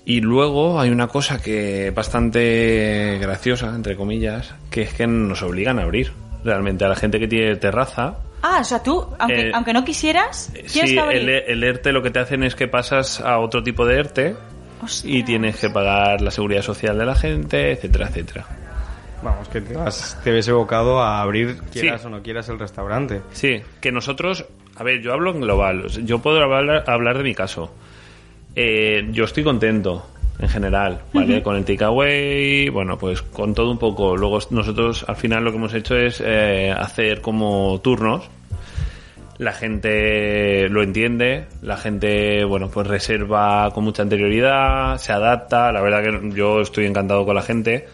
Y 0.05 0.21
luego 0.21 0.79
hay 0.79 0.89
una 0.89 1.07
cosa 1.07 1.41
que 1.41 1.87
es 1.87 1.95
bastante 1.95 3.17
graciosa, 3.21 3.73
entre 3.75 3.95
comillas, 3.95 4.53
que 4.69 4.83
es 4.83 4.93
que 4.93 5.07
nos 5.07 5.41
obligan 5.43 5.79
a 5.79 5.83
abrir. 5.83 6.11
Realmente 6.43 6.83
a 6.85 6.89
la 6.89 6.95
gente 6.95 7.19
que 7.19 7.27
tiene 7.27 7.55
terraza, 7.55 8.15
Ah, 8.45 8.57
o 8.59 8.63
sea, 8.65 8.83
tú, 8.83 9.07
aunque, 9.19 9.39
Eh, 9.47 9.51
aunque 9.53 9.71
no 9.71 9.85
quisieras, 9.85 10.51
tienes 10.53 10.71
sí, 10.73 10.93
que 10.95 10.99
abrir. 10.99 11.21
el, 11.21 11.29
el 11.29 11.63
ERTE 11.63 11.93
lo 11.93 12.01
que 12.03 12.09
te 12.11 12.19
hacen 12.19 12.43
es 12.43 12.55
que 12.55 12.67
pasas 12.67 13.21
a 13.21 13.39
otro 13.39 13.63
tipo 13.63 13.85
de 13.85 13.99
ERTE 13.99 14.35
y 15.05 15.23
tienes 15.23 15.55
que 15.57 15.69
pagar 15.69 16.19
la 16.21 16.29
seguridad 16.29 16.61
social 16.61 16.97
de 16.97 17.05
la 17.05 17.15
gente, 17.15 17.71
etcétera, 17.71 18.09
etcétera. 18.09 18.45
Vamos, 19.23 19.47
que 19.47 19.61
te, 19.61 19.73
vas- 19.73 20.19
te 20.25 20.31
ves 20.31 20.45
evocado 20.49 21.01
a 21.01 21.21
abrir, 21.21 21.57
quieras 21.71 22.01
Sí. 22.01 22.07
o 22.07 22.09
no 22.09 22.21
quieras, 22.21 22.49
el 22.49 22.59
restaurante. 22.59 23.21
Sí, 23.31 23.61
que 23.79 23.93
nosotros, 23.93 24.43
a 24.75 24.83
ver, 24.83 24.99
yo 25.01 25.13
hablo 25.13 25.31
en 25.31 25.39
global, 25.39 25.87
yo 26.03 26.19
puedo 26.19 26.43
hablar, 26.43 26.83
hablar 26.87 27.17
de 27.19 27.23
mi 27.23 27.33
caso. 27.33 27.73
Eh, 28.57 29.07
yo 29.11 29.23
estoy 29.23 29.45
contento 29.45 30.05
en 30.39 30.49
general, 30.49 31.01
¿vale? 31.13 31.41
Con 31.43 31.55
el 31.55 31.65
takeaway, 31.65 32.69
bueno, 32.69 32.97
pues 32.97 33.21
con 33.21 33.53
todo 33.53 33.71
un 33.71 33.77
poco. 33.77 34.17
Luego 34.17 34.39
nosotros 34.49 35.05
al 35.07 35.15
final 35.15 35.43
lo 35.43 35.51
que 35.51 35.57
hemos 35.57 35.73
hecho 35.73 35.95
es 35.95 36.21
eh, 36.25 36.73
hacer 36.75 37.21
como 37.21 37.79
turnos. 37.81 38.29
La 39.37 39.51
gente 39.51 40.69
lo 40.69 40.83
entiende, 40.83 41.45
la 41.61 41.77
gente, 41.77 42.43
bueno, 42.45 42.69
pues 42.69 42.87
reserva 42.87 43.71
con 43.73 43.83
mucha 43.83 44.03
anterioridad, 44.03 44.97
se 44.97 45.11
adapta. 45.11 45.71
La 45.71 45.81
verdad 45.81 46.03
que 46.03 46.31
yo 46.35 46.61
estoy 46.61 46.85
encantado 46.85 47.25
con 47.25 47.35
la 47.35 47.41
gente 47.41 47.87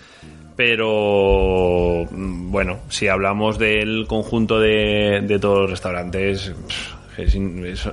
pero 0.59 2.05
mm, 2.11 2.51
bueno, 2.51 2.79
si 2.89 3.07
hablamos 3.07 3.57
del 3.57 4.05
conjunto 4.07 4.59
de, 4.59 5.23
de 5.25 5.39
todos 5.39 5.61
los 5.61 5.69
restaurantes, 5.69 6.53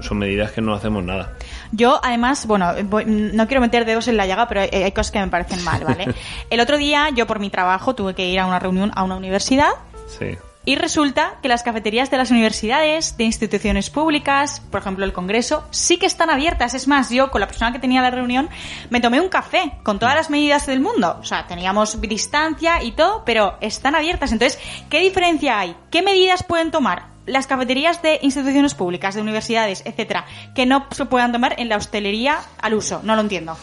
son 0.01 0.19
medidas 0.19 0.51
que 0.51 0.61
no 0.61 0.75
hacemos 0.75 1.05
nada. 1.05 1.33
Yo, 1.73 2.01
además, 2.03 2.47
bueno, 2.47 2.73
voy- 2.85 3.05
no 3.07 3.47
quiero 3.47 3.61
meter 3.61 3.85
dedos 3.85 4.09
en 4.09 4.17
la 4.17 4.27
llaga, 4.27 4.49
pero 4.49 4.61
hay, 4.62 4.69
hay 4.73 4.93
cosas 4.93 5.11
que 5.12 5.19
me 5.21 5.29
parecen 5.29 5.62
mal, 5.64 5.85
¿vale? 5.85 6.14
El 6.51 6.61
otro 6.61 6.79
día, 6.79 7.11
yo 7.14 7.27
por 7.27 7.39
mi 7.41 7.51
trabajo 7.51 7.95
tuve 7.95 8.14
que 8.14 8.27
ir 8.29 8.39
a 8.41 8.47
una 8.47 8.59
reunión 8.59 8.93
a 8.95 9.03
una 9.03 9.17
universidad 9.17 9.71
Sí. 10.07 10.37
Y 10.67 10.75
resulta 10.75 11.37
que 11.41 11.49
las 11.49 11.62
cafeterías 11.62 12.11
de 12.11 12.19
las 12.19 12.33
universidades, 12.33 13.17
de 13.17 13.25
instituciones 13.25 13.89
públicas, 13.89 14.61
por 14.71 14.81
ejemplo 14.81 15.05
el 15.05 15.12
Congreso, 15.12 15.64
sí 15.71 15.97
que 15.97 16.07
están 16.07 16.29
abiertas. 16.29 16.75
Es 16.75 16.89
más, 16.89 17.09
yo 17.09 17.31
con 17.31 17.41
la 17.41 17.47
persona 17.47 17.73
que 17.73 17.79
tenía 17.79 18.03
la 18.03 18.11
reunión 18.11 18.51
me 18.91 19.01
tomé 19.01 19.21
un 19.21 19.29
café 19.29 19.73
con 19.85 20.01
todas 20.01 20.17
las 20.17 20.29
medidas 20.29 20.67
del 20.67 20.81
mundo. 20.81 21.19
O 21.21 21.25
sea, 21.25 21.47
teníamos 21.47 21.99
distancia 22.01 22.83
y 22.83 22.93
todo, 22.93 23.23
pero 23.25 23.57
están 23.61 23.95
abiertas. 23.95 24.33
Entonces, 24.33 24.61
¿qué 24.91 24.99
diferencia 25.01 25.61
hay? 25.61 25.77
¿Qué 25.91 26.03
medidas 26.03 26.43
pueden 26.43 26.73
tomar? 26.73 27.14
Las 27.27 27.47
cafeterías 27.47 28.03
de 28.03 28.19
instituciones 28.23 28.75
públicas, 28.75 29.14
de 29.14 29.23
universidades, 29.23 29.85
etcétera, 29.87 30.27
que 30.55 30.67
no 30.67 30.87
se 30.91 31.05
puedan 31.05 31.31
tomar 31.31 31.55
en 31.59 31.69
la 31.69 31.77
hostelería 31.77 32.41
al 32.61 32.75
uso. 32.75 33.01
No 33.05 33.14
lo 33.14 33.21
entiendo. 33.21 33.57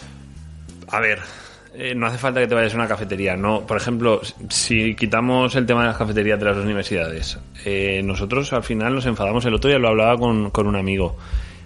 A 0.90 1.00
ver, 1.02 1.22
eh, 1.76 1.96
no 1.96 2.08
hace 2.08 2.18
falta 2.18 2.40
que 2.40 2.48
te 2.48 2.56
vayas 2.56 2.74
a 2.74 2.78
una 2.78 2.88
cafetería. 2.88 3.36
No, 3.36 3.66
por 3.66 3.78
ejemplo, 3.78 4.22
si 4.50 4.96
quitamos 4.96 5.56
el 5.56 5.66
tema 5.66 5.82
de 5.82 5.88
las 5.88 5.98
cafeterías 5.98 6.40
de 6.40 6.46
las 6.46 6.58
universidades, 6.58 7.40
eh, 7.66 8.02
nosotros 8.04 8.54
al 8.54 8.64
final 8.64 8.94
nos 8.94 9.06
enfadamos. 9.06 9.46
El 9.46 9.56
otro 9.56 9.70
día 9.70 9.80
lo 9.80 9.90
hablaba 9.90 10.18
con, 10.18 10.52
con 10.52 10.68
un 10.68 10.76
amigo. 10.76 11.18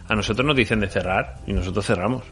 A 0.07 0.15
nosotros 0.15 0.45
nos 0.45 0.55
dicen 0.55 0.79
de 0.79 0.87
cerrar 0.87 1.37
y 1.45 1.53
nosotros 1.53 1.85
cerramos. 1.85 2.23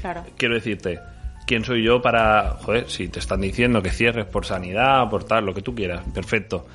Claro. 0.00 0.24
quiero 0.36 0.54
decirte, 0.54 0.98
¿quién 1.46 1.64
soy 1.64 1.84
yo 1.84 2.02
para, 2.02 2.56
joder, 2.62 2.90
si 2.90 3.06
te 3.06 3.20
están 3.20 3.40
diciendo 3.40 3.80
que 3.82 3.90
cierres 3.90 4.26
por 4.26 4.44
sanidad, 4.44 5.08
por 5.08 5.22
tal, 5.22 5.46
lo 5.46 5.54
que 5.54 5.62
tú 5.62 5.76
quieras, 5.76 6.02
perfecto. 6.12 6.66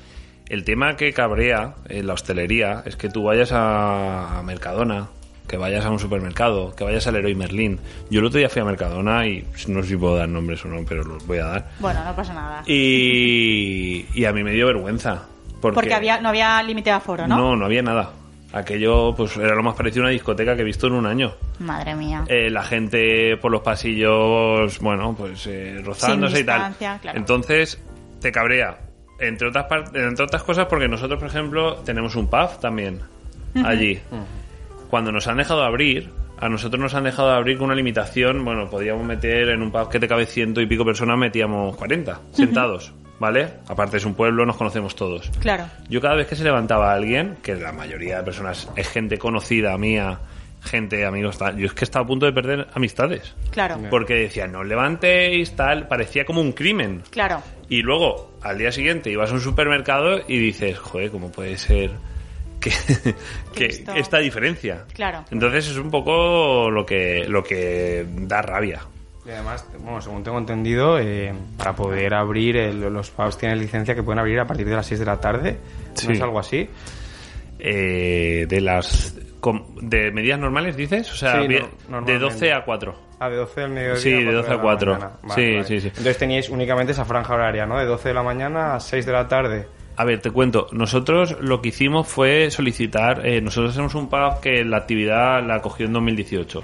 El 0.48 0.64
tema 0.64 0.96
que 0.96 1.12
cabrea 1.12 1.74
en 1.90 2.06
la 2.06 2.14
hostelería 2.14 2.82
es 2.86 2.96
que 2.96 3.10
tú 3.10 3.24
vayas 3.24 3.52
a, 3.52 4.38
a 4.38 4.42
Mercadona, 4.42 5.10
que 5.48 5.56
vayas 5.56 5.84
a 5.84 5.90
un 5.90 5.98
supermercado, 5.98 6.74
que 6.76 6.84
vayas 6.84 7.06
al 7.06 7.14
Leroy 7.14 7.34
Merlin. 7.34 7.80
Yo 8.10 8.20
el 8.20 8.26
otro 8.26 8.38
día 8.38 8.48
fui 8.48 8.60
a 8.62 8.64
Mercadona 8.64 9.26
y 9.26 9.44
no 9.66 9.82
sé 9.82 9.88
si 9.88 9.96
puedo 9.96 10.16
dar 10.16 10.28
nombres 10.28 10.64
o 10.64 10.68
no, 10.68 10.84
pero 10.86 11.02
los 11.02 11.26
voy 11.26 11.38
a 11.38 11.46
dar. 11.46 11.70
Bueno, 11.80 12.04
no 12.04 12.14
pasa 12.14 12.34
nada. 12.34 12.62
Y, 12.66 14.06
y 14.14 14.24
a 14.24 14.32
mí 14.32 14.44
me 14.44 14.52
dio 14.52 14.66
vergüenza. 14.66 15.26
Porque, 15.60 15.74
Porque 15.74 15.94
había, 15.94 16.20
no 16.20 16.28
había 16.28 16.62
límite 16.62 16.90
de 16.90 16.96
aforo, 16.96 17.26
¿no? 17.26 17.36
no, 17.36 17.56
no 17.56 17.64
había 17.64 17.82
nada. 17.82 18.12
Aquello 18.52 19.14
pues 19.14 19.36
era 19.36 19.54
lo 19.54 19.62
más 19.62 19.74
parecido 19.74 20.02
a 20.02 20.06
una 20.06 20.12
discoteca 20.12 20.54
que 20.54 20.62
he 20.62 20.64
visto 20.64 20.86
en 20.86 20.94
un 20.94 21.06
año. 21.06 21.34
Madre 21.58 21.94
mía. 21.94 22.24
Eh, 22.28 22.48
la 22.50 22.62
gente 22.62 23.36
por 23.36 23.50
los 23.50 23.60
pasillos, 23.62 24.78
bueno, 24.80 25.14
pues 25.16 25.46
eh, 25.46 25.80
rozándose 25.84 26.36
Sin 26.36 26.44
y 26.44 26.46
tal. 26.46 26.74
claro. 26.76 27.18
Entonces, 27.18 27.82
te 28.20 28.32
cabrea. 28.32 28.78
Entre 29.18 29.48
otras, 29.48 29.66
entre 29.94 30.24
otras 30.24 30.42
cosas, 30.44 30.66
porque 30.66 30.88
nosotros, 30.88 31.18
por 31.18 31.28
ejemplo, 31.28 31.76
tenemos 31.84 32.14
un 32.14 32.28
pub 32.28 32.58
también 32.60 33.00
allí. 33.64 34.00
Cuando 34.88 35.12
nos 35.12 35.26
han 35.28 35.36
dejado 35.36 35.62
abrir, 35.62 36.10
a 36.38 36.48
nosotros 36.48 36.80
nos 36.80 36.94
han 36.94 37.04
dejado 37.04 37.30
abrir 37.30 37.58
con 37.58 37.66
una 37.66 37.74
limitación. 37.74 38.44
Bueno, 38.44 38.70
podíamos 38.70 39.04
meter 39.04 39.50
en 39.50 39.62
un 39.62 39.70
pub 39.70 39.88
que 39.88 40.00
te 40.00 40.08
cabe 40.08 40.26
ciento 40.26 40.60
y 40.60 40.66
pico 40.66 40.84
personas, 40.84 41.18
metíamos 41.18 41.76
40 41.76 42.20
sentados, 42.32 42.92
¿vale? 43.18 43.48
Aparte 43.66 43.96
es 43.96 44.04
un 44.04 44.14
pueblo, 44.14 44.46
nos 44.46 44.56
conocemos 44.56 44.94
todos. 44.94 45.30
Claro. 45.40 45.66
Yo 45.88 46.00
cada 46.00 46.14
vez 46.14 46.26
que 46.26 46.36
se 46.36 46.44
levantaba 46.44 46.92
alguien, 46.92 47.36
que 47.42 47.54
la 47.54 47.72
mayoría 47.72 48.18
de 48.18 48.22
personas 48.22 48.68
es 48.76 48.88
gente 48.88 49.18
conocida 49.18 49.76
mía, 49.76 50.20
gente, 50.62 51.04
amigos, 51.04 51.38
tal, 51.38 51.56
yo 51.56 51.66
es 51.66 51.74
que 51.74 51.84
estaba 51.84 52.04
a 52.04 52.06
punto 52.06 52.26
de 52.26 52.32
perder 52.32 52.68
amistades. 52.72 53.34
Claro. 53.50 53.78
Porque 53.90 54.14
decían, 54.14 54.52
no 54.52 54.60
os 54.60 54.66
levantéis, 54.66 55.54
tal, 55.56 55.88
parecía 55.88 56.24
como 56.24 56.40
un 56.40 56.52
crimen. 56.52 57.02
Claro. 57.10 57.42
Y 57.68 57.82
luego, 57.82 58.38
al 58.42 58.58
día 58.58 58.72
siguiente, 58.72 59.10
ibas 59.10 59.30
a 59.30 59.34
un 59.34 59.40
supermercado 59.40 60.20
y 60.26 60.38
dices, 60.38 60.78
joder, 60.78 61.10
¿cómo 61.10 61.30
puede 61.30 61.58
ser 61.58 61.90
que, 62.60 62.70
que 63.54 63.66
esto- 63.66 63.92
esta 63.94 64.18
diferencia? 64.18 64.84
Claro. 64.94 65.24
Entonces 65.30 65.68
es 65.68 65.76
un 65.76 65.90
poco 65.90 66.70
lo 66.70 66.84
que, 66.86 67.24
lo 67.28 67.42
que 67.42 68.06
da 68.08 68.42
rabia. 68.42 68.80
Y 69.26 69.30
además, 69.30 69.66
bueno, 69.80 70.00
según 70.00 70.22
tengo 70.24 70.38
entendido, 70.38 70.98
eh, 70.98 71.34
para 71.58 71.74
poder 71.74 72.14
abrir, 72.14 72.56
el- 72.56 72.80
los 72.80 73.10
pubs 73.10 73.36
tienen 73.36 73.58
licencia 73.58 73.94
que 73.94 74.02
pueden 74.02 74.18
abrir 74.20 74.40
a 74.40 74.46
partir 74.46 74.66
de 74.68 74.74
las 74.76 74.86
6 74.86 75.00
de 75.00 75.06
la 75.06 75.20
tarde. 75.20 75.58
Sí. 75.94 76.06
¿No 76.08 76.12
es 76.14 76.20
algo 76.22 76.38
así? 76.38 76.68
Eh, 77.58 78.46
de 78.48 78.60
las... 78.60 79.14
¿De 79.80 80.10
medidas 80.10 80.38
normales 80.38 80.76
dices? 80.76 81.10
O 81.12 81.16
sea, 81.16 81.32
Sí, 81.42 81.48
no- 81.48 81.54
de 81.54 81.64
normalmente. 81.88 82.18
12 82.18 82.52
a 82.52 82.64
4. 82.64 82.94
Ah, 83.20 83.28
de 83.28 83.36
12 83.36 83.60
del 83.62 83.70
mediodía. 83.70 83.96
Sí, 83.96 84.10
de 84.12 84.24
cuatro 84.24 84.36
12 84.38 84.50
a 84.50 84.54
la 84.56 84.62
4. 84.62 84.92
mañana. 84.92 85.10
Sí, 85.34 85.58
sí, 85.64 85.80
sí. 85.80 85.88
Entonces 85.88 86.18
teníais 86.18 86.48
únicamente 86.50 86.92
esa 86.92 87.04
franja 87.04 87.34
horaria, 87.34 87.66
¿no? 87.66 87.78
De 87.78 87.84
12 87.84 88.08
de 88.08 88.14
la 88.14 88.22
mañana 88.22 88.74
a 88.74 88.80
6 88.80 89.06
de 89.06 89.12
la 89.12 89.26
tarde. 89.28 89.66
A 89.98 90.04
ver, 90.04 90.20
te 90.20 90.30
cuento. 90.30 90.68
Nosotros 90.70 91.36
lo 91.40 91.60
que 91.60 91.70
hicimos 91.70 92.06
fue 92.06 92.52
solicitar. 92.52 93.26
eh, 93.26 93.40
nosotros 93.40 93.72
tenemos 93.72 93.96
un 93.96 94.08
pub 94.08 94.38
que 94.40 94.64
la 94.64 94.76
actividad 94.76 95.44
la 95.44 95.60
cogió 95.60 95.86
en 95.86 95.92
2018. 95.92 96.62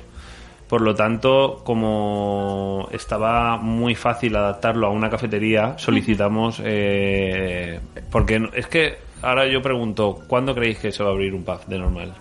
Por 0.68 0.82
lo 0.82 0.94
tanto, 0.94 1.60
como 1.64 2.88
estaba 2.92 3.56
muy 3.56 3.96
fácil 3.96 4.36
adaptarlo 4.36 4.86
a 4.86 4.90
una 4.90 5.10
cafetería, 5.10 5.74
solicitamos. 5.78 6.62
eh, 6.64 7.80
porque 8.08 8.40
es 8.54 8.68
que 8.68 8.98
ahora 9.20 9.48
yo 9.48 9.60
pregunto, 9.60 10.20
¿cuándo 10.28 10.54
creéis 10.54 10.78
que 10.78 10.92
se 10.92 11.02
va 11.02 11.10
a 11.10 11.12
abrir 11.12 11.34
un 11.34 11.42
pub 11.42 11.66
de 11.66 11.78
normal? 11.80 12.14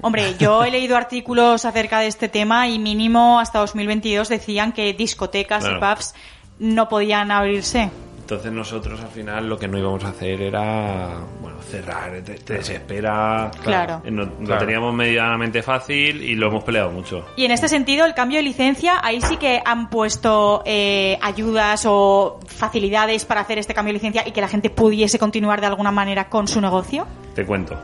Hombre, 0.00 0.36
yo 0.38 0.64
he 0.64 0.70
leído 0.70 0.96
artículos 0.96 1.66
acerca 1.66 2.00
de 2.00 2.06
este 2.06 2.30
tema 2.30 2.66
y 2.66 2.78
mínimo 2.78 3.38
hasta 3.40 3.58
2022 3.58 4.30
decían 4.30 4.72
que 4.72 4.94
discotecas 4.94 5.66
y 5.66 5.74
pubs 5.78 6.14
no 6.58 6.88
podían 6.88 7.30
abrirse. 7.30 7.90
Entonces 8.30 8.52
nosotros 8.52 9.00
al 9.00 9.08
final 9.08 9.48
lo 9.48 9.58
que 9.58 9.66
no 9.66 9.76
íbamos 9.76 10.04
a 10.04 10.10
hacer 10.10 10.40
era, 10.40 11.18
bueno, 11.40 11.60
cerrar, 11.62 12.12
te, 12.22 12.34
te 12.34 12.54
desespera. 12.54 13.50
Claro. 13.64 14.02
Eh, 14.04 14.10
no- 14.12 14.22
Lo 14.24 14.46
Claro. 14.46 14.60
teníamos 14.60 14.94
medianamente 14.94 15.64
fácil 15.64 16.22
y 16.22 16.36
lo 16.36 16.46
hemos 16.46 16.62
peleado 16.62 16.92
mucho. 16.92 17.26
Y 17.34 17.44
en 17.44 17.50
este 17.50 17.68
sentido, 17.68 18.06
el 18.06 18.14
cambio 18.14 18.36
de 18.38 18.44
licencia, 18.44 19.00
ahí 19.02 19.20
sí 19.20 19.36
que 19.36 19.60
han 19.64 19.90
puesto 19.90 20.62
eh, 20.64 21.18
ayudas 21.20 21.82
o 21.88 22.38
facilidades 22.46 23.24
para 23.24 23.40
hacer 23.40 23.58
este 23.58 23.74
cambio 23.74 23.90
de 23.94 23.94
licencia 23.94 24.22
y 24.24 24.30
que 24.30 24.40
la 24.40 24.46
gente 24.48 24.70
pudiese 24.70 25.18
continuar 25.18 25.60
de 25.60 25.66
alguna 25.66 25.90
manera 25.90 26.28
con 26.28 26.46
su 26.46 26.60
negocio. 26.60 27.08
Te 27.34 27.44
cuento. 27.44 27.76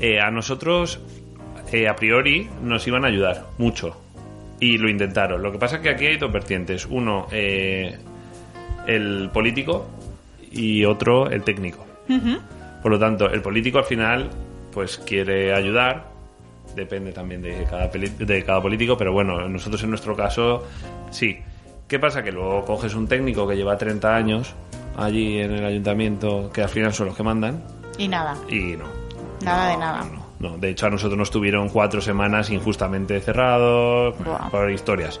Eh, 0.00 0.18
a 0.22 0.30
nosotros, 0.30 1.00
eh, 1.70 1.86
a 1.86 1.94
priori 1.96 2.48
nos 2.62 2.86
iban 2.88 3.04
a 3.04 3.08
ayudar 3.08 3.48
mucho. 3.58 3.94
Y 4.58 4.78
lo 4.78 4.88
intentaron. 4.88 5.42
Lo 5.42 5.52
que 5.52 5.58
pasa 5.58 5.76
es 5.76 5.82
que 5.82 5.90
aquí 5.90 6.06
hay 6.06 6.16
dos 6.16 6.32
vertientes. 6.32 6.86
Uno, 6.86 7.26
eh, 7.30 7.98
el 8.86 9.30
político 9.32 9.86
y 10.50 10.84
otro, 10.84 11.30
el 11.30 11.42
técnico. 11.42 11.84
Por 12.82 12.90
lo 12.92 12.98
tanto, 12.98 13.30
el 13.30 13.40
político 13.42 13.78
al 13.78 13.84
final, 13.84 14.28
pues 14.72 14.98
quiere 14.98 15.54
ayudar. 15.54 16.10
Depende 16.76 17.12
también 17.12 17.42
de 17.42 17.64
cada, 17.68 17.88
de 17.88 18.44
cada 18.44 18.60
político, 18.62 18.96
pero 18.96 19.12
bueno, 19.12 19.48
nosotros 19.48 19.82
en 19.82 19.90
nuestro 19.90 20.16
caso, 20.16 20.64
sí. 21.10 21.38
¿Qué 21.86 21.98
pasa? 21.98 22.22
Que 22.22 22.32
luego 22.32 22.64
coges 22.64 22.94
un 22.94 23.06
técnico 23.06 23.46
que 23.46 23.54
lleva 23.56 23.76
30 23.76 24.14
años 24.14 24.54
allí 24.96 25.38
en 25.38 25.52
el 25.52 25.64
ayuntamiento, 25.64 26.50
que 26.52 26.62
al 26.62 26.68
final 26.70 26.92
son 26.94 27.08
los 27.08 27.16
que 27.16 27.22
mandan, 27.22 27.62
Y 27.98 28.08
nada. 28.08 28.36
y 28.48 28.76
no. 28.76 28.84
Nada 29.44 29.70
de 29.70 29.76
nada. 29.76 30.04
No, 30.04 30.12
no. 30.16 30.22
No, 30.50 30.58
de 30.58 30.70
hecho 30.70 30.86
a 30.86 30.90
nosotros 30.90 31.16
nos 31.18 31.30
tuvieron 31.30 31.68
cuatro 31.68 32.00
semanas 32.00 32.50
injustamente 32.50 33.20
cerrados 33.20 34.16
Buah. 34.24 34.50
por 34.50 34.70
historias. 34.72 35.20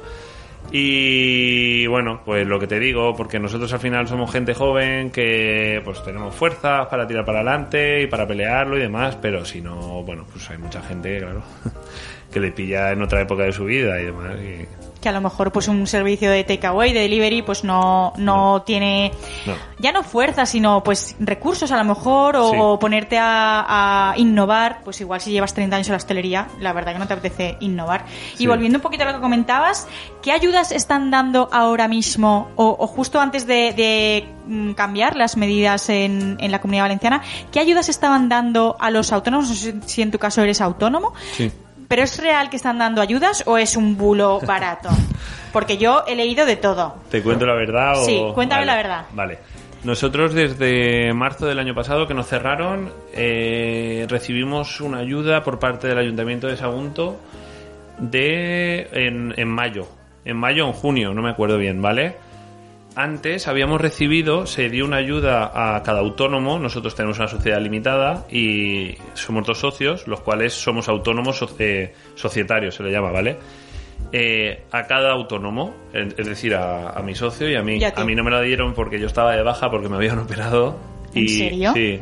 Y 0.74 1.86
bueno, 1.86 2.22
pues 2.24 2.46
lo 2.46 2.58
que 2.58 2.66
te 2.66 2.80
digo, 2.80 3.14
porque 3.14 3.38
nosotros 3.38 3.70
al 3.74 3.78
final 3.80 4.08
somos 4.08 4.32
gente 4.32 4.54
joven 4.54 5.10
que 5.10 5.82
pues 5.84 6.02
tenemos 6.02 6.34
fuerza 6.34 6.88
para 6.88 7.06
tirar 7.06 7.26
para 7.26 7.40
adelante 7.40 8.00
y 8.02 8.06
para 8.06 8.26
pelearlo 8.26 8.78
y 8.78 8.80
demás, 8.80 9.16
pero 9.20 9.44
si 9.44 9.60
no, 9.60 10.02
bueno, 10.02 10.24
pues 10.32 10.48
hay 10.50 10.56
mucha 10.56 10.80
gente, 10.82 11.18
claro, 11.18 11.42
que 12.32 12.40
le 12.40 12.52
pilla 12.52 12.90
en 12.92 13.02
otra 13.02 13.20
época 13.20 13.42
de 13.44 13.52
su 13.52 13.66
vida 13.66 14.00
y 14.00 14.06
demás. 14.06 14.34
y- 14.40 14.91
Que 15.02 15.08
a 15.08 15.12
lo 15.12 15.20
mejor 15.20 15.50
pues 15.52 15.68
un 15.68 15.86
servicio 15.86 16.30
de 16.30 16.44
takeaway, 16.44 16.92
de 16.92 17.00
delivery, 17.00 17.42
pues 17.42 17.64
no, 17.64 18.12
no 18.16 18.62
tiene 18.62 19.10
no. 19.46 19.54
ya 19.78 19.90
no 19.92 20.02
fuerza, 20.04 20.46
sino 20.46 20.82
pues 20.84 21.16
recursos 21.18 21.72
a 21.72 21.76
lo 21.76 21.84
mejor 21.84 22.36
o, 22.36 22.50
Sí. 22.50 22.56
o 22.58 22.78
ponerte 22.78 23.18
a, 23.18 24.10
a 24.12 24.16
innovar, 24.16 24.80
pues 24.84 25.00
igual 25.00 25.20
si 25.20 25.32
llevas 25.32 25.52
30 25.54 25.76
años 25.76 25.88
en 25.88 25.92
la 25.92 25.96
hostelería, 25.96 26.46
la 26.60 26.72
verdad 26.72 26.92
que 26.92 26.98
no 27.00 27.06
te 27.08 27.14
apetece 27.14 27.56
innovar. 27.60 28.04
Sí. 28.36 28.44
Y 28.44 28.46
volviendo 28.46 28.78
un 28.78 28.82
poquito 28.82 29.02
a 29.02 29.06
lo 29.08 29.14
que 29.14 29.20
comentabas, 29.20 29.88
¿qué 30.22 30.30
ayudas 30.32 30.70
están 30.72 31.10
dando 31.10 31.48
ahora 31.52 31.88
mismo 31.88 32.48
o, 32.56 32.76
o 32.78 32.86
justo 32.86 33.20
antes 33.20 33.46
de, 33.46 33.72
de, 33.74 34.28
mm, 34.46 34.72
cambiar 34.74 35.16
las 35.16 35.36
medidas 35.36 35.88
en, 35.88 36.36
en 36.40 36.52
la 36.52 36.60
Comunidad 36.60 36.84
Valenciana, 36.84 37.22
qué 37.50 37.58
ayudas 37.58 37.88
estaban 37.88 38.28
dando 38.28 38.76
a 38.78 38.90
los 38.92 39.12
autónomos? 39.12 39.48
No 39.48 39.54
sé 39.56 39.74
si 39.86 40.00
en 40.02 40.12
tu 40.12 40.18
caso 40.20 40.42
eres 40.42 40.60
autónomo. 40.60 41.12
Sí. 41.36 41.50
¿Pero 41.92 42.04
es 42.04 42.18
real 42.18 42.48
que 42.48 42.56
están 42.56 42.78
dando 42.78 43.02
ayudas 43.02 43.42
o 43.44 43.58
es 43.58 43.76
un 43.76 43.98
bulo 43.98 44.40
barato? 44.46 44.88
Porque 45.52 45.76
yo 45.76 46.04
he 46.06 46.16
leído 46.16 46.46
de 46.46 46.56
todo. 46.56 46.94
¿Te 47.10 47.22
cuento 47.22 47.44
la 47.44 47.52
verdad? 47.52 48.00
O... 48.00 48.06
Sí, 48.06 48.18
cuéntame 48.32 48.62
Vale, 48.62 48.66
la 48.66 48.76
verdad. 48.76 49.04
Vale. 49.12 49.38
Nosotros 49.84 50.32
desde 50.32 51.12
marzo 51.12 51.44
del 51.44 51.58
año 51.58 51.74
pasado 51.74 52.08
que 52.08 52.14
nos 52.14 52.28
cerraron 52.28 52.90
eh, 53.12 54.06
recibimos 54.08 54.80
una 54.80 55.00
ayuda 55.00 55.44
por 55.44 55.58
parte 55.58 55.86
del 55.86 55.98
Ayuntamiento 55.98 56.46
de 56.46 56.56
Sagunto 56.56 57.20
de 57.98 58.88
en, 58.92 59.34
en 59.36 59.48
mayo. 59.48 59.86
En 60.24 60.38
mayo 60.38 60.64
o 60.64 60.68
en 60.68 60.72
junio, 60.72 61.12
no 61.12 61.20
me 61.20 61.28
acuerdo 61.28 61.58
bien, 61.58 61.82
¿vale? 61.82 62.16
Antes 62.94 63.48
habíamos 63.48 63.80
recibido, 63.80 64.44
se 64.46 64.68
dio 64.68 64.84
una 64.84 64.98
ayuda 64.98 65.50
a 65.76 65.82
cada 65.82 66.00
autónomo, 66.00 66.58
nosotros 66.58 66.94
tenemos 66.94 67.18
una 67.18 67.28
sociedad 67.28 67.58
limitada 67.60 68.26
y 68.30 68.96
somos 69.14 69.46
dos 69.46 69.58
socios, 69.58 70.06
los 70.06 70.20
cuales 70.20 70.52
somos 70.52 70.88
autónomos 70.90 71.42
eh, 71.58 71.94
societarios, 72.14 72.74
se 72.74 72.82
le 72.82 72.90
llama, 72.92 73.10
¿vale? 73.10 73.38
Eh, 74.12 74.64
a 74.72 74.82
cada 74.86 75.12
autónomo, 75.12 75.74
es 75.94 76.26
decir, 76.26 76.54
a, 76.54 76.90
a 76.90 77.02
mi 77.02 77.14
socio 77.14 77.48
y 77.48 77.54
a 77.54 77.62
mí. 77.62 77.78
Y 77.78 77.84
a 77.84 77.94
a 77.96 78.04
mí 78.04 78.14
no 78.14 78.22
me 78.24 78.30
la 78.30 78.42
dieron 78.42 78.74
porque 78.74 79.00
yo 79.00 79.06
estaba 79.06 79.34
de 79.34 79.42
baja 79.42 79.70
porque 79.70 79.88
me 79.88 79.96
habían 79.96 80.18
operado. 80.18 80.76
¿En 81.14 81.24
y, 81.24 81.28
serio? 81.28 81.72
Sí. 81.72 81.98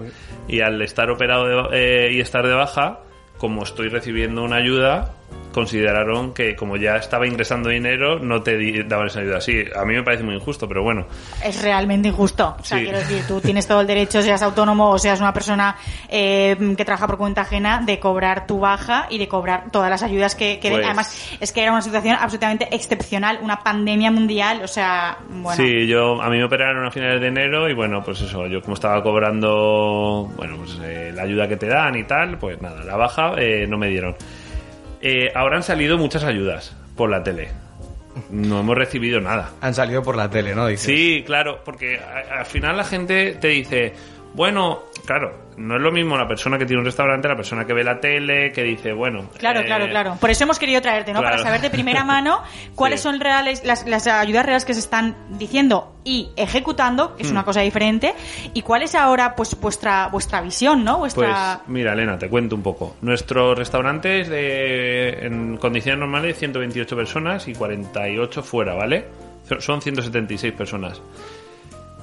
Y 0.49 0.61
al 0.61 0.82
estar 0.82 1.09
operado 1.11 1.68
de- 1.68 2.09
eh, 2.09 2.12
y 2.14 2.20
estar 2.20 2.45
de 2.45 2.55
baja, 2.55 3.01
como 3.38 3.62
estoy 3.62 3.88
recibiendo 3.88 4.43
una 4.43 4.57
ayuda, 4.57 5.14
consideraron 5.53 6.32
que 6.32 6.55
como 6.57 6.76
ya 6.76 6.96
estaba 6.96 7.26
ingresando 7.26 7.68
dinero, 7.70 8.18
no 8.18 8.42
te 8.42 8.82
daban 8.84 9.07
esa 9.09 9.20
ayuda. 9.20 9.40
Sí, 9.40 9.64
a 9.74 9.84
mí 9.84 9.94
me 9.94 10.03
parece 10.03 10.22
muy 10.22 10.34
injusto, 10.34 10.66
pero 10.68 10.82
bueno. 10.82 11.07
Es 11.44 11.62
realmente 11.62 12.09
injusto. 12.09 12.57
O 12.59 12.64
sea, 12.64 12.78
Sí. 12.78 12.84
quiero 12.84 12.98
decir, 12.98 13.22
tú 13.26 13.40
tienes 13.40 13.66
todo 13.66 13.80
el 13.80 13.86
derecho, 13.86 14.22
seas 14.22 14.42
autónomo 14.42 14.90
o 14.90 14.98
seas 14.98 15.20
una 15.20 15.32
persona 15.32 15.76
eh, 16.09 16.57
que 16.76 16.84
trabaja 16.84 17.07
por 17.07 17.18
cuenta 17.18 17.42
ajena, 17.42 17.80
de 17.84 17.98
cobrar 17.98 18.46
tu 18.46 18.59
baja 18.61 19.07
y 19.11 19.18
de 19.18 19.28
cobrar 19.28 19.70
todas 19.70 19.90
las 19.90 20.03
ayudas 20.03 20.34
que. 20.34 20.59
Pues- 20.61 20.84
Además, 20.84 21.36
es 21.40 21.53
que 21.53 21.62
era 21.62 21.72
una 21.72 21.82
situación 21.82 22.16
absolutamente 22.20 22.68
excepcional, 22.74 23.38
una 23.42 23.59
pandemia 23.61 24.11
mundial, 24.11 24.61
o 24.64 24.68
sea, 24.68 25.18
bueno. 25.28 25.62
Sí, 25.62 25.86
yo, 25.86 26.20
a 26.22 26.28
mí 26.30 26.38
me 26.38 26.44
operaron 26.44 26.86
a 26.86 26.90
finales 26.90 27.20
de 27.20 27.28
enero 27.28 27.68
y 27.68 27.74
bueno, 27.74 28.03
pues 28.03 28.20
eso, 28.20 28.46
yo 28.46 28.61
como 28.62 28.74
estaba 28.74 29.03
cobrando, 29.03 30.30
bueno, 30.36 30.57
pues 30.59 30.78
eh, 30.82 31.12
la 31.14 31.22
ayuda 31.22 31.48
que 31.48 31.57
te 31.57 31.66
dan 31.66 31.96
y 31.96 32.05
tal, 32.05 32.38
pues 32.38 32.61
nada, 32.62 32.82
la 32.84 32.96
baja 32.96 33.34
eh, 33.38 33.66
no 33.68 33.78
me 33.78 33.88
dieron. 33.88 34.14
Eh, 35.03 35.32
ahora 35.34 35.57
han 35.57 35.62
salido 35.62 35.96
muchas 35.98 36.24
ayudas 36.24 36.76
por 36.96 37.11
la 37.11 37.22
tele. 37.22 37.48
No 38.30 38.61
hemos 38.61 38.76
recibido 38.76 39.20
nada. 39.20 39.51
Han 39.61 39.74
salido 39.74 40.03
por 40.03 40.16
la 40.16 40.28
tele, 40.30 40.55
¿no? 40.55 40.66
Dices. 40.66 40.86
Sí, 40.86 41.22
claro, 41.24 41.62
porque 41.64 41.98
a- 41.98 42.40
al 42.40 42.46
final 42.46 42.76
la 42.76 42.84
gente 42.84 43.36
te 43.40 43.48
dice, 43.48 43.94
bueno, 44.34 44.82
claro, 45.11 45.32
no 45.56 45.74
es 45.74 45.82
lo 45.82 45.90
mismo 45.90 46.16
la 46.16 46.28
persona 46.28 46.56
que 46.56 46.64
tiene 46.66 46.78
un 46.78 46.86
restaurante, 46.86 47.26
la 47.26 47.34
persona 47.34 47.66
que 47.66 47.72
ve 47.72 47.82
la 47.82 47.98
tele, 47.98 48.52
que 48.52 48.62
dice, 48.62 48.92
bueno... 48.92 49.28
Claro, 49.36 49.58
eh, 49.58 49.64
claro, 49.64 49.88
claro. 49.88 50.16
Por 50.20 50.30
eso 50.30 50.44
hemos 50.44 50.56
querido 50.61 50.80
traerte, 50.80 51.12
¿no? 51.12 51.18
claro. 51.18 51.34
Para 51.34 51.42
saber 51.42 51.61
de 51.61 51.68
primera 51.68 52.04
mano 52.04 52.44
cuáles 52.76 53.00
Sí. 53.00 53.08
son 53.08 53.18
reales 53.18 53.64
las, 53.64 53.88
las 53.88 54.06
ayudas 54.06 54.46
reales 54.46 54.64
que 54.64 54.72
se 54.72 54.78
están 54.78 55.16
diciendo 55.30 55.96
y 56.04 56.28
ejecutando, 56.36 57.16
que 57.16 57.24
es 57.24 57.30
una 57.32 57.44
cosa 57.44 57.61
diferente, 57.62 58.14
y 58.54 58.62
cuál 58.62 58.82
es 58.82 58.94
ahora 58.94 59.34
pues 59.34 59.58
vuestra 59.61 60.06
vuestra 60.06 60.40
visión, 60.42 60.84
¿no? 60.84 61.00
Pues 61.00 61.16
Vuestra 61.16 61.62
mira, 61.66 61.92
Elena, 61.92 62.16
te 62.16 62.28
cuento 62.28 62.54
un 62.54 62.62
poco. 62.62 62.94
Nuestro 63.02 63.56
restaurante 63.56 64.20
es 64.20 64.28
de, 64.28 65.26
en 65.26 65.56
condiciones 65.56 65.98
normales 65.98 66.38
128 66.38 66.94
personas 66.94 67.48
y 67.48 67.54
48 67.54 68.44
fuera, 68.44 68.74
¿vale? 68.74 69.06
Son 69.58 69.82
176 69.82 70.52
personas. 70.52 71.02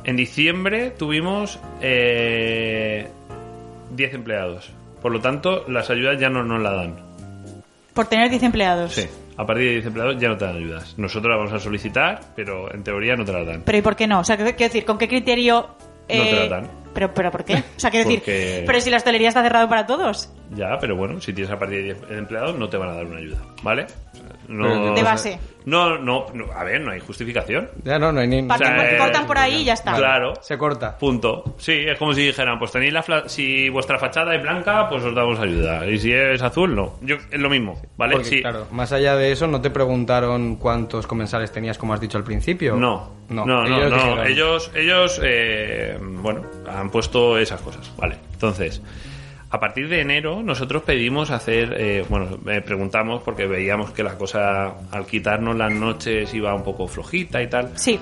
En 0.07 0.15
diciembre 0.15 0.89
tuvimos 0.91 1.59
eh, 1.81 3.07
10 3.91 4.13
empleados. 4.15 4.71
Por 5.01 5.11
lo 5.11 5.19
tanto, 5.21 5.65
las 5.67 5.89
ayudas 5.89 6.19
ya 6.19 6.29
no 6.29 6.43
nos 6.43 6.61
la 6.61 6.71
dan. 6.73 6.95
por 7.93 8.07
tener 8.07 8.29
10 8.29 8.43
empleados. 8.43 8.93
Sí. 8.93 9.05
A 9.37 9.45
partir 9.45 9.65
de 9.65 9.71
10 9.73 9.85
empleados 9.87 10.17
ya 10.19 10.29
no 10.29 10.37
te 10.37 10.45
dan 10.45 10.55
ayudas. 10.55 10.97
Nosotros 10.97 11.29
las 11.29 11.37
vamos 11.37 11.53
a 11.53 11.59
solicitar, 11.63 12.21
pero 12.35 12.73
en 12.73 12.83
teoría 12.83 13.15
no 13.15 13.23
te 13.25 13.33
las 13.33 13.45
dan. 13.45 13.61
Pero 13.63 13.77
¿y 13.77 13.81
por 13.81 13.95
qué 13.95 14.07
no? 14.07 14.19
O 14.21 14.23
sea, 14.23 14.35
quiero 14.37 14.51
quiero 14.55 14.69
decir, 14.73 14.85
¿con 14.85 14.97
qué 14.97 15.07
criterio 15.07 15.67
eh, 16.07 16.17
No 16.17 16.23
te 16.25 16.35
la 16.35 16.47
dan. 16.47 16.71
Pero, 16.93 17.13
pero 17.13 17.29
¿por 17.31 17.43
qué? 17.43 17.55
O 17.55 17.79
sea, 17.79 17.91
quiero 17.91 18.09
Porque- 18.09 18.31
decir, 18.31 18.63
pero 18.65 18.81
si 18.81 18.89
la 18.89 18.97
hostelería 18.97 19.27
está 19.27 19.43
cerrada 19.43 19.67
para 19.69 19.85
todos, 19.85 20.31
Ya, 20.55 20.77
pero 20.79 20.95
bueno, 20.95 21.19
si 21.19 21.33
tienes 21.33 21.51
a 21.51 21.59
partir 21.59 21.77
de 21.79 21.83
10 21.95 21.97
empleados 22.11 22.57
no 22.57 22.69
te 22.69 22.77
van 22.77 22.89
a 22.89 22.93
dar 22.93 23.05
una 23.05 23.17
ayuda, 23.17 23.37
¿vale? 23.63 23.85
O 24.47 24.51
No, 24.53 24.93
de 24.95 25.03
base. 25.03 25.37
No, 25.65 25.97
no, 25.99 26.27
no, 26.33 26.45
a 26.53 26.63
ver, 26.63 26.79
no 26.79 26.91
hay 26.91 27.01
justificación. 27.01 27.69
Ya 27.83 27.99
no, 27.99 28.13
no 28.13 28.21
hay 28.21 28.27
ni... 28.29 28.43
Para 28.43 28.65
sea, 28.65 28.93
eh, 28.93 28.97
cortan 28.97 29.27
por 29.27 29.37
ahí 29.37 29.55
y 29.55 29.63
ya 29.65 29.73
está. 29.73 29.93
Claro, 29.95 30.33
Se 30.41 30.57
corta. 30.57 30.97
punto. 30.97 31.55
Sí, 31.57 31.73
es 31.85 31.97
como 31.97 32.13
si 32.13 32.21
dijeran, 32.25 32.57
pues 32.57 32.71
tenéis 32.71 32.93
la 32.93 33.03
fla- 33.03 33.27
si 33.27 33.67
vuestra 33.67 33.99
fachada 33.99 34.33
es 34.35 34.41
blanca, 34.41 34.87
pues 34.87 35.03
os 35.03 35.13
damos 35.13 35.37
ayuda. 35.39 35.85
Y 35.85 35.99
si 35.99 36.13
es 36.13 36.41
azul, 36.41 36.73
no. 36.73 36.93
Yo, 37.01 37.17
es 37.29 37.39
lo 37.41 37.49
mismo, 37.49 37.81
¿vale? 37.97 38.13
Porque, 38.13 38.29
Sí. 38.29 38.41
claro, 38.41 38.67
más 38.71 38.93
allá 38.93 39.17
de 39.17 39.33
eso, 39.33 39.47
¿no 39.47 39.59
te 39.59 39.69
preguntaron 39.69 40.55
cuántos 40.55 41.05
comensales 41.05 41.51
tenías, 41.51 41.77
como 41.77 41.93
has 41.93 41.99
dicho 41.99 42.17
al 42.17 42.23
principio? 42.23 42.77
No, 42.77 43.11
no, 43.27 43.45
no, 43.45 43.65
no, 43.65 43.77
ellos 43.77 43.91
no. 43.91 44.23
Ellos, 44.23 44.71
ellos, 44.73 45.19
eh, 45.21 45.97
bueno, 46.01 46.43
han 46.73 46.89
puesto 46.89 47.37
esas 47.37 47.59
cosas, 47.59 47.91
vale. 47.97 48.15
Entonces, 48.31 48.81
a 49.49 49.59
partir 49.59 49.87
de 49.87 50.01
enero 50.01 50.43
nosotros 50.43 50.83
pedimos 50.83 51.31
hacer, 51.31 51.73
eh, 51.77 52.05
bueno, 52.09 52.37
eh, 52.47 52.61
preguntamos 52.61 53.23
porque 53.23 53.47
veíamos 53.47 53.91
que 53.91 54.03
la 54.03 54.17
cosa 54.17 54.75
al 54.91 55.05
quitarnos 55.05 55.55
las 55.55 55.71
noches 55.71 56.33
iba 56.33 56.53
un 56.53 56.63
poco 56.63 56.87
flojita 56.87 57.41
y 57.41 57.47
tal. 57.47 57.71
Sí. 57.75 57.99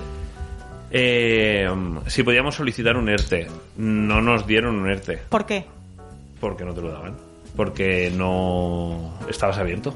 Eh, 0.91 1.68
si 2.08 2.24
podíamos 2.24 2.56
solicitar 2.56 2.96
un 2.98 3.10
ERTE, 3.10 3.48
no 3.78 4.22
nos 4.22 4.48
dieron 4.48 4.76
un 4.78 4.89
ERTE 4.89 5.20
¿Por 5.30 5.46
qué? 5.46 5.66
porque 6.39 6.64
no 6.64 6.74
te 6.74 6.82
lo 6.82 6.91
daban, 6.91 7.16
porque 7.56 8.12
no 8.16 9.20
estabas 9.30 9.58
abierto. 9.58 9.93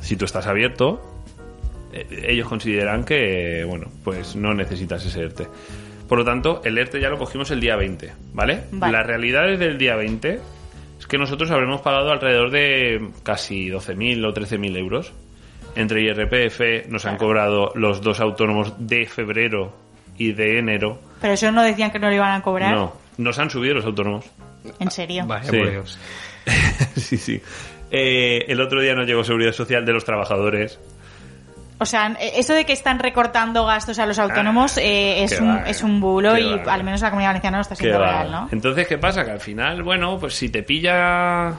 Si 0.00 0.16
tú 0.16 0.24
estás 0.24 0.46
abierto, 0.46 1.00
eh, 1.92 2.24
ellos 2.28 2.48
consideran 2.48 3.04
que, 3.04 3.64
bueno, 3.66 3.86
pues 4.04 4.36
no 4.36 4.54
necesitas 4.54 5.04
ese 5.04 5.22
ERTE. 5.22 5.46
Por 6.12 6.18
lo 6.18 6.24
tanto, 6.26 6.60
el 6.62 6.76
ERTE 6.76 7.00
ya 7.00 7.08
lo 7.08 7.16
cogimos 7.16 7.50
el 7.52 7.60
día 7.60 7.74
20, 7.74 8.12
¿vale? 8.34 8.64
Vale. 8.70 8.92
La 8.92 9.02
realidad 9.02 9.50
es 9.50 9.58
del 9.58 9.78
día 9.78 9.96
20 9.96 10.40
es 10.98 11.06
que 11.06 11.16
nosotros 11.16 11.50
habremos 11.50 11.80
pagado 11.80 12.10
alrededor 12.10 12.50
de 12.50 13.08
casi 13.22 13.70
12.000 13.70 14.22
o 14.26 14.34
13.000 14.34 14.76
euros. 14.76 15.14
Entre 15.74 16.02
IRPF 16.02 16.86
nos 16.90 17.06
han 17.06 17.16
cobrado 17.16 17.72
los 17.76 18.02
dos 18.02 18.20
autónomos 18.20 18.74
de 18.78 19.06
febrero 19.06 19.74
y 20.18 20.34
de 20.34 20.58
enero. 20.58 21.00
Pero 21.22 21.32
eso 21.32 21.50
no 21.50 21.62
decían 21.62 21.90
que 21.90 21.98
no 21.98 22.10
lo 22.10 22.14
iban 22.16 22.38
a 22.38 22.42
cobrar. 22.42 22.74
No, 22.74 22.92
nos 23.16 23.38
han 23.38 23.48
subido 23.48 23.72
los 23.76 23.86
autónomos. 23.86 24.26
¿En 24.80 24.90
serio? 24.90 25.24
Vaya 25.26 25.50
Sí. 25.50 25.56
por 25.56 25.70
Dios. 25.70 25.98
sí, 26.96 27.16
sí. 27.16 27.40
Eh, 27.90 28.44
el 28.48 28.60
otro 28.60 28.82
día 28.82 28.94
nos 28.94 29.06
llegó 29.06 29.24
seguridad 29.24 29.52
social 29.52 29.86
de 29.86 29.94
los 29.94 30.04
trabajadores. 30.04 30.78
O 31.82 31.86
sea, 31.86 32.16
eh, 32.20 32.32
eso 32.36 32.54
de 32.54 32.64
que 32.64 32.72
están 32.72 32.98
recortando 32.98 33.64
gastos 33.66 33.98
a 33.98 34.06
los 34.06 34.18
autónomos 34.18 34.78
eh, 34.78 35.24
es, 35.24 35.32
un, 35.40 35.50
es 35.66 35.82
un 35.82 36.00
bulo 36.00 36.38
y 36.38 36.58
al 36.68 36.84
menos 36.84 37.00
la 37.02 37.10
comunidad 37.10 37.30
valenciana 37.30 37.58
no 37.58 37.62
está 37.62 37.74
siendo 37.74 37.98
real, 37.98 38.30
¿no? 38.30 38.48
Entonces, 38.52 38.86
¿qué 38.86 38.98
pasa? 38.98 39.24
Que 39.24 39.30
al 39.32 39.40
final, 39.40 39.82
bueno, 39.82 40.18
pues 40.18 40.34
si 40.34 40.48
te 40.48 40.62
pilla 40.62 41.54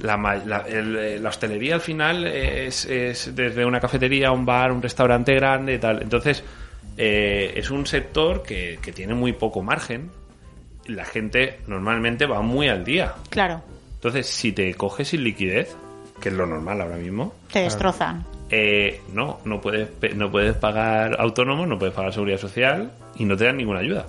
la, 0.00 0.16
la- 0.44 0.64
el- 0.68 0.96
eh, 0.96 1.18
la 1.20 1.28
hostelería 1.28 1.74
al 1.76 1.80
final 1.80 2.26
es, 2.26 2.86
es 2.86 3.34
desde 3.34 3.64
una 3.64 3.78
cafetería, 3.80 4.32
un 4.32 4.44
bar, 4.44 4.72
un 4.72 4.82
restaurante 4.82 5.34
grande 5.34 5.74
y 5.74 5.78
tal. 5.78 6.02
Entonces, 6.02 6.42
eh, 6.96 7.52
es 7.56 7.70
un 7.70 7.86
sector 7.86 8.42
que, 8.42 8.78
que 8.82 8.92
tiene 8.92 9.14
muy 9.14 9.32
poco 9.32 9.62
margen. 9.62 10.10
La 10.86 11.04
gente 11.04 11.60
normalmente 11.68 12.26
va 12.26 12.42
muy 12.42 12.68
al 12.68 12.84
día. 12.84 13.12
Claro, 13.30 13.62
Entonces, 13.94 14.26
si 14.26 14.50
te 14.52 14.74
coges 14.74 15.08
sin 15.08 15.22
liquidez, 15.22 15.76
que 16.20 16.28
es 16.30 16.34
lo 16.34 16.46
normal 16.46 16.80
ahora 16.80 16.96
mismo, 16.96 17.34
te 17.52 17.60
destrozan. 17.60 18.24
Eh, 18.52 19.00
no, 19.12 19.40
no 19.44 19.60
puedes, 19.60 19.88
pe- 19.88 20.14
no 20.14 20.30
puedes 20.30 20.54
pagar 20.54 21.20
autónomo, 21.20 21.66
no 21.66 21.78
puedes 21.78 21.94
pagar 21.94 22.12
seguridad 22.12 22.38
social 22.38 22.92
y 23.16 23.24
no 23.24 23.36
te 23.36 23.46
dan 23.46 23.56
ninguna 23.56 23.80
ayuda. 23.80 24.06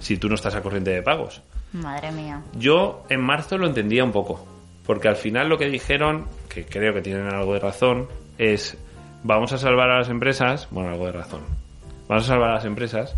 Si 0.00 0.16
tú 0.16 0.28
no 0.28 0.36
estás 0.36 0.54
a 0.54 0.62
corriente 0.62 0.90
de 0.92 1.02
pagos. 1.02 1.42
Madre 1.72 2.12
mía. 2.12 2.42
Yo 2.58 3.04
en 3.10 3.20
marzo 3.20 3.58
lo 3.58 3.66
entendía 3.66 4.04
un 4.04 4.12
poco, 4.12 4.46
porque 4.86 5.08
al 5.08 5.16
final 5.16 5.48
lo 5.48 5.58
que 5.58 5.68
dijeron, 5.68 6.26
que 6.48 6.64
creo 6.64 6.94
que 6.94 7.02
tienen 7.02 7.26
algo 7.26 7.52
de 7.54 7.60
razón, 7.60 8.06
es 8.38 8.78
vamos 9.24 9.52
a 9.52 9.58
salvar 9.58 9.90
a 9.90 9.98
las 9.98 10.08
empresas, 10.08 10.68
bueno, 10.70 10.90
algo 10.90 11.06
de 11.06 11.12
razón, 11.12 11.40
vamos 12.08 12.24
a 12.24 12.28
salvar 12.28 12.50
a 12.50 12.54
las 12.54 12.64
empresas 12.64 13.14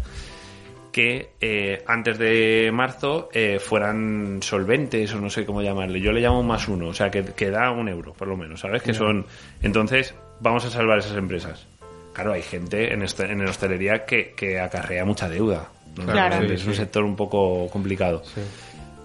que 0.92 1.30
eh, 1.40 1.84
antes 1.86 2.18
de 2.18 2.70
marzo 2.72 3.28
eh, 3.32 3.58
fueran 3.60 4.38
solventes 4.42 5.12
o 5.12 5.20
no 5.20 5.28
sé 5.28 5.44
cómo 5.44 5.60
llamarle. 5.62 6.00
Yo 6.00 6.10
le 6.12 6.20
llamo 6.22 6.42
más 6.42 6.66
uno, 6.66 6.88
o 6.88 6.94
sea, 6.94 7.10
que, 7.10 7.22
que 7.24 7.50
da 7.50 7.70
un 7.70 7.88
euro, 7.88 8.14
por 8.14 8.26
lo 8.26 8.36
menos, 8.36 8.60
¿sabes? 8.60 8.82
Que 8.82 8.94
son... 8.94 9.26
Entonces, 9.62 10.14
vamos 10.40 10.64
a 10.64 10.70
salvar 10.70 10.98
esas 10.98 11.16
empresas. 11.16 11.66
Claro, 12.12 12.32
hay 12.32 12.42
gente 12.42 12.92
en, 12.92 13.02
este- 13.02 13.30
en 13.30 13.44
hostelería 13.46 14.04
que, 14.04 14.32
que 14.36 14.58
acarrea 14.60 15.04
mucha 15.04 15.28
deuda. 15.28 15.68
Claro. 16.06 16.44
Es 16.44 16.64
un 16.66 16.74
sector 16.74 17.04
un 17.04 17.16
poco 17.16 17.68
complicado. 17.70 18.22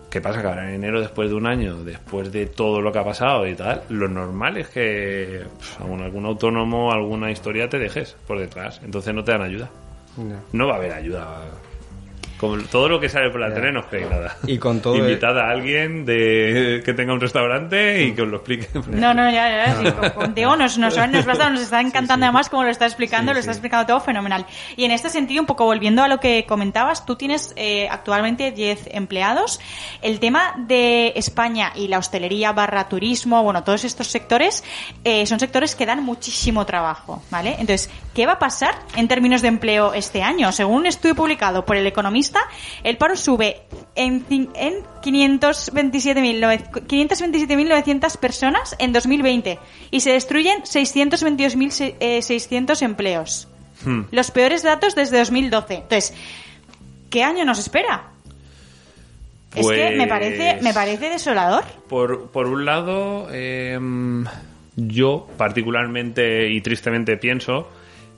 ¿Qué 0.10 0.22
pasa? 0.22 0.42
Que 0.42 0.48
ahora 0.48 0.68
en 0.70 0.76
enero, 0.76 1.02
después 1.02 1.28
de 1.30 1.36
un 1.36 1.48
año, 1.48 1.84
después 1.84 2.32
de 2.32 2.46
todo 2.46 2.82
lo 2.82 2.92
que 2.92 3.00
ha 3.00 3.04
pasado 3.04 3.48
y 3.48 3.56
tal, 3.56 3.82
lo 3.90 4.08
normal 4.08 4.58
es 4.58 4.68
que 4.70 5.42
pues, 5.58 5.80
algún, 5.80 6.02
algún 6.04 6.26
autónomo, 6.28 6.92
alguna 6.92 7.32
historia 7.32 7.68
te 7.68 7.80
dejes 7.80 8.16
por 8.28 8.38
detrás. 8.40 8.80
Entonces 8.84 9.12
no 9.14 9.24
te 9.24 9.32
dan 9.32 9.42
ayuda. 9.42 9.70
No 10.52 10.68
va 10.68 10.74
a 10.76 10.78
haber 10.78 10.94
ayuda. 10.94 11.42
Todo 12.72 12.90
lo 12.90 13.00
que 13.00 13.10
sale 13.10 13.30
por 13.30 13.40
la 13.42 13.54
tele 13.54 13.72
no 13.72 13.84
creéis 13.88 14.10
nada. 14.10 14.38
Y 14.48 14.58
con 14.58 14.82
todo 14.82 14.96
Invitad 14.98 15.38
a 15.40 15.50
alguien 15.50 16.06
de 16.06 16.82
que 16.84 16.94
tenga 16.94 17.14
un 17.14 17.22
restaurante 17.22 18.04
y 18.04 18.14
que 18.14 18.22
os 18.22 18.28
lo 18.28 18.38
explique. 18.38 18.68
No, 18.88 19.14
no, 19.14 19.30
ya, 19.32 19.50
ya, 19.66 19.76
sí, 19.76 19.92
con- 19.92 20.10
contigo 20.12 20.56
nos, 20.56 20.78
nos, 20.78 20.96
nos, 20.98 21.26
basta, 21.26 21.50
nos 21.50 21.62
está 21.62 21.82
encantando 21.82 22.26
además 22.26 22.50
como 22.50 22.64
lo 22.64 22.70
está 22.70 22.86
explicando, 22.86 23.32
Sí, 23.32 23.36
lo 23.36 23.40
está 23.40 23.54
sí. 23.54 23.58
explicando 23.58 23.86
todo 23.88 24.00
fenomenal. 24.00 24.46
Y 24.76 24.86
en 24.86 24.92
este 24.92 25.10
sentido, 25.10 25.42
un 25.42 25.48
poco 25.48 25.66
volviendo 25.66 26.04
a 26.04 26.08
lo 26.08 26.20
que 26.20 26.46
comentabas, 26.48 27.06
tú 27.06 27.16
tienes 27.16 27.54
eh, 27.56 27.88
actualmente 27.90 28.52
10 28.52 28.90
empleados. 28.92 29.60
El 30.02 30.20
tema 30.20 30.54
de 30.58 31.14
España 31.16 31.72
y 31.76 31.88
la 31.88 31.98
hostelería 32.00 32.52
barra 32.52 32.90
turismo, 32.90 33.42
bueno, 33.44 33.64
todos 33.64 33.84
estos 33.84 34.08
sectores, 34.08 34.64
eh, 35.04 35.26
son 35.26 35.40
sectores 35.40 35.76
que 35.76 35.86
dan 35.86 36.04
muchísimo 36.04 36.66
trabajo, 36.66 37.22
¿vale? 37.30 37.52
Entonces, 37.60 37.90
¿qué 38.14 38.26
va 38.26 38.34
a 38.34 38.40
pasar 38.40 38.76
en 38.96 39.08
términos 39.08 39.42
de 39.42 39.48
empleo 39.50 39.94
este 39.94 40.22
año? 40.24 40.52
Según 40.52 40.74
un 40.78 40.86
estudio 40.88 41.16
publicado 41.16 41.66
por 41.66 41.76
El 41.78 41.86
Economista, 41.88 42.33
el 42.84 42.98
paro 42.98 43.16
sube 43.16 43.62
en, 43.96 44.26
en 44.30 44.84
527.900 45.02 46.88
527.900 46.88 48.18
personas 48.18 48.76
en 48.80 48.94
2020 48.94 49.60
y 49.92 50.00
se 50.00 50.12
destruyen 50.12 50.62
622.600 50.64 52.82
empleos. 52.82 53.48
Hmm. 53.84 54.04
Los 54.12 54.32
peores 54.32 54.64
datos 54.64 54.96
desde 54.96 55.18
2012. 55.20 55.74
Entonces, 55.76 56.14
¿qué 57.10 57.24
año 57.24 57.46
nos 57.46 57.60
espera? 57.60 58.10
Es 59.56 59.68
que 59.68 59.92
me 59.92 60.08
parece, 60.08 60.54
Pues- 60.54 60.64
me 60.64 60.74
parece 60.74 61.10
desolador. 61.10 61.64
Por, 61.88 62.32
por 62.32 62.48
un 62.48 62.66
lado, 62.66 63.28
em, 63.32 64.26
yo 64.76 65.28
particularmente 65.38 66.50
y 66.50 66.62
tristemente 66.62 67.18
pienso 67.18 67.70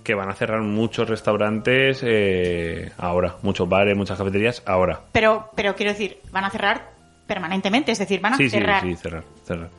que 0.06 0.14
van 0.16 0.30
a 0.30 0.34
cerrar 0.34 0.62
muchos 0.62 1.10
restaurantes 1.10 1.99
eh, 2.06 2.91
ahora, 2.97 3.36
muchos 3.41 3.68
bares, 3.68 3.97
muchas 3.97 4.18
cafeterías 4.18 4.64
ahora. 4.66 5.01
Pero, 5.12 5.49
pero 5.56 5.76
quiero 5.76 5.91
decir, 5.91 6.20
van 6.32 6.45
a 6.45 6.49
cerrar 6.49 6.91
permanentemente, 7.28 7.91
es 7.91 7.99
decir, 7.99 8.22
van 8.22 8.36
a 8.36 8.38
Sí, 8.38 8.45
sí, 8.45 8.51
cerrar. 8.51 8.84
sí, 8.84 8.95
cerrar, 8.95 9.24
cerrar. 9.43 9.70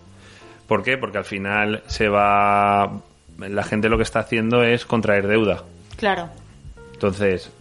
¿Por 0.66 0.83
qué? 0.83 0.99
Porque 0.99 1.16
al 1.18 1.24
final 1.24 1.83
se 1.87 2.09
va... 2.09 3.01
La 3.39 3.62
gente 3.62 3.89
lo 3.89 3.97
que 3.97 4.03
está 4.03 4.18
haciendo 4.20 4.62
es 4.64 4.85
contraer 4.85 5.27
deuda. 5.29 5.62
Claro. 5.97 6.29
Entonces, 6.93 7.53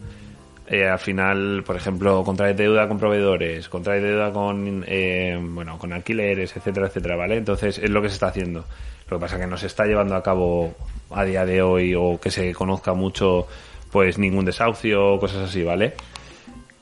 eh, 0.68 0.88
al 0.88 0.97
final, 0.99 1.63
por 1.66 1.76
ejemplo, 1.76 2.24
contraer 2.24 2.55
deuda 2.55 2.88
con 2.88 2.97
proveedores, 2.97 3.70
contraer 3.70 4.01
deuda 4.01 4.32
con, 4.32 4.84
eh, 4.88 5.38
bueno, 5.39 5.78
con 5.78 5.93
alquileres, 5.93 6.55
etcétera, 6.57 6.88
etcétera, 6.88 7.16
¿vale? 7.16 7.38
Entonces, 7.38 7.78
es 7.78 7.89
lo 7.91 8.01
que 8.01 8.07
se 8.09 8.16
está 8.16 8.28
haciendo. 8.28 8.66
Lo 9.09 9.17
que 9.17 9.21
pasa 9.21 9.35
es 9.35 9.41
que 9.41 9.47
no 9.47 9.57
se 9.57 9.67
está 9.67 9.85
llevando 9.85 10.15
a 10.15 10.23
cabo 10.23 10.73
a 11.11 11.23
día 11.23 11.45
de 11.45 11.61
hoy 11.61 11.93
o 11.95 12.19
que 12.19 12.31
se 12.31 12.53
conozca 12.53 12.93
mucho, 12.93 13.47
pues 13.91 14.17
ningún 14.17 14.45
desahucio 14.45 15.13
o 15.13 15.19
cosas 15.19 15.49
así, 15.49 15.63
¿vale? 15.63 15.93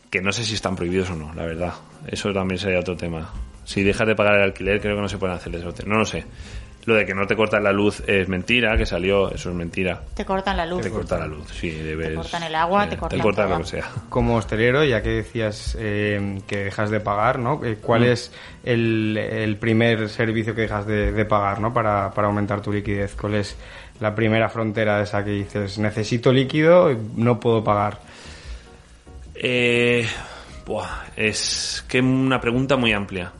Que 0.10 0.22
no 0.22 0.32
sé 0.32 0.44
si 0.44 0.56
están 0.56 0.76
prohibidos 0.76 1.10
o 1.10 1.16
no, 1.16 1.34
la 1.34 1.46
verdad. 1.46 1.74
Eso 2.08 2.34
también 2.34 2.60
sería 2.60 2.80
otro 2.80 2.96
tema. 2.96 3.34
Si 3.66 3.84
dejas 3.84 4.08
de 4.08 4.16
pagar 4.16 4.36
el 4.36 4.44
alquiler, 4.44 4.80
creo 4.80 4.96
que 4.96 5.02
no 5.02 5.10
se 5.10 5.18
pueden 5.18 5.36
hacer 5.36 5.52
desahucios. 5.52 5.88
No 5.88 5.98
lo 5.98 6.06
sé. 6.06 6.26
Lo 6.86 6.96
de 6.96 7.06
que 7.06 7.14
no 7.14 7.26
te 7.26 7.36
cortan 7.38 7.64
la 7.64 7.72
luz 7.72 8.04
es 8.08 8.28
mentira, 8.28 8.76
que 8.78 8.86
salió, 8.86 9.32
eso 9.32 9.50
es 9.50 9.56
mentira. 9.56 10.02
Te 10.16 10.26
cortan 10.26 10.58
la 10.58 10.66
luz. 10.66 10.82
Te 10.82 10.90
corta 10.90 11.18
la 11.18 11.28
luz, 11.28 11.48
sí, 11.54 11.70
debes. 11.70 12.14
cortan 12.16 12.44
el 12.44 12.54
agua, 12.56 12.90
te 12.90 12.98
cortan 12.98 13.20
cortan 13.22 13.48
todo. 13.48 13.58
lo 13.60 13.64
que 13.64 13.70
sea. 13.70 13.90
Como 14.10 14.36
hostelero, 14.36 14.84
ya 14.84 15.02
que 15.02 15.10
decías 15.12 15.78
eh, 15.80 16.42
que 16.46 16.66
dejas 16.66 16.90
de 16.90 17.00
pagar, 17.00 17.40
¿no? 17.40 17.64
Eh, 17.64 17.78
¿Cuál 17.82 18.02
Mm. 18.02 18.12
es 18.12 18.32
el, 18.66 19.18
el 19.18 19.56
primer 19.58 20.10
servicio 20.10 20.54
que 20.54 20.62
dejas 20.64 20.86
de, 20.86 21.14
de 21.14 21.26
pagar, 21.26 21.62
¿no? 21.62 21.74
Para, 21.74 22.12
para 22.12 22.28
aumentar 22.28 22.62
tu 22.62 22.74
liquidez. 22.74 23.16
¿Cuál 23.16 23.36
es 23.36 23.56
la 24.02 24.14
primera 24.14 24.50
frontera 24.50 25.02
esa 25.02 25.24
que 25.24 25.32
dices, 25.32 25.78
necesito 25.78 26.34
líquido 26.34 26.92
y 26.92 26.98
no 27.16 27.40
puedo 27.40 27.64
pagar? 27.64 28.00
Eh, 29.36 30.06
buah, 30.66 31.06
es 31.16 31.86
que 31.88 32.02
una 32.02 32.42
pregunta 32.42 32.76
muy 32.76 32.92
amplia. 32.94 33.32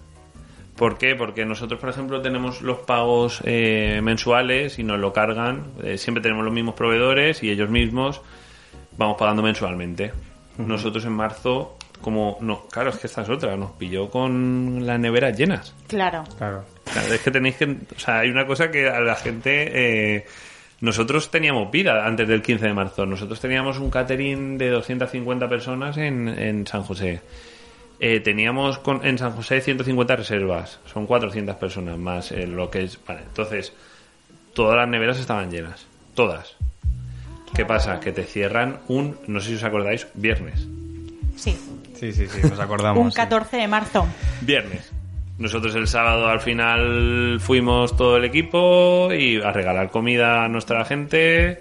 ¿Por 0.76 0.98
qué? 0.98 1.16
Porque 1.16 1.46
nosotros, 1.46 1.80
por 1.80 1.90
ejemplo, 1.90 2.22
tenemos 2.22 2.62
los 2.62 2.80
pagos 2.80 3.42
eh, 3.46 4.00
mensuales 4.04 4.80
y 4.80 4.84
nos 4.84 5.00
lo 5.00 5.14
cargan. 5.14 5.66
Eh, 5.84 5.98
siempre 5.98 6.22
tenemos 6.22 6.44
los 6.44 6.54
mismos 6.54 6.76
proveedores 6.76 7.44
y 7.44 7.52
ellos 7.52 7.70
mismos 7.70 8.22
vamos 8.98 9.18
pagando 9.18 9.44
mensualmente. 9.44 10.12
Nosotros 10.58 11.06
en 11.06 11.14
marzo, 11.14 11.78
como 12.02 12.38
no, 12.42 12.68
claro, 12.68 12.90
es 12.90 12.98
que 12.98 13.08
esta 13.08 13.22
es 13.22 13.30
otra, 13.30 13.56
nos 13.56 13.72
pilló 13.72 14.10
con 14.10 14.86
las 14.86 15.00
neveras 15.00 15.38
llenas. 15.38 15.76
Claro. 15.88 16.24
Claro. 16.38 16.64
Claro, 16.92 17.14
es 17.14 17.22
que 17.22 17.32
tenéis 17.32 17.56
que. 17.56 17.66
O 17.66 18.00
sea, 18.00 18.20
hay 18.20 18.30
una 18.30 18.46
cosa 18.46 18.70
que 18.72 18.88
a 18.90 19.00
la 19.00 19.16
gente. 19.16 19.70
eh, 20.16 20.26
nosotros 20.82 21.32
teníamos 21.32 21.72
vida 21.72 22.06
antes 22.06 22.28
del 22.28 22.42
15 22.42 22.66
de 22.68 22.74
marzo. 22.74 23.06
Nosotros 23.06 23.40
teníamos 23.40 23.80
un 23.80 23.90
catering 23.90 24.58
de 24.58 24.70
250 24.70 25.48
personas 25.48 25.96
en, 25.98 26.28
en 26.28 26.68
San 26.68 26.84
José. 26.84 27.22
Eh, 28.00 28.20
teníamos 28.20 28.80
con- 28.80 29.06
en 29.06 29.18
San 29.18 29.32
José 29.32 29.62
150 29.62 30.16
reservas. 30.16 30.80
Son 30.92 31.06
400 31.06 31.56
personas 31.56 31.98
más 31.98 32.32
eh, 32.32 32.48
lo 32.48 32.70
que 32.70 32.84
es. 32.84 33.00
Vale, 33.08 33.22
entonces. 33.28 33.74
Todas 34.54 34.78
las 34.78 34.88
neveras 34.88 35.18
estaban 35.20 35.50
llenas. 35.50 35.86
Todas. 36.14 36.56
¿Qué 37.56 37.66
pasa? 37.66 38.00
Que 38.00 38.12
te 38.12 38.24
cierran 38.24 38.80
un. 38.88 39.18
No 39.28 39.40
sé 39.40 39.50
si 39.50 39.56
os 39.56 39.64
acordáis, 39.64 40.08
viernes. 40.16 40.68
Sí. 41.36 41.58
Sí, 41.96 42.12
sí, 42.14 42.28
sí, 42.28 42.40
nos 42.48 42.60
acordamos. 42.60 43.04
Un 43.04 43.12
sí. 43.12 43.16
14 43.16 43.58
de 43.58 43.68
marzo. 43.68 44.06
Viernes. 44.42 44.92
Nosotros 45.40 45.74
el 45.76 45.88
sábado 45.88 46.28
al 46.28 46.40
final 46.42 47.38
fuimos 47.40 47.98
todo 47.98 48.18
el 48.18 48.26
equipo 48.26 49.12
y 49.12 49.42
a 49.42 49.52
regalar 49.52 49.90
comida 49.90 50.44
a 50.44 50.48
nuestra 50.50 50.86
gente 50.86 51.58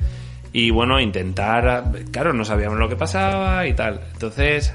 y 0.52 0.70
bueno, 0.70 1.00
intentar, 1.00 1.90
claro, 2.10 2.34
no 2.34 2.44
sabíamos 2.44 2.78
lo 2.78 2.88
que 2.90 2.96
pasaba 2.96 3.66
y 3.66 3.72
tal. 3.72 4.00
Entonces, 4.12 4.74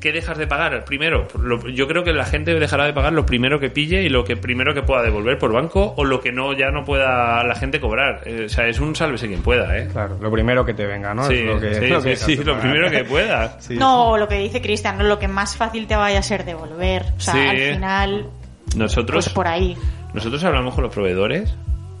¿qué 0.00 0.12
dejas 0.12 0.38
de 0.38 0.46
pagar? 0.46 0.84
Primero, 0.84 1.28
lo- 1.40 1.68
yo 1.68 1.86
creo 1.86 2.02
que 2.02 2.12
la 2.12 2.24
gente 2.24 2.54
dejará 2.58 2.86
de 2.86 2.92
pagar 2.92 3.12
lo 3.12 3.26
primero 3.26 3.60
que 3.60 3.68
pille 3.70 4.02
y 4.02 4.08
lo 4.08 4.24
que 4.24 4.36
primero 4.36 4.72
que 4.74 4.82
pueda 4.82 5.02
devolver 5.02 5.38
por 5.38 5.52
banco 5.52 5.92
o 5.96 6.04
lo 6.04 6.20
que 6.20 6.32
no 6.32 6.52
ya 6.54 6.70
no 6.70 6.84
pueda 6.84 7.44
la 7.44 7.54
gente 7.54 7.80
cobrar. 7.80 8.22
Eh, 8.24 8.44
o 8.46 8.48
sea, 8.48 8.66
es 8.66 8.80
un 8.80 8.96
sálvese 8.96 9.28
quien 9.28 9.42
pueda, 9.42 9.76
¿eh? 9.78 9.88
Claro, 9.92 10.16
lo 10.20 10.30
primero 10.32 10.64
que 10.64 10.74
te 10.74 10.86
venga, 10.86 11.12
¿no? 11.14 11.24
Sí, 11.26 11.34
Es 11.34 11.44
lo 11.44 11.60
que, 11.60 11.74
sí, 11.74 11.86
lo 11.88 11.96
que 11.96 12.02
sí, 12.02 12.08
dejas 12.08 12.24
sí, 12.26 12.36
de 12.36 12.44
lo 12.44 12.52
pagar. 12.56 12.70
primero 12.72 12.90
que 12.90 13.04
pueda. 13.10 13.60
Sí, 13.60 13.76
no, 13.76 14.16
lo 14.16 14.26
que 14.26 14.36
dice 14.38 14.60
Cristian, 14.62 14.96
no, 14.98 15.04
lo 15.04 15.18
que 15.18 15.28
más 15.28 15.56
fácil 15.56 15.86
te 15.86 15.96
vaya 15.96 16.18
a 16.18 16.22
ser 16.22 16.44
devolver. 16.44 17.04
O 17.16 17.20
sea, 17.20 17.34
Sí. 17.34 17.40
al 17.40 17.74
final, 17.74 18.26
Nosotros 18.76 19.24
pues 19.26 19.34
por 19.34 19.46
ahí. 19.48 19.76
Nosotros 20.14 20.42
hablamos 20.44 20.74
con 20.74 20.84
los 20.84 20.92
proveedores, 20.94 21.54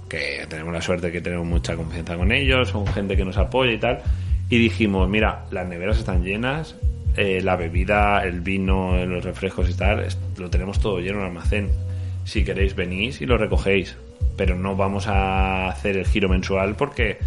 que 0.08 0.46
tenemos 0.48 0.72
la 0.72 0.80
suerte 0.82 1.12
que 1.12 1.20
tenemos 1.20 1.46
mucha 1.46 1.76
confianza 1.76 2.16
con 2.16 2.32
ellos, 2.32 2.68
son 2.70 2.86
gente 2.86 3.16
que 3.16 3.24
nos 3.24 3.36
apoya 3.36 3.72
y 3.72 3.78
tal, 3.78 4.00
y 4.48 4.58
dijimos, 4.58 5.08
mira, 5.08 5.44
las 5.52 5.68
neveras 5.68 5.98
están 5.98 6.24
llenas, 6.24 6.74
eh, 7.16 7.40
la 7.42 7.56
bebida, 7.56 8.22
el 8.24 8.40
vino, 8.40 9.04
los 9.06 9.24
refrescos 9.24 9.68
y 9.70 9.74
tal, 9.74 10.06
lo 10.38 10.50
tenemos 10.50 10.78
todo 10.80 10.98
lleno 11.00 11.18
en 11.18 11.20
el 11.22 11.26
almacén. 11.28 11.70
Si 12.24 12.44
queréis 12.44 12.74
venís 12.76 13.20
y 13.20 13.26
lo 13.26 13.36
recogéis, 13.38 13.96
pero 14.36 14.54
no 14.56 14.76
vamos 14.76 15.06
a 15.08 15.68
hacer 15.68 15.96
el 15.96 16.06
giro 16.06 16.28
mensual 16.28 16.74
porque 16.76 17.18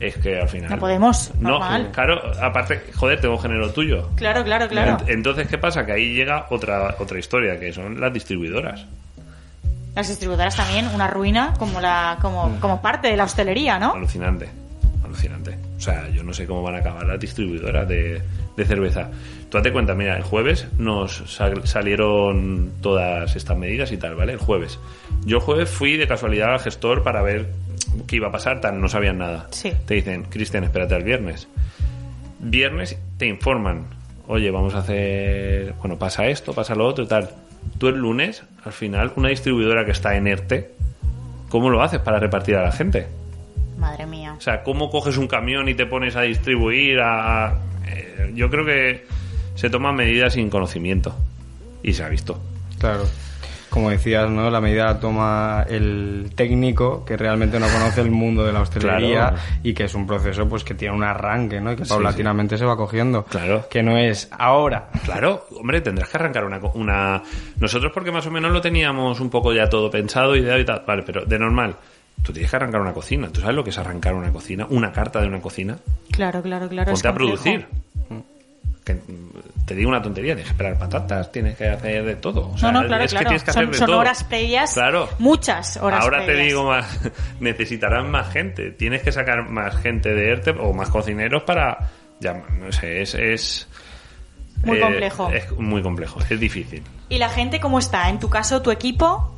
es 0.00 0.16
que 0.16 0.40
al 0.40 0.48
final... 0.48 0.70
No 0.70 0.78
podemos, 0.78 1.32
No, 1.40 1.50
normal. 1.50 1.90
claro, 1.92 2.20
aparte, 2.40 2.80
joder, 2.94 3.20
tengo 3.20 3.36
género 3.38 3.70
tuyo. 3.72 4.08
Claro, 4.16 4.44
claro, 4.44 4.68
claro. 4.68 4.96
Ent- 4.98 5.08
Entonces, 5.08 5.48
¿qué 5.48 5.58
pasa? 5.58 5.84
Que 5.84 5.92
ahí 5.92 6.14
llega 6.14 6.46
otra, 6.50 6.96
otra 6.98 7.18
historia, 7.18 7.58
que 7.58 7.72
son 7.72 8.00
las 8.00 8.12
distribuidoras. 8.12 8.86
Las 9.94 10.08
distribuidoras 10.08 10.54
también, 10.56 10.86
una 10.94 11.08
ruina 11.08 11.54
como 11.58 11.80
la 11.80 12.18
como, 12.22 12.48
Mm. 12.48 12.60
como 12.60 12.80
parte 12.80 13.08
de 13.08 13.16
la 13.16 13.24
hostelería, 13.24 13.78
¿no? 13.80 13.94
Alucinante, 13.94 14.48
alucinante. 15.08 15.58
O 15.76 15.80
sea, 15.80 16.08
yo 16.10 16.22
no 16.22 16.32
sé 16.32 16.46
cómo 16.46 16.62
van 16.62 16.76
a 16.76 16.78
acabar 16.78 17.04
las 17.06 17.18
distribuidoras 17.20 17.88
de, 17.88 18.22
de 18.56 18.64
cerveza. 18.64 19.10
Tú 19.50 19.56
date 19.58 19.72
cuenta, 19.72 19.94
mira, 19.94 20.16
el 20.16 20.22
jueves 20.22 20.68
nos 20.78 21.22
sal- 21.26 21.66
salieron 21.66 22.72
todas 22.80 23.34
estas 23.34 23.56
medidas 23.58 23.90
y 23.92 23.96
tal, 23.96 24.14
¿vale? 24.14 24.32
El 24.32 24.38
jueves. 24.38 24.78
Yo 25.24 25.40
jueves 25.40 25.68
fui 25.70 25.96
de 25.96 26.06
casualidad 26.06 26.52
al 26.52 26.60
gestor 26.60 27.02
para 27.02 27.22
ver 27.22 27.48
qué 28.06 28.16
iba 28.16 28.28
a 28.28 28.32
pasar, 28.32 28.60
tal, 28.60 28.80
no 28.80 28.88
sabían 28.88 29.18
nada. 29.18 29.46
Sí. 29.50 29.72
Te 29.86 29.94
dicen, 29.94 30.24
Cristian, 30.24 30.64
espérate 30.64 30.94
al 30.94 31.02
viernes. 31.04 31.48
Viernes 32.40 32.98
te 33.16 33.26
informan, 33.26 33.86
oye, 34.26 34.50
vamos 34.50 34.74
a 34.74 34.78
hacer, 34.78 35.72
bueno, 35.80 35.98
pasa 35.98 36.26
esto, 36.26 36.52
pasa 36.52 36.74
lo 36.74 36.86
otro 36.86 37.04
y 37.04 37.08
tal. 37.08 37.30
Tú 37.78 37.88
el 37.88 37.96
lunes, 37.96 38.42
al 38.64 38.72
final, 38.72 39.12
una 39.16 39.30
distribuidora 39.30 39.84
que 39.84 39.90
está 39.90 40.14
en 40.16 40.26
ERTE, 40.26 40.70
¿cómo 41.48 41.70
lo 41.70 41.82
haces 41.82 42.00
para 42.00 42.18
repartir 42.20 42.54
a 42.56 42.62
la 42.62 42.70
gente? 42.72 43.06
Madre 43.78 44.06
mía. 44.06 44.34
O 44.36 44.40
sea, 44.40 44.62
¿cómo 44.62 44.90
coges 44.90 45.16
un 45.16 45.26
camión 45.28 45.68
y 45.68 45.74
te 45.74 45.86
pones 45.86 46.16
a 46.16 46.22
distribuir? 46.22 47.00
A... 47.00 47.54
eh, 47.86 48.32
yo 48.34 48.50
creo 48.50 48.64
que 48.64 49.06
se 49.54 49.70
toman 49.70 49.94
medidas 49.96 50.34
sin 50.34 50.50
conocimiento. 50.50 51.14
Y 51.82 51.92
se 51.92 52.02
ha 52.04 52.08
visto. 52.08 52.40
Claro. 52.78 53.04
Como 53.70 53.90
decías, 53.90 54.30
¿no? 54.30 54.50
La 54.50 54.60
medida 54.62 54.86
la 54.86 54.98
toma 54.98 55.66
el 55.68 56.30
técnico 56.34 57.04
que 57.04 57.18
realmente 57.18 57.60
no 57.60 57.66
conoce 57.68 58.00
el 58.00 58.10
mundo 58.10 58.42
de 58.44 58.52
la 58.52 58.62
hostelería 58.62 59.28
Claro. 59.28 59.36
y 59.62 59.74
que 59.74 59.84
es 59.84 59.94
un 59.94 60.06
proceso 60.06 60.48
pues 60.48 60.64
que 60.64 60.72
tiene 60.74 60.94
un 60.94 61.04
arranque, 61.04 61.60
¿no? 61.60 61.72
Y 61.72 61.76
que 61.76 61.84
Sí, 61.84 61.90
paulatinamente 61.90 62.56
se 62.56 62.64
va 62.64 62.76
cogiendo. 62.78 63.24
Claro. 63.26 63.66
Que 63.70 63.82
no 63.82 63.98
es 63.98 64.28
ahora. 64.38 64.88
Claro, 65.04 65.46
hombre, 65.60 65.82
tendrás 65.82 66.08
que 66.08 66.16
arrancar 66.16 66.44
una, 66.46 66.58
co- 66.60 66.72
una... 66.74 67.22
Nosotros 67.60 67.92
porque 67.94 68.10
más 68.10 68.26
o 68.26 68.30
menos 68.30 68.52
lo 68.52 68.60
teníamos 68.62 69.20
un 69.20 69.28
poco 69.28 69.52
ya 69.52 69.68
todo 69.68 69.90
pensado, 69.90 70.34
ideado 70.34 70.58
y 70.58 70.64
tal. 70.64 70.82
Vale, 70.86 71.02
pero 71.02 71.26
de 71.26 71.38
normal, 71.38 71.76
tú 72.22 72.32
tienes 72.32 72.50
que 72.50 72.56
arrancar 72.56 72.80
una 72.80 72.92
cocina. 72.92 73.28
¿Tú 73.32 73.40
sabes 73.40 73.56
lo 73.56 73.64
que 73.64 73.70
es 73.70 73.78
arrancar 73.78 74.14
una 74.14 74.32
cocina? 74.32 74.66
Una 74.70 74.92
carta 74.92 75.20
de 75.20 75.28
una 75.28 75.40
cocina. 75.40 75.78
Claro, 76.10 76.42
claro, 76.42 76.68
claro. 76.68 76.92
Ponte 76.92 77.08
a 77.08 77.14
producir. 77.14 77.66
Que, 78.84 78.96
te 79.66 79.74
digo 79.74 79.90
una 79.90 80.00
tontería, 80.00 80.34
tienes 80.34 80.46
que 80.46 80.52
esperar 80.52 80.78
patatas, 80.78 81.30
tienes 81.30 81.56
que 81.56 81.68
hacer 81.68 82.02
de 82.04 82.16
todo. 82.16 82.48
O 82.52 82.56
sea, 82.56 82.72
no, 82.72 82.80
no, 82.80 82.88
claro, 82.88 83.04
es 83.04 83.10
claro. 83.10 83.24
que 83.24 83.28
tienes 83.28 83.44
que 83.44 83.52
son 83.52 83.62
hacer 83.62 83.72
de 83.72 83.78
son 83.78 83.86
todo. 83.86 83.98
horas 83.98 84.24
previas, 84.24 84.72
Claro. 84.72 85.08
muchas 85.18 85.76
horas 85.76 86.02
Ahora 86.02 86.24
te 86.24 86.34
digo 86.36 86.64
más, 86.64 86.98
necesitarán 87.40 88.10
más 88.10 88.32
gente. 88.32 88.70
Tienes 88.70 89.02
que 89.02 89.12
sacar 89.12 89.48
más 89.50 89.76
gente 89.76 90.14
de 90.14 90.30
ERTE 90.30 90.50
o 90.52 90.72
más 90.72 90.88
cocineros 90.88 91.42
para, 91.42 91.90
ya, 92.18 92.32
no 92.58 92.72
sé, 92.72 93.02
es, 93.02 93.14
es 93.14 93.68
Muy 94.64 94.78
eh, 94.78 94.80
complejo. 94.80 95.30
Es 95.32 95.52
muy 95.52 95.82
complejo, 95.82 96.20
es 96.28 96.40
difícil. 96.40 96.82
¿Y 97.10 97.18
la 97.18 97.28
gente 97.28 97.60
cómo 97.60 97.78
está? 97.78 98.08
En 98.08 98.18
tu 98.18 98.30
caso, 98.30 98.62
tu 98.62 98.70
equipo, 98.70 99.37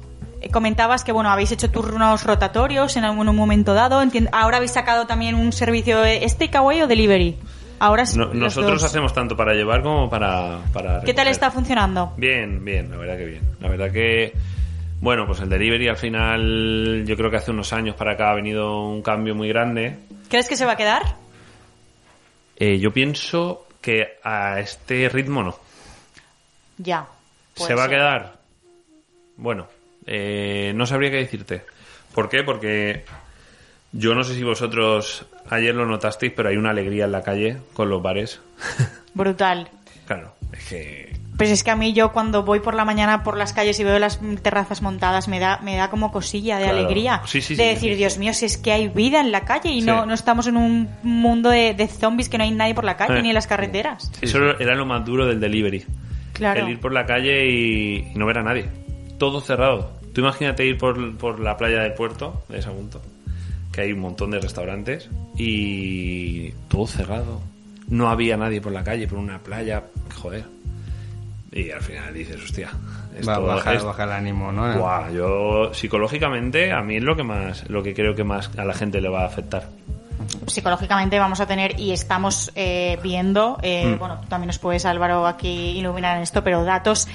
comentabas 0.53 1.05
que 1.05 1.13
bueno, 1.13 1.31
habéis 1.31 1.53
hecho 1.53 1.71
turnos 1.71 2.25
rotatorios 2.25 2.97
en 2.97 3.05
algún 3.05 3.35
momento 3.37 3.75
dado. 3.75 4.03
Ahora 4.33 4.57
habéis 4.57 4.73
sacado 4.73 5.07
también 5.07 5.35
un 5.35 5.53
servicio, 5.53 6.05
¿es 6.05 6.39
takeaway 6.39 6.83
o 6.83 6.87
delivery? 6.87 7.37
Ahora 7.79 8.05
No- 8.15 8.33
nosotros 8.35 8.83
dos. 8.83 8.85
hacemos 8.85 9.13
tanto 9.15 9.37
para 9.37 9.55
llevar 9.55 9.83
como 9.83 10.09
para, 10.11 10.59
para 10.73 11.01
¿Qué 11.03 11.15
tal 11.15 11.29
está 11.29 11.51
funcionando? 11.51 12.13
Bien, 12.17 12.63
bien, 12.65 12.91
la 12.91 12.97
verdad 12.99 13.17
que 13.17 13.25
bien. 13.25 13.43
La 13.61 13.69
verdad 13.69 13.91
que, 13.91 14.35
bueno, 15.01 15.27
pues 15.27 15.41
el 15.41 15.49
delivery 15.49 15.89
al 15.89 15.97
final, 15.97 17.05
yo 17.07 17.17
creo 17.17 17.31
que 17.31 17.39
hace 17.39 17.51
unos 17.51 17.73
años 17.73 17.95
para 17.97 18.13
acá 18.13 18.31
ha 18.31 18.35
venido 18.35 18.87
un 18.87 19.01
cambio 19.03 19.35
muy 19.35 19.49
grande. 19.49 19.97
¿Crees 20.29 20.47
que 20.49 20.57
se 20.57 20.67
va 20.67 20.73
a 20.73 20.77
quedar? 20.77 21.17
Eh, 22.57 22.79
yo 22.79 22.93
pienso 22.93 23.67
que 23.81 24.19
a 24.23 24.61
este 24.61 25.09
ritmo 25.09 25.43
no. 25.43 25.59
Ya. 26.77 27.07
¿Se 27.55 27.75
va 27.75 27.85
a 27.85 27.89
quedar? 27.89 28.35
Bueno, 29.39 29.67
eh, 30.11 30.73
no 30.75 30.85
sabría 30.87 31.11
qué 31.11 31.17
decirte. 31.19 31.63
¿Por 32.15 32.29
qué? 32.29 32.43
Porque 32.43 33.05
yo 33.93 34.15
no 34.15 34.25
sé 34.25 34.35
si 34.35 34.43
vosotros 34.43 35.25
ayer 35.49 35.75
lo 35.75 35.87
notasteis, 35.87 36.33
pero 36.35 36.49
hay 36.49 36.57
una 36.57 36.71
alegría 36.71 37.05
en 37.07 37.13
la 37.13 37.23
calle 37.23 37.59
con 37.73 37.89
los 37.89 38.03
bares. 38.03 38.41
Brutal. 39.15 39.69
claro, 40.07 40.35
es 40.53 40.69
que 40.69 41.17
Pues 41.37 41.51
es 41.51 41.65
que 41.65 41.71
a 41.71 41.77
mí 41.77 41.93
yo 41.93 42.13
cuando 42.13 42.43
voy 42.45 42.61
por 42.61 42.75
la 42.75 42.85
mañana 42.85 43.23
por 43.25 43.37
las 43.37 43.53
calles 43.53 43.79
y 43.81 43.85
veo 43.85 43.99
las 43.99 44.21
terrazas 44.43 44.83
montadas 44.83 45.27
me 45.29 45.39
da 45.41 45.59
me 45.63 45.77
da 45.77 45.91
como 45.91 46.13
cosilla 46.13 46.59
de 46.59 46.65
Claro. 46.65 46.79
alegría 46.79 47.23
Sí, 47.27 47.41
sí, 47.41 47.55
de 47.57 47.63
sí, 47.65 47.69
decir 47.71 47.93
sí. 47.93 47.97
Dios 47.99 48.19
mío 48.19 48.33
si 48.35 48.45
es 48.47 48.57
que 48.59 48.73
hay 48.73 48.89
vida 48.89 49.21
en 49.21 49.33
la 49.33 49.45
calle 49.45 49.71
y 49.71 49.81
Sí. 49.81 49.87
no 49.87 50.07
no 50.07 50.15
estamos 50.15 50.47
en 50.47 50.57
un 50.57 50.89
mundo 51.03 51.51
de, 51.51 51.75
de 51.75 51.89
zombies 51.89 52.29
que 52.29 52.39
no 52.39 52.45
hay 52.45 52.51
nadie 52.53 52.75
por 52.75 52.85
la 52.85 52.97
calle 52.97 53.19
Eh. 53.19 53.23
ni 53.23 53.29
en 53.31 53.35
las 53.35 53.47
carreteras 53.49 54.11
eso 54.21 54.39
era 54.61 54.75
lo 54.77 54.87
más 54.87 55.05
duro 55.05 55.27
del 55.27 55.41
delivery. 55.41 55.85
claro 56.33 56.67
El 56.67 56.73
ir 56.73 56.81
por 56.81 56.93
la 56.93 57.05
calle 57.07 57.47
y, 57.51 58.11
y 58.15 58.19
no 58.19 58.27
ver 58.27 58.39
a 58.39 58.43
nadie. 58.43 58.69
Todo 59.19 59.41
cerrado. 59.41 60.00
Tú 60.15 60.21
imagínate 60.23 60.65
ir 60.67 60.77
por, 60.79 61.17
por 61.17 61.41
la 61.41 61.57
playa 61.57 61.81
del 61.83 61.95
puerto 61.95 62.43
de 62.49 62.61
Sagunto, 62.63 63.01
que 63.73 63.83
hay 63.83 63.93
un 63.93 64.01
montón 64.01 64.31
de 64.33 64.41
restaurantes 64.41 65.09
y 65.37 66.51
todo 66.69 66.87
cerrado. 66.87 67.41
No 67.89 68.09
había 68.09 68.37
nadie 68.37 68.61
por 68.61 68.73
la 68.73 68.85
calle, 68.85 69.07
por 69.09 69.19
una 69.19 69.39
playa, 69.39 69.85
joder. 70.21 70.45
Y 71.53 71.71
al 71.73 71.81
final 71.83 72.15
dices, 72.15 72.37
hostia, 72.43 72.71
esto 73.17 73.29
Va 73.29 73.37
a 73.37 73.41
bajar, 73.41 73.75
es- 73.77 73.85
baja 73.85 74.05
el 74.05 74.13
ánimo, 74.13 74.53
¿no? 74.53 74.73
Buah, 74.79 75.11
yo 75.11 75.75
psicológicamente 75.75 76.71
a 76.73 76.81
mí 76.83 76.97
es 76.97 77.03
lo 77.03 77.17
que 77.17 77.25
más, 77.25 77.69
lo 77.69 77.83
que 77.83 77.93
creo 77.95 78.15
que 78.15 78.23
más 78.25 78.51
a 78.57 78.65
la 78.65 78.75
gente 78.75 79.01
le 79.01 79.09
va 79.09 79.23
a 79.23 79.27
afectar. 79.27 79.69
psicológicamente 80.47 81.19
vamos 81.19 81.41
a 81.41 81.47
tener 81.47 81.79
y 81.81 81.93
estamos 81.93 82.53
eh, 82.55 82.99
viendo 83.03 83.59
eh, 83.63 83.95
Mm. 83.95 83.99
bueno 83.99 84.19
tú 84.21 84.29
también 84.29 84.47
nos 84.49 84.59
puedes 84.59 84.85
Álvaro 84.85 85.27
aquí 85.27 85.71
iluminar 85.79 86.17
en 86.19 86.23
esto 86.23 86.45
pero 86.45 86.63
datos 86.65 87.09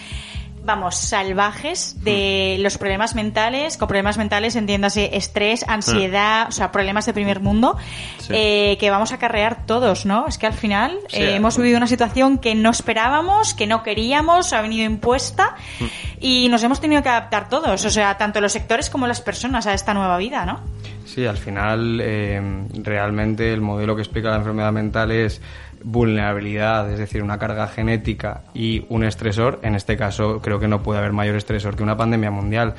vamos 0.66 0.95
salvajes 0.95 2.03
de 2.03 2.57
los 2.59 2.78
problemas 2.78 3.16
mentales 3.16 3.78
con 3.78 3.88
problemas 3.88 4.18
mentales 4.18 4.55
entiéndase 4.55 5.16
estrés 5.16 5.63
ansiedad 5.68 6.47
o 6.49 6.51
sea 6.51 6.72
problemas 6.72 7.05
de 7.05 7.13
primer 7.13 7.39
mundo 7.39 7.78
Sí. 8.20 8.34
eh, 8.36 8.78
que 8.80 8.89
vamos 8.89 9.11
a 9.11 9.16
acarrear 9.16 9.66
todos 9.68 10.05
no 10.05 10.26
es 10.28 10.38
que 10.39 10.47
al 10.47 10.53
final 10.53 10.97
Sí, 11.09 11.18
eh, 11.22 11.36
hemos 11.36 11.57
vivido 11.57 11.78
una 11.78 11.86
situación 11.88 12.39
que 12.39 12.55
no 12.55 12.72
esperábamos 12.72 13.53
que 13.53 13.68
no 13.68 13.84
queríamos 13.84 14.51
ha 14.53 14.61
venido 14.61 14.86
impuesta 14.86 15.55
Mm. 15.80 15.86
y 16.20 16.49
nos 16.49 16.63
hemos 16.63 16.82
tenido 16.82 17.03
que 17.03 17.09
adaptar 17.09 17.49
todos 17.49 17.86
o 17.86 17.89
sea 17.89 18.18
tanto 18.18 18.41
los 18.41 18.51
sectores 18.51 18.89
como 18.89 19.05
las 19.07 19.22
personas 19.22 19.68
a 19.68 19.74
esta 19.74 19.93
nueva 19.93 20.18
vida 20.18 20.45
no 20.45 20.59
Sí, 21.05 21.26
al 21.28 21.38
final 21.38 21.99
eh, 22.01 22.41
realmente 22.82 23.53
el 23.53 23.61
modelo 23.61 23.95
que 23.95 24.01
explica 24.01 24.32
la 24.32 24.38
enfermedad 24.38 24.72
mental 24.72 25.11
es 25.11 25.39
vulnerabilidad, 25.86 26.91
es 26.91 26.97
decir, 26.99 27.21
una 27.21 27.38
carga 27.38 27.67
genética 27.67 28.41
y 28.53 28.86
un 28.89 29.03
estresor. 29.03 29.59
En 29.61 29.75
este 29.75 29.95
caso 29.95 30.41
creo 30.41 30.59
que 30.59 30.67
no 30.67 30.81
puede 30.81 30.99
haber 30.99 31.13
mayor 31.13 31.36
estresor 31.36 31.75
que 31.75 31.83
una 31.83 31.95
pandemia 31.95 32.31
mundial. 32.31 32.73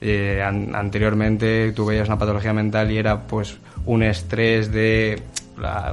Eh, 0.00 0.42
an- 0.44 0.74
anteriormente 0.74 1.72
tú 1.72 1.86
veías 1.86 2.08
una 2.08 2.18
patología 2.18 2.52
mental 2.52 2.90
y 2.90 2.98
era 2.98 3.20
pues 3.26 3.56
un 3.86 4.02
estrés 4.02 4.70
de 4.72 5.22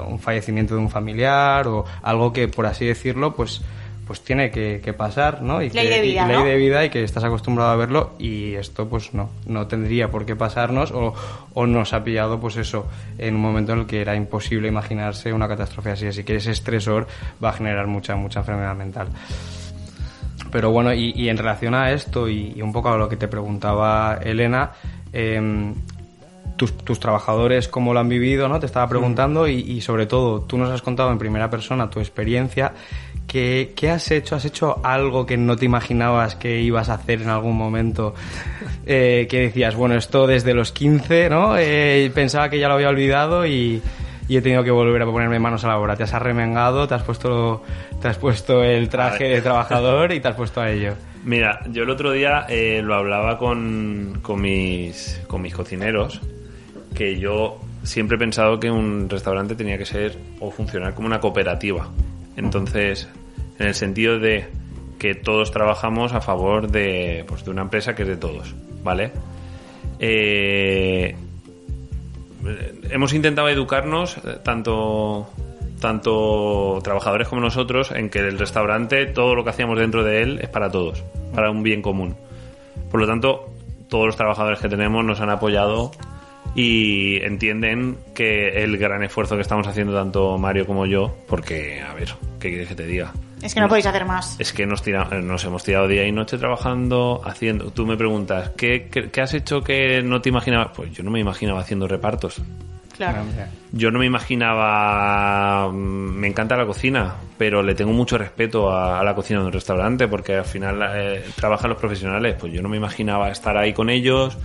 un 0.08 0.20
fallecimiento 0.20 0.76
de 0.76 0.82
un 0.82 0.90
familiar 0.92 1.68
o 1.68 1.86
algo 2.04 2.32
que 2.32 2.48
por 2.48 2.68
así 2.68 2.86
decirlo 2.86 3.36
pues 3.36 3.62
pues 4.06 4.22
tiene 4.22 4.52
que, 4.52 4.82
que 4.84 4.94
pasar, 4.94 5.42
¿no? 5.42 5.62
Y 5.62 5.70
Ley 5.70 5.88
que, 5.88 5.96
de 5.96 6.02
vida, 6.02 6.26
y 6.26 6.28
ley 6.28 6.44
de 6.44 6.56
vida 6.56 6.86
y 6.86 6.90
que 6.90 7.04
estás 7.04 7.24
acostumbrado 7.24 7.72
a 7.72 7.76
verlo 7.76 8.14
y 8.20 8.54
esto 8.54 8.88
pues 8.88 9.14
no, 9.14 9.32
no 9.48 9.68
tendría 9.68 10.10
por 10.10 10.26
qué 10.26 10.36
pasarnos 10.36 10.92
o, 10.92 11.14
o 11.54 11.66
nos 11.66 11.94
ha 11.94 12.04
pillado 12.04 12.40
pues 12.40 12.58
eso 12.58 12.88
en 13.18 13.36
un 13.36 13.42
momento 13.42 13.74
en 13.74 13.80
el 13.80 13.86
que 13.86 14.02
era 14.02 14.16
imposible 14.16 14.68
imaginarse 14.68 15.34
una 15.34 15.48
catástrofe 15.48 15.92
así, 15.92 16.08
así 16.08 16.24
que 16.24 16.36
ese 16.36 16.52
estresor 16.52 17.08
va 17.44 17.50
a 17.50 17.54
generar 17.54 17.88
mucha, 17.88 18.16
mucha 18.16 18.40
enfermedad 18.40 18.76
mental. 18.76 19.08
Pero 20.52 20.72
bueno, 20.72 20.94
y, 20.94 21.12
y 21.16 21.30
en 21.30 21.38
relación 21.38 21.74
a 21.74 21.92
esto 21.92 22.30
y, 22.30 22.54
y 22.56 22.62
un 22.62 22.72
poco 22.72 22.90
a 22.90 22.98
lo 22.98 23.10
que 23.10 23.18
te 23.18 23.28
preguntaba 23.28 24.20
Elena, 24.24 24.72
em, 25.12 25.74
tus, 26.56 26.78
tus 26.78 27.00
trabajadores 27.00 27.68
cómo 27.68 27.94
lo 27.94 28.00
han 28.00 28.10
vivido, 28.10 28.48
¿no? 28.48 28.60
Te 28.60 28.66
estaba 28.66 28.88
preguntando 28.88 29.48
y, 29.48 29.56
y 29.56 29.82
sobre 29.82 30.06
todo 30.06 30.42
tú 30.42 30.58
nos 30.58 30.70
has 30.70 30.82
contado 30.82 31.12
en 31.12 31.18
primera 31.18 31.50
persona 31.50 31.90
tu 31.90 32.00
experiencia. 32.00 32.74
¿Qué, 33.36 33.90
has 33.90 34.12
hecho? 34.12 34.38
¿Has 34.38 34.46
hecho 34.46 34.80
algo 34.82 35.26
que 35.26 35.36
no 35.36 35.58
te 35.58 35.66
imaginabas 35.66 36.38
que 36.38 36.62
ibas 36.62 36.88
a 36.88 36.94
hacer 36.94 37.22
en 37.22 37.30
algún 37.30 37.58
momento? 37.58 38.14
Eh, 38.88 39.26
que 39.28 39.40
decías, 39.40 39.76
bueno, 39.76 39.96
esto 39.96 40.28
desde 40.28 40.54
los 40.54 40.72
15, 40.72 41.28
¿no? 41.28 41.58
Eh, 41.58 42.12
pensaba 42.14 42.52
que 42.52 42.60
ya 42.60 42.68
lo 42.68 42.76
había 42.76 42.90
olvidado 42.90 43.44
y, 43.44 43.82
he 44.30 44.42
tenido 44.42 44.64
que 44.64 44.70
volver 44.70 45.02
a 45.02 45.06
ponerme 45.06 45.40
manos 45.40 45.64
a 45.64 45.70
la 45.70 45.80
obra. 45.80 45.96
Te 45.96 46.04
has 46.04 46.14
arremengado, 46.14 46.88
te 46.88 46.94
has 46.94 47.02
puesto, 47.02 47.64
te 48.00 48.10
has 48.10 48.20
puesto 48.20 48.64
el 48.64 48.88
traje 48.88 49.24
de 49.24 49.42
trabajador 49.42 50.12
y 50.12 50.20
te 50.20 50.28
has 50.28 50.36
puesto 50.36 50.62
a 50.62 50.70
ello. 50.70 50.94
Mira, 51.24 51.62
yo 51.72 51.82
el 51.82 51.90
otro 51.90 52.12
día 52.12 52.46
eh, 52.48 52.84
lo 52.84 52.94
hablaba 52.94 53.40
con, 53.40 54.20
con, 54.22 54.40
mis, 54.40 55.20
con 55.26 55.42
mis 55.42 55.56
cocineros, 55.56 56.22
que 56.94 57.20
yo 57.20 57.60
siempre 57.82 58.18
he 58.18 58.20
pensado 58.20 58.60
que 58.60 58.70
un 58.70 59.10
restaurante 59.10 59.56
tenía 59.56 59.80
que 59.80 59.86
ser 59.86 60.16
o 60.40 60.52
funcionar 60.52 60.94
como 60.94 61.08
una 61.08 61.20
cooperativa. 61.20 61.90
Entonces, 62.38 63.10
en 63.60 63.68
el 63.68 63.76
sentido 63.76 64.20
de 64.20 64.46
que 65.00 65.16
todos 65.16 65.52
trabajamos 65.52 66.14
a 66.14 66.22
favor 66.22 66.70
de, 66.70 67.26
pues, 67.28 67.46
de 67.46 67.52
una 67.52 67.64
empresa 67.64 67.96
que 67.96 68.04
es 68.04 68.08
de 68.08 68.18
todos, 68.18 68.56
¿vale? 68.84 69.12
Eh, 70.00 71.16
hemos 72.90 73.14
intentado 73.14 73.50
educarnos, 73.50 74.18
eh, 74.18 74.38
tanto, 74.44 75.30
tanto 75.80 76.80
trabajadores 76.84 77.28
como 77.28 77.42
nosotros, 77.42 77.92
en 77.92 78.10
que 78.10 78.20
el 78.20 78.40
restaurante, 78.40 79.06
todo 79.08 79.36
lo 79.36 79.44
que 79.44 79.50
hacíamos 79.52 79.80
dentro 79.80 80.04
de 80.04 80.22
él 80.22 80.40
es 80.42 80.50
para 80.50 80.70
todos, 80.70 81.04
para 81.34 81.52
un 81.52 81.64
bien 81.64 81.82
común. 81.82 82.16
Por 82.92 83.00
lo 83.00 83.08
tanto, 83.08 83.54
todos 83.90 84.06
los 84.08 84.16
trabajadores 84.16 84.60
que 84.60 84.70
tenemos 84.70 85.04
nos 85.04 85.20
han 85.22 85.30
apoyado 85.30 85.92
y 86.56 87.18
entienden 87.24 87.98
que 88.14 88.64
el 88.64 88.78
gran 88.78 89.04
esfuerzo 89.04 89.36
que 89.36 89.42
estamos 89.42 89.68
haciendo 89.68 89.94
tanto 89.94 90.38
Mario 90.38 90.66
como 90.66 90.86
yo, 90.86 91.16
porque, 91.28 91.82
a 91.82 91.94
ver, 91.94 92.10
¿qué 92.40 92.50
quieres 92.50 92.70
que 92.70 92.76
te 92.76 92.86
diga? 92.86 93.12
Es 93.46 93.54
que 93.54 93.60
no 93.62 93.68
podéis 93.70 93.86
hacer 93.86 94.06
más. 94.06 94.40
Es 94.40 94.52
que 94.54 94.66
nos, 94.66 94.82
tira- 94.84 95.06
nos 95.22 95.44
hemos 95.46 95.64
tirado 95.64 95.88
día 95.88 96.06
y 96.08 96.12
noche 96.12 96.38
trabajando, 96.38 97.22
haciendo... 97.24 97.72
Tú 97.72 97.86
me 97.86 97.96
preguntas, 97.96 98.52
¿qué, 98.58 98.88
qué, 98.92 99.10
qué 99.12 99.22
has 99.22 99.34
hecho 99.34 99.62
que 99.62 100.02
no 100.04 100.22
te 100.22 100.30
imaginabas? 100.30 100.70
Pues 100.76 100.92
yo 100.92 101.04
no 101.04 101.12
me 101.12 101.20
imaginaba 101.20 101.60
haciendo 101.62 101.88
repartos. 101.88 102.42
Claro. 102.98 103.24
Yo 103.74 103.92
no 103.92 104.00
me 104.00 104.06
imaginaba. 104.06 105.70
mm, 105.70 105.76
Me 106.18 106.28
encanta 106.28 106.56
la 106.56 106.66
cocina, 106.66 107.16
pero 107.38 107.62
le 107.62 107.76
tengo 107.76 107.92
mucho 107.92 108.18
respeto 108.18 108.72
a, 108.72 109.00
a 109.00 109.04
la 109.04 109.14
cocina 109.14 109.42
de 109.42 109.48
un 109.48 109.52
restaurante 109.52 110.08
porque 110.08 110.36
al 110.36 110.46
final 110.46 110.80
eh, 110.96 111.24
trabajan 111.36 111.70
los 111.72 111.80
profesionales. 111.80 112.36
Pues 112.40 112.54
yo 112.54 112.62
no 112.62 112.70
me 112.70 112.78
imaginaba 112.78 113.30
estar 113.30 113.58
ahí 113.58 113.74
con 113.74 113.90
ellos 113.90 114.38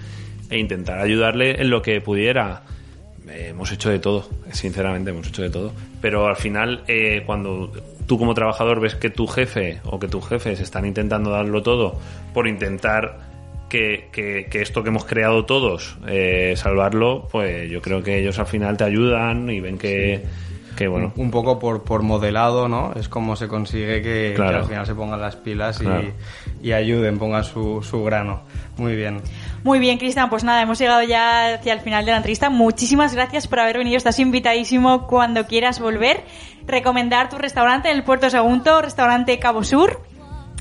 e 0.51 0.59
intentar 0.59 0.99
ayudarle 0.99 1.61
en 1.63 1.71
lo 1.71 1.81
que 1.81 2.01
pudiera. 2.01 2.63
Eh, 3.29 3.49
hemos 3.51 3.71
hecho 3.73 3.91
de 3.91 3.99
todo, 3.99 4.29
sinceramente, 4.53 5.11
hemos 5.11 5.27
hecho 5.29 5.43
de 5.43 5.51
todo. 5.51 5.73
Pero 6.01 6.27
al 6.27 6.37
final, 6.37 6.83
eh, 6.89 7.23
cuando 7.27 7.71
tú 8.07 8.19
como 8.19 8.35
trabajador 8.35 8.81
ves 8.81 8.95
que 8.97 9.11
tu 9.11 9.27
jefe 9.27 9.81
o 9.85 9.99
que 10.01 10.09
tus 10.09 10.27
jefes 10.27 10.59
están 10.61 10.85
intentando 10.87 11.31
darlo 11.31 11.63
todo 11.63 11.99
por 12.35 12.49
intentar 12.49 13.19
que, 13.69 14.09
que- 14.11 14.49
que 14.51 14.63
esto 14.63 14.83
que 14.83 14.89
hemos 14.89 15.05
creado 15.05 15.45
todos, 15.45 15.97
eh, 16.09 16.55
salvarlo, 16.57 17.29
pues 17.31 17.71
yo 17.71 17.81
creo 17.81 18.03
que 18.03 18.19
ellos 18.19 18.39
al 18.41 18.47
final 18.47 18.77
te 18.77 18.83
ayudan 18.85 19.49
y 19.49 19.61
ven 19.61 19.79
que, 19.79 20.25
que 20.77 20.89
bueno. 20.89 21.13
Un 21.15 21.31
poco 21.31 21.61
por, 21.61 21.85
por 21.85 22.03
modelado, 22.03 22.69
¿no? 22.69 22.93
Es 22.97 23.09
como 23.09 23.37
se 23.37 23.47
consigue 23.47 24.03
que, 24.03 24.33
Claro. 24.35 24.51
que 24.51 24.57
al 24.57 24.65
final 24.67 24.87
se 24.87 24.95
pongan 24.97 25.21
las 25.21 25.37
pilas 25.37 25.81
y, 25.83 26.67
y 26.67 26.73
ayuden, 26.73 27.17
pongan 27.19 27.45
su, 27.45 27.81
su 27.83 28.03
grano. 28.03 28.41
Muy 28.77 28.97
bien. 28.97 29.21
Muy 29.63 29.79
bien, 29.79 29.99
Cristian, 29.99 30.31
pues 30.31 30.43
nada, 30.43 30.63
hemos 30.63 30.79
llegado 30.79 31.03
ya 31.03 31.55
hacia 31.55 31.75
el 31.75 31.81
final 31.81 32.07
de 32.07 32.13
la 32.13 32.17
entrevista. 32.17 32.49
Muchísimas 32.49 33.15
gracias 33.15 33.47
por 33.47 33.61
haber 33.61 33.77
venido. 33.77 33.99
Estás 33.99 34.19
invitadísimo 34.19 35.07
cuando 35.07 35.47
quieras 35.47 35.81
volver. 35.81 36.25
Recomendar 36.67 37.29
tu 37.29 37.37
restaurante 37.37 37.91
en 37.91 37.97
el 37.97 38.05
Puerto 38.05 38.31
Sagunto, 38.31 38.81
restaurante 38.81 39.39
Cabo 39.39 39.63
Sur. 39.63 40.10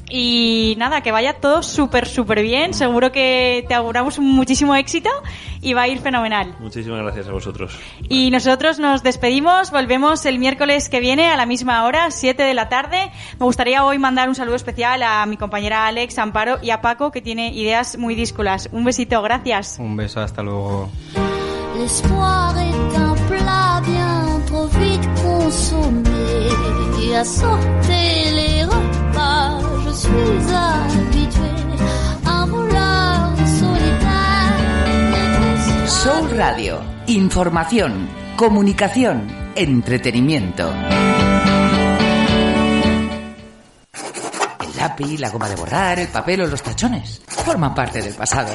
Y 0.10 0.76
nada, 0.78 1.02
que 1.02 1.12
vaya 1.12 1.34
todo 1.34 1.64
súper, 1.64 2.08
súper 2.08 2.42
bien. 2.42 2.74
Seguro 2.74 3.12
que 3.12 3.66
te 3.68 3.74
auguramos 3.74 4.20
muchísimo 4.20 4.76
éxito 4.76 5.10
y 5.62 5.74
va 5.74 5.84
a 5.84 5.88
ir 5.88 6.00
fenomenal. 6.00 6.56
Muchísimas 6.60 7.02
gracias 7.02 7.28
a 7.28 7.32
vosotros. 7.32 7.78
Y 8.08 8.32
nosotros 8.32 8.80
nos 8.80 9.04
despedimos, 9.04 9.72
volvemos 9.72 10.26
el 10.26 10.40
miércoles 10.40 10.90
que 10.90 11.00
viene 11.00 11.28
a 11.28 11.38
la 11.38 11.46
misma 11.46 11.84
hora, 11.86 12.12
7 12.12 12.44
de 12.44 12.54
la 12.54 12.70
tarde. 12.70 13.12
Me 13.40 13.46
gustaría 13.46 13.86
hoy 13.86 14.00
mandar 14.00 14.30
un 14.30 14.36
saludo 14.36 14.56
especial 14.56 15.04
a 15.04 15.26
mi 15.26 15.38
compañera 15.38 15.88
Alex, 15.88 16.18
Amparo 16.18 16.58
y 16.62 16.72
a 16.72 16.82
Paco, 16.82 17.12
que 17.12 17.22
tiene 17.22 17.54
ideas 17.54 17.98
muy 17.98 18.16
díscolas. 18.16 18.70
Un 18.72 18.86
besito, 18.86 19.22
gracias. 19.22 19.78
Un 19.80 19.96
beso, 19.96 20.22
hasta 20.22 20.42
luego. 20.42 20.90
L'espoir 21.78 22.58
est 22.58 22.98
un 22.98 23.16
plat 23.28 23.82
bien 23.86 24.42
trop 24.48 24.68
vite 24.68 25.08
consommé. 25.22 26.10
À 27.20 27.26
sauter 27.26 28.32
les 28.32 28.64
repas, 28.64 29.60
je 29.84 29.90
suis 29.90 30.54
habitué. 30.56 31.52
Un 32.26 32.46
voleur 32.46 33.36
solitaire. 33.60 34.56
Soul 35.88 36.38
Radio. 36.38 36.80
Información, 37.08 38.08
comunicación, 38.38 39.28
entretenimiento. 39.54 40.72
El 44.62 44.78
lápiz, 44.78 45.20
la 45.20 45.30
goma 45.30 45.50
de 45.50 45.56
borrar, 45.58 46.00
el 46.00 46.08
papel 46.08 46.42
o 46.44 46.48
los 46.48 46.64
tachones 46.64 47.22
forman 47.28 47.74
parte 47.74 48.02
del 48.02 48.14
pasado. 48.14 48.54